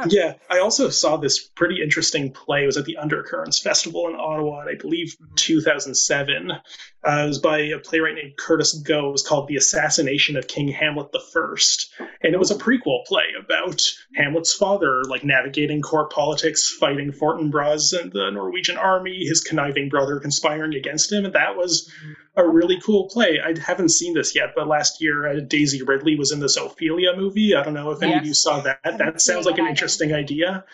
[0.08, 2.64] Yeah, I also saw this pretty interesting play.
[2.64, 6.50] It was at the Undercurrents Festival in Ottawa, in, I believe, 2007.
[6.50, 6.56] Uh,
[7.04, 9.08] it was by a playwright named Curtis Go.
[9.08, 12.04] It was called The Assassination of King Hamlet I.
[12.22, 13.82] And it was a prequel play about
[14.14, 20.20] Hamlet's father, like navigating court politics, fighting Fortinbras and the Norwegian army, his conniving brother
[20.20, 21.24] conspiring against him.
[21.24, 21.90] And that was
[22.36, 23.40] a really cool play.
[23.44, 27.14] I haven't seen this yet, but last year uh, Daisy Ridley was in this Ophelia
[27.16, 27.54] movie.
[27.54, 28.80] I don't know if any of you saw that.
[28.84, 30.64] That sounds like an interesting idea.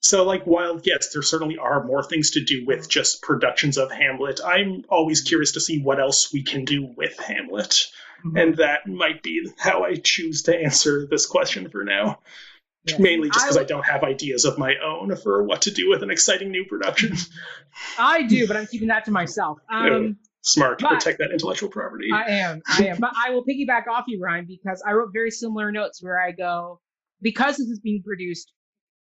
[0.00, 2.88] So, like, while yes, there certainly are more things to do with mm-hmm.
[2.88, 5.28] just productions of Hamlet, I'm always mm-hmm.
[5.28, 7.88] curious to see what else we can do with Hamlet.
[8.24, 8.36] Mm-hmm.
[8.36, 12.20] And that might be how I choose to answer this question for now.
[12.84, 12.98] Yeah.
[13.00, 16.04] Mainly just because I, don't have ideas of my own for what to do with
[16.04, 17.16] an exciting new production.
[17.98, 19.58] I do, but I'm keeping that to myself.
[19.70, 22.10] Oh, um, Smart to But- protect that intellectual property.
[22.12, 22.62] I am.
[22.68, 22.98] I am.
[23.00, 26.30] But I will piggyback off you, Ryan, because I wrote very similar notes where I
[26.30, 26.80] go,
[27.20, 28.52] because this is being produced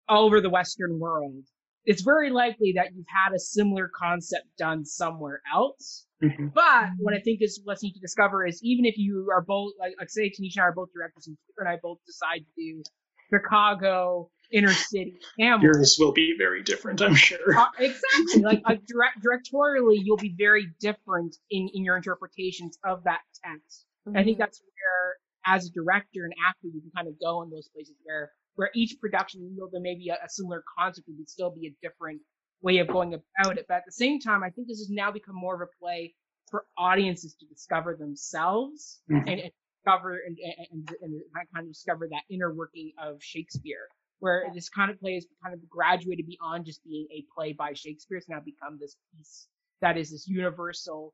[0.08, 1.44] over the Western world,
[1.84, 6.06] it's very likely that you've had a similar concept done somewhere else.
[6.22, 6.52] Mhm.
[6.54, 9.72] But what I think is what's neat to discover is even if you are both,
[9.78, 12.38] like, like say Tanisha and I are both directors, and Taylor and I both decide
[12.38, 12.82] to do
[13.30, 15.62] Chicago, inner city, Hamlet.
[15.74, 17.58] Yours will be very different, I'm sure.
[17.58, 18.42] Uh, exactly.
[18.42, 23.86] Like, like direct, directorially, you'll be very different in, in your interpretations of that text.
[24.14, 24.40] I think Mhm.
[24.40, 25.16] that's where,
[25.46, 28.70] as a director and actor, you can kind of go in those places where where
[28.74, 31.66] each production, you know, there may be a, a similar concept, it would still be
[31.66, 32.20] a different
[32.62, 33.66] way of going about it.
[33.68, 36.14] But at the same time, I think this has now become more of a play
[36.50, 39.18] for audiences to discover themselves Mhm.
[39.26, 39.50] and, and
[39.84, 40.38] discover and,
[40.70, 41.22] and, and,
[41.54, 43.88] kind of discover that inner working of Shakespeare,
[44.20, 47.72] where this kind of play has kind of graduated beyond just being a play by
[47.72, 48.16] Shakespeare.
[48.18, 49.48] It's now become this piece
[49.80, 51.12] that is this universal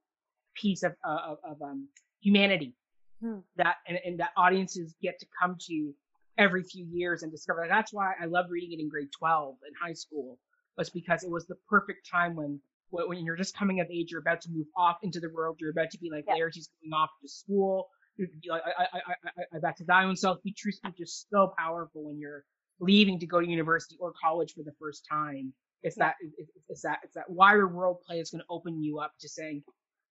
[0.55, 1.89] piece of of, of um,
[2.21, 2.75] humanity
[3.21, 3.41] Hmm.
[3.57, 5.95] that and that audiences get to come to
[6.41, 7.67] every few years and discover.
[7.69, 10.39] That's why I love reading it in grade 12 in high school,
[10.79, 12.61] was because it was the perfect time when
[12.91, 15.71] when you're just coming of age, you're about to move off into the world, you're
[15.71, 16.35] about to be like Yeah.
[16.35, 17.89] Laertes going off to school.
[18.17, 20.43] You're like, I, I, I, I, I about to die on self.
[20.43, 22.45] Be true speech is so powerful when you're
[22.81, 25.53] leaving to go to university or college for the first time.
[25.83, 26.07] It's Yeah.
[26.07, 29.13] that it's, it's that it's that wider world play is going to open you up
[29.21, 29.63] to saying,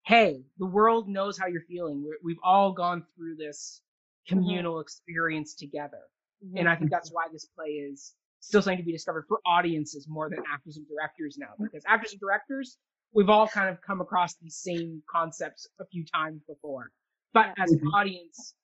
[0.05, 2.03] "Hey, the world knows how you're feeling.
[2.03, 3.81] We're, we've all gone through this
[4.29, 4.39] mm-hmm.
[4.39, 6.01] communal experience together."
[6.43, 6.59] Mhm.
[6.59, 10.07] And I think that's why this play is still something to be discovered for audiences
[10.07, 11.53] more than actors and directors now.
[11.59, 12.77] Because actors and directors,
[13.13, 16.91] we've all kind of come across these same concepts a few times before.
[17.33, 17.93] But as an Mhm.
[17.93, 18.55] audience,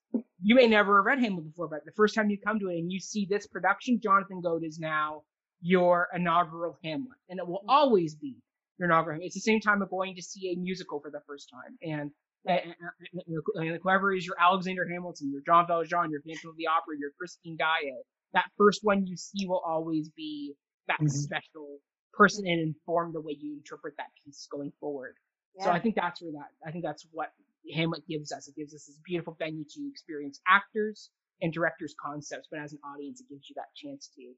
[0.41, 2.80] you may never have read Hamlet before, but the first time you come to it
[2.80, 5.23] and you see this production, Jonathan Goad is now
[5.61, 7.19] your inaugural Hamlet.
[7.30, 8.41] And it will always be
[8.77, 11.49] your inaugural It's the same time of going to see a musical for the first
[11.49, 11.77] time.
[11.81, 12.11] And
[12.45, 12.76] and,
[13.13, 16.95] and- and whoever is your Alexander Hamilton, your Jean Valjean, your Phantom of the Opera,
[16.99, 17.91] your Christine Daae,
[18.34, 20.53] that first one you see will always be
[20.88, 21.09] that Mhm.
[21.09, 21.80] special
[22.13, 25.15] person and inform the way you interpret that piece going forward.
[25.59, 27.31] So I think that's where that I think that's what
[27.73, 28.47] Hamlet gives us.
[28.47, 31.09] It gives us this beautiful venue to experience actors
[31.41, 34.34] and directors' concepts, but as an audience, it gives you that chance to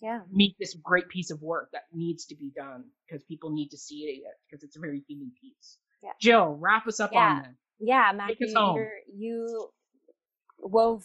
[0.00, 0.20] yeah.
[0.30, 3.78] meet this great piece of work that needs to be done because people need to
[3.78, 5.78] see it because it's a very human piece.
[6.02, 6.10] Yeah.
[6.20, 7.20] Jill, wrap us up Yeah.
[7.30, 7.54] on that.
[7.78, 8.48] Yeah, Matthew,
[9.14, 9.66] you're-
[10.58, 11.04] wove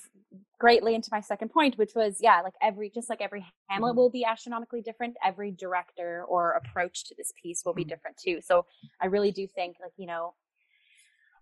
[0.59, 3.97] greatly into my second point, which was yeah, like every just like every Hamlet Mhm.
[3.97, 5.17] will be astronomically different.
[5.23, 7.89] Every director or approach to this piece will be Mhm.
[7.89, 8.41] different too.
[8.41, 8.65] So
[8.99, 10.35] I really do think like you know,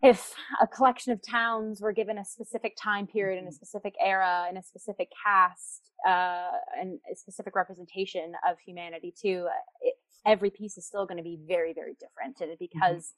[0.02, 3.56] if a collection of towns were given a specific time period and a Mhm.
[3.56, 9.49] specific era and a specific cast uh, and a specific representation of humanity too,
[9.82, 9.95] it,
[10.26, 13.14] every piece is still going to be very very different, and because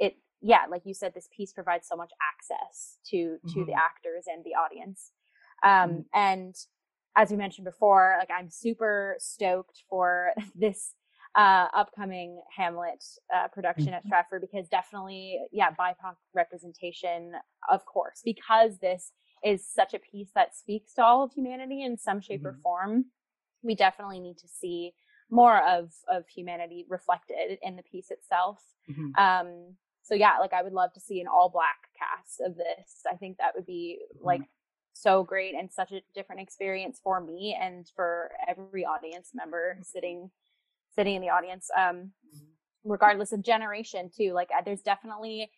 [0.00, 3.76] it yeah like you said this piece provides so much access to to the Mhm.
[3.88, 5.12] actors and the audience
[5.62, 6.54] um and
[7.16, 10.94] as we mentioned before like i'm super stoked for this
[11.36, 13.04] uh upcoming hamlet
[13.34, 17.32] uh production at stratford because definitely yeah bipoc representation
[17.70, 19.12] of course because this
[19.44, 22.62] is such a piece that speaks to all of humanity in some shape or Mhm.
[22.62, 23.04] form
[23.62, 24.92] we definitely need to see
[25.30, 28.58] more of of humanity reflected in the piece itself
[28.88, 29.12] Mhm.
[29.18, 29.76] um,
[30.10, 33.02] so yeah, like I would love to see an all black cast of this.
[33.10, 34.42] I think that would be like
[34.92, 40.30] so great and such a different experience for me and for every audience member sitting
[40.96, 41.70] sitting in the audience.
[41.78, 42.10] Um,
[42.84, 44.32] regardless of generation too.
[44.32, 45.50] Like there's definitely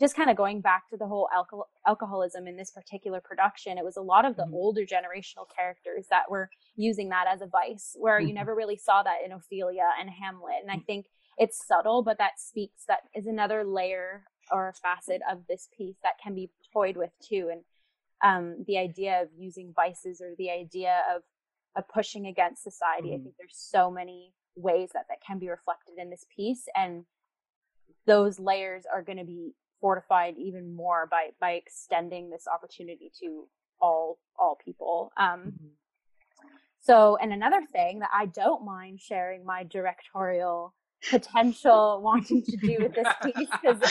[0.00, 3.78] just kind of going back to the whole alcohol alcoholism in this particular production.
[3.78, 4.52] It was a lot of the Mhm.
[4.52, 8.34] older generational characters that were using that as a vice, where you Mhm.
[8.34, 10.62] never really saw that in Ophelia and Hamlet.
[10.62, 11.06] And I think
[11.38, 15.96] it's subtle, but that speaks that is another layer or a facet of this piece
[16.02, 17.50] that can be toyed with too.
[17.50, 17.64] And
[18.22, 21.22] um, the idea of using vices or the idea of
[21.76, 23.12] of pushing against society.
[23.12, 23.24] I Mhm.
[23.24, 27.04] think there's so many ways that that can be reflected in this piece, and
[28.06, 33.48] those layers are going to be fortified even more by by extending this opportunity to
[33.80, 35.12] all all people.
[35.16, 35.76] Um, Mhm.
[36.78, 40.74] so, and another thing that I don't mind sharing my directorial
[41.10, 43.82] potential wanting to do with this piece because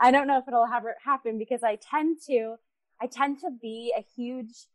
[0.00, 2.56] I don't know if it'll ever happen because I tend to,
[3.00, 4.66] I tend to be a huge,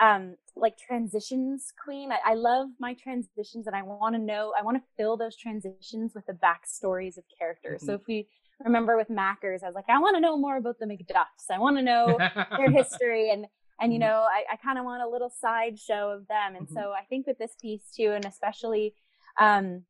[0.00, 2.12] um, like transitions queen.
[2.12, 5.36] I, I love my transitions and I want to know, I want to fill those
[5.36, 7.84] transitions with the backstories of characters.
[7.84, 8.00] So Mhm.
[8.00, 8.28] if we
[8.64, 11.50] remember with Mackers, I was like, I want to know more about the Macduffs.
[11.50, 12.24] I want to know
[12.56, 13.46] their history and
[13.80, 14.00] and you Mhm.
[14.00, 16.74] know i, I kind of want a little sideshow of them and Mhm.
[16.74, 18.94] so i think with this piece too and especially
[19.38, 19.84] um,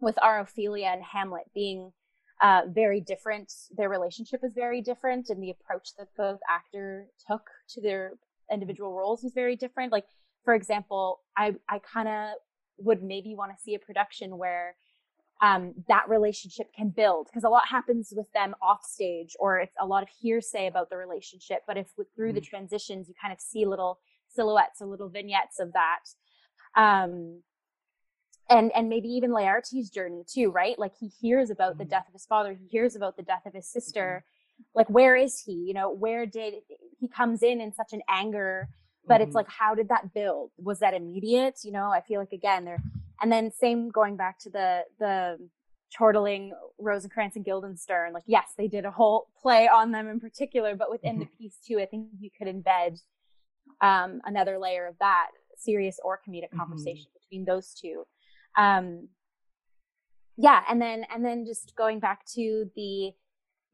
[0.00, 1.92] with our ophelia and hamlet being
[2.42, 7.42] uh, very different their relationship was very different and the approach that both actor took
[7.68, 8.12] to their
[8.52, 9.92] individual roles was very different.
[9.92, 10.04] Like
[10.44, 12.32] for example i i kind of
[12.78, 14.76] would maybe want to see a production where
[15.42, 19.74] um, that relationship can build because a lot happens with them off stage or it's
[19.80, 23.32] a lot of hearsay about the relationship but if with, through the transitions you kind
[23.32, 23.98] of see little
[24.34, 26.00] silhouettes or little vignettes of that.
[26.76, 27.42] Um,
[28.50, 30.78] and and maybe even Laertes' journey too right?
[30.78, 31.90] Like he hears about the Mhm.
[31.90, 34.24] death of his father he hears about the death of his sister.
[34.74, 35.52] Like where is he?
[35.52, 36.54] You know where did
[37.00, 38.68] he comes in in such an anger?
[39.06, 39.36] But it's Mhm.
[39.36, 40.50] like how did that build?
[40.58, 41.60] Was that immediate?
[41.64, 42.82] You know i feel like again there
[43.20, 45.48] and then same going back to the the
[45.96, 48.12] chortling rosencrantz and guildenstern.
[48.12, 51.56] Like yes they did a whole play on them in particular but within the piece
[51.66, 53.00] too i think you could embed
[53.80, 56.58] um another layer of that serious or comedic Mhm.
[56.58, 58.04] conversation between those two
[58.56, 59.08] um
[60.36, 63.12] yeah and then and then just going back to the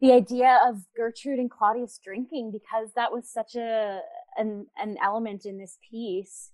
[0.01, 4.01] the idea of Gertrude and Claudius drinking because that was such a
[4.37, 6.53] an an element in this piece.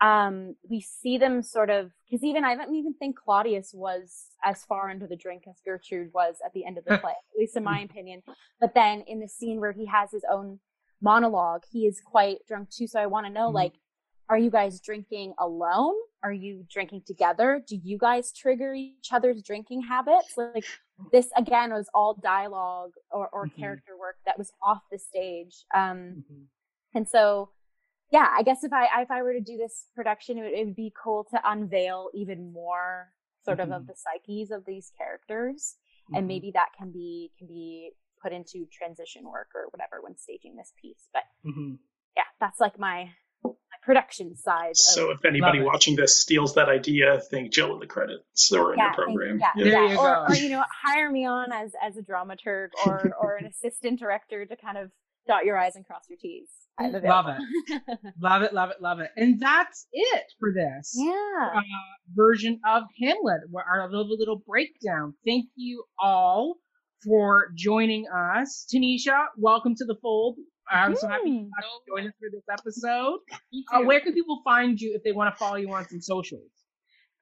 [0.00, 4.64] Um, we see them sort of because even I don't even think Claudius was as
[4.64, 7.56] far into the drink as Gertrude was at the end of the play, at least
[7.56, 8.22] in my opinion.
[8.60, 10.60] But then in the scene where he has his own
[11.00, 12.86] monologue, he is quite drunk too.
[12.86, 13.54] So I want to know, Mhm.
[13.54, 13.72] like,
[14.28, 15.94] are you guys drinking alone?
[16.24, 17.62] Are you drinking together?
[17.68, 20.32] Do you guys trigger each other's drinking habits?
[20.38, 20.64] Like
[21.12, 23.54] this again was all dialogue or, or Mhm.
[23.58, 25.66] character work that was off the stage.
[25.74, 26.46] Um, Mhm.
[26.94, 27.50] and so,
[28.10, 30.64] yeah, I guess if I if I were to do this production, it would, it
[30.64, 33.12] would be cool to unveil even more
[33.44, 33.88] sort of of Mhm.
[33.88, 35.76] the psyches of these characters,
[36.14, 37.92] and maybe that can be can be
[38.22, 41.10] put into transition work or whatever when staging this piece.
[41.12, 41.78] But Mhm.
[42.16, 43.14] yeah, that's like my
[43.84, 44.76] production side.
[44.76, 45.70] So of, if anybody Love it.
[45.72, 49.38] watching this steals that idea, thank Jill in the credits or in yeah, the program.
[49.40, 50.26] yeah, There yeah, you or, go.
[50.28, 54.44] or you know, hire me on as as a dramaturg or or an assistant director
[54.46, 54.90] to kind of
[55.26, 56.48] dot your i's and cross your t's.
[56.78, 57.36] I'm Love available.
[58.20, 59.10] Love it, love it, love it.
[59.16, 61.50] And that's it for this yeah.
[61.54, 61.60] uh,
[62.16, 65.14] version of Hamlet, where our little little breakdown.
[65.24, 66.56] Thank you all
[67.04, 68.66] for joining us.
[68.74, 70.36] Tanisha, welcome to the fold.
[70.70, 71.48] I'm so happy you Hmm.
[71.50, 73.20] got to join us for this episode.
[73.72, 76.50] Uh, where can people find you if they want to follow you on some socials?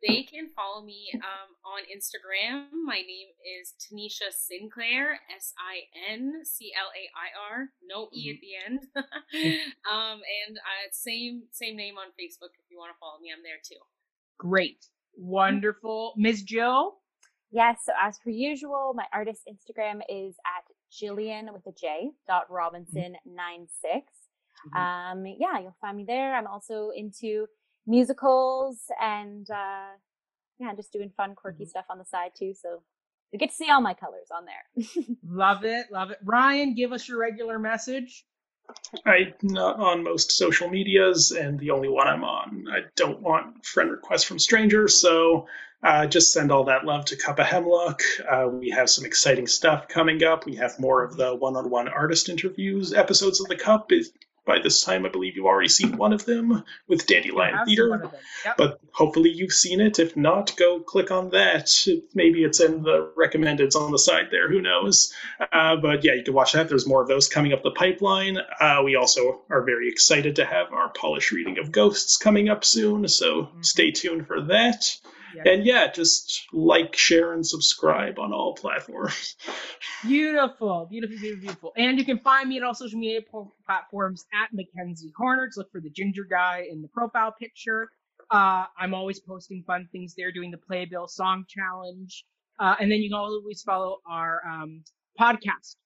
[0.07, 2.67] They can follow me um, on Instagram.
[2.85, 3.29] My name
[3.61, 8.53] is Tanisha Sinclair, S I N C L A I R, no E at the
[8.67, 8.81] end.
[9.93, 13.31] um, and uh, same same name on Facebook if you want to follow me.
[13.33, 13.79] I'm there too.
[14.39, 14.85] Great,
[15.17, 16.43] wonderful, Ms.
[16.43, 16.99] Jill.
[17.53, 22.51] Yes, so as per usual, my artist Instagram is at Jillian with a J dot
[22.51, 24.05] Robinson nine six.
[24.69, 24.77] Mhm.
[25.13, 26.35] Um, yeah, you'll find me there.
[26.35, 27.47] I'm also into
[27.87, 29.89] musicals and uh,
[30.59, 31.69] yeah, just doing fun, quirky Mhm.
[31.69, 32.55] stuff on the side too.
[32.55, 32.83] So
[33.33, 34.85] you get to see all my colors on there.
[35.27, 36.19] Love it, love it.
[36.25, 38.25] Ryan, give us your regular message.
[39.07, 43.65] I'm not on most social medias, and the only one I'm on, I don't want
[43.67, 45.47] friend requests from strangers, so
[45.83, 48.03] uh, just send all that love to Cup of Hemlock.
[48.31, 50.47] Uh, we have some exciting stuff coming up.
[50.47, 53.91] We have more of the one on one artist interviews episodes of the Cup.
[54.45, 58.11] By this time, I believe you've already seen one of them with Dandelion Theater.
[58.45, 58.57] Yep.
[58.57, 60.01] but hopefully you've seen it.
[60.01, 61.71] If not, go click on that.
[62.13, 64.49] Maybe it's in the recommendeds on the side there.
[64.49, 65.13] Who knows?
[65.53, 66.69] Uh, but yeah, you can watch that.
[66.69, 68.39] There's more of those coming up the pipeline.
[68.61, 72.65] Uh, we also are very excited to have our polished reading of Ghosts coming up
[72.65, 73.07] soon.
[73.07, 74.97] So stay tuned for that.
[75.45, 79.37] And yeah, just like, share, and subscribe on all platforms.
[80.03, 81.73] Beautiful, beautiful, beautiful, beautiful.
[81.77, 83.21] And you can find me at all social media
[83.67, 85.47] platforms at Mackenzie Horner.
[85.47, 87.89] Just look for the ginger guy in the profile picture.
[88.31, 92.25] Uh, I'm always posting fun things there, doing the Playbill Song Challenge.
[92.59, 94.83] Uh, and then you can always follow our um,
[95.19, 95.77] podcast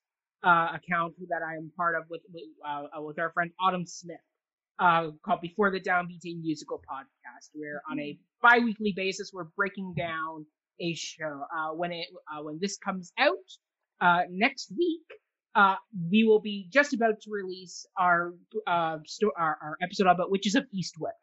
[0.45, 4.17] uh, account that I am part of with with, uh, with our friend Autumn Smith,
[4.79, 9.95] uh, called Before the Downbeat a Musical Podcast, where on a bi-weekly basis we're breaking
[9.97, 10.47] down
[10.81, 11.43] a show.
[11.55, 13.35] Uh, when it uh, when this comes out
[14.01, 15.07] uh, next week,
[15.55, 15.77] uh,
[16.11, 18.35] we will be just about to release our
[18.67, 21.19] uh, sto- our, our episode about Witches of Eastwick,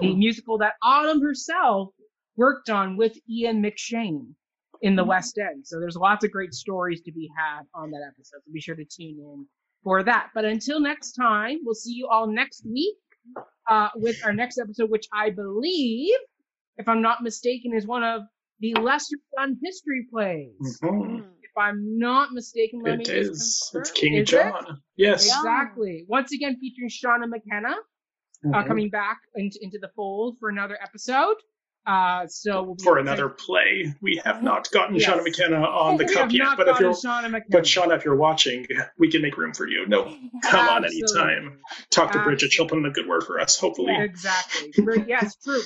[0.00, 1.90] the musical that Autumn herself
[2.36, 4.28] worked on with Ian McShane
[4.80, 5.66] in the West End.
[5.66, 8.40] So there's lots of great stories to be had on that episode.
[8.44, 9.46] So be sure to tune in
[9.84, 10.28] for that.
[10.34, 12.96] But until next time, we'll see you all next week
[13.70, 16.14] uh, with our next episode, which I believe,
[16.76, 18.22] if I'm not mistaken, is one of
[18.60, 20.80] the lesser done history plays.
[20.82, 21.20] Mhm.
[21.42, 23.72] If I'm not mistaken, let It just is.
[23.74, 24.26] It's King Is it?
[24.26, 24.82] John.
[24.96, 25.26] Yes.
[25.26, 26.04] Exactly.
[26.08, 28.66] Once again, featuring Seana McKenna uh, Mhm.
[28.66, 31.36] coming back into, into the fold for another episode.
[31.88, 35.08] Uh, so we'll For another play, we have not gotten Yes.
[35.08, 36.48] Seana McKenna on the we cup yet.
[36.58, 38.66] But if you're Seana But Seana, if you're watching,
[38.98, 39.86] we can make room for you.
[39.86, 40.04] No,
[40.44, 41.60] come on anytime.
[41.88, 43.58] Talk to Bridget; she'll put in a good word for us.
[43.58, 44.70] Hopefully, Exactly.
[45.06, 45.62] Yes, true.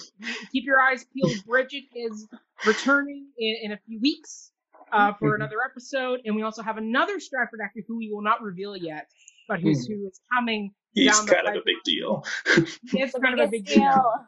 [0.52, 1.44] Keep your eyes peeled.
[1.44, 2.28] Bridget is
[2.64, 4.52] returning in, in a few weeks
[4.92, 5.36] uh, for Mhm.
[5.36, 9.08] another episode, and we also have another Stratford actor who we will not reveal yet,
[9.48, 9.96] but who's Mhm.
[9.96, 10.72] who is coming.
[10.94, 12.24] he's down the kind of a big deal.
[12.92, 14.26] It's kind of a big biggest deal.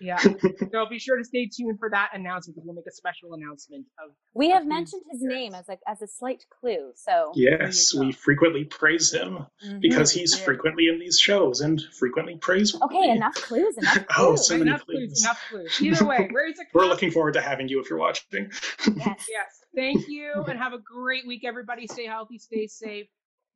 [0.00, 0.16] Yeah.
[0.72, 3.86] so be sure to stay tuned for that announcement because we'll make a special announcement
[4.02, 4.10] of.
[4.34, 5.32] We have Who's mentioned his yours?
[5.34, 6.92] name as a as a slight clue.
[6.94, 9.80] So Yes, we frequently praise him Mhm.
[9.80, 10.44] because he's Yeah.
[10.44, 12.94] frequently in these shows and frequently praiseworthy.
[12.96, 13.76] okay, enough clues.
[13.78, 14.46] Enough Oh, clues.
[14.48, 14.96] so many enough clues.
[15.08, 15.24] clues.
[15.24, 15.82] Enough clues.
[15.82, 18.50] Either way, where's the We're looking forward to having you if you're watching.
[18.96, 19.26] yes.
[19.28, 19.64] Yes.
[19.74, 21.86] Thank you, and have a great week, everybody.
[21.86, 23.06] Stay healthy, stay safe,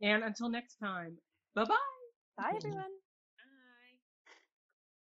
[0.03, 1.17] and until next time,
[1.55, 1.75] bye bye.
[2.37, 3.02] Bye everyone.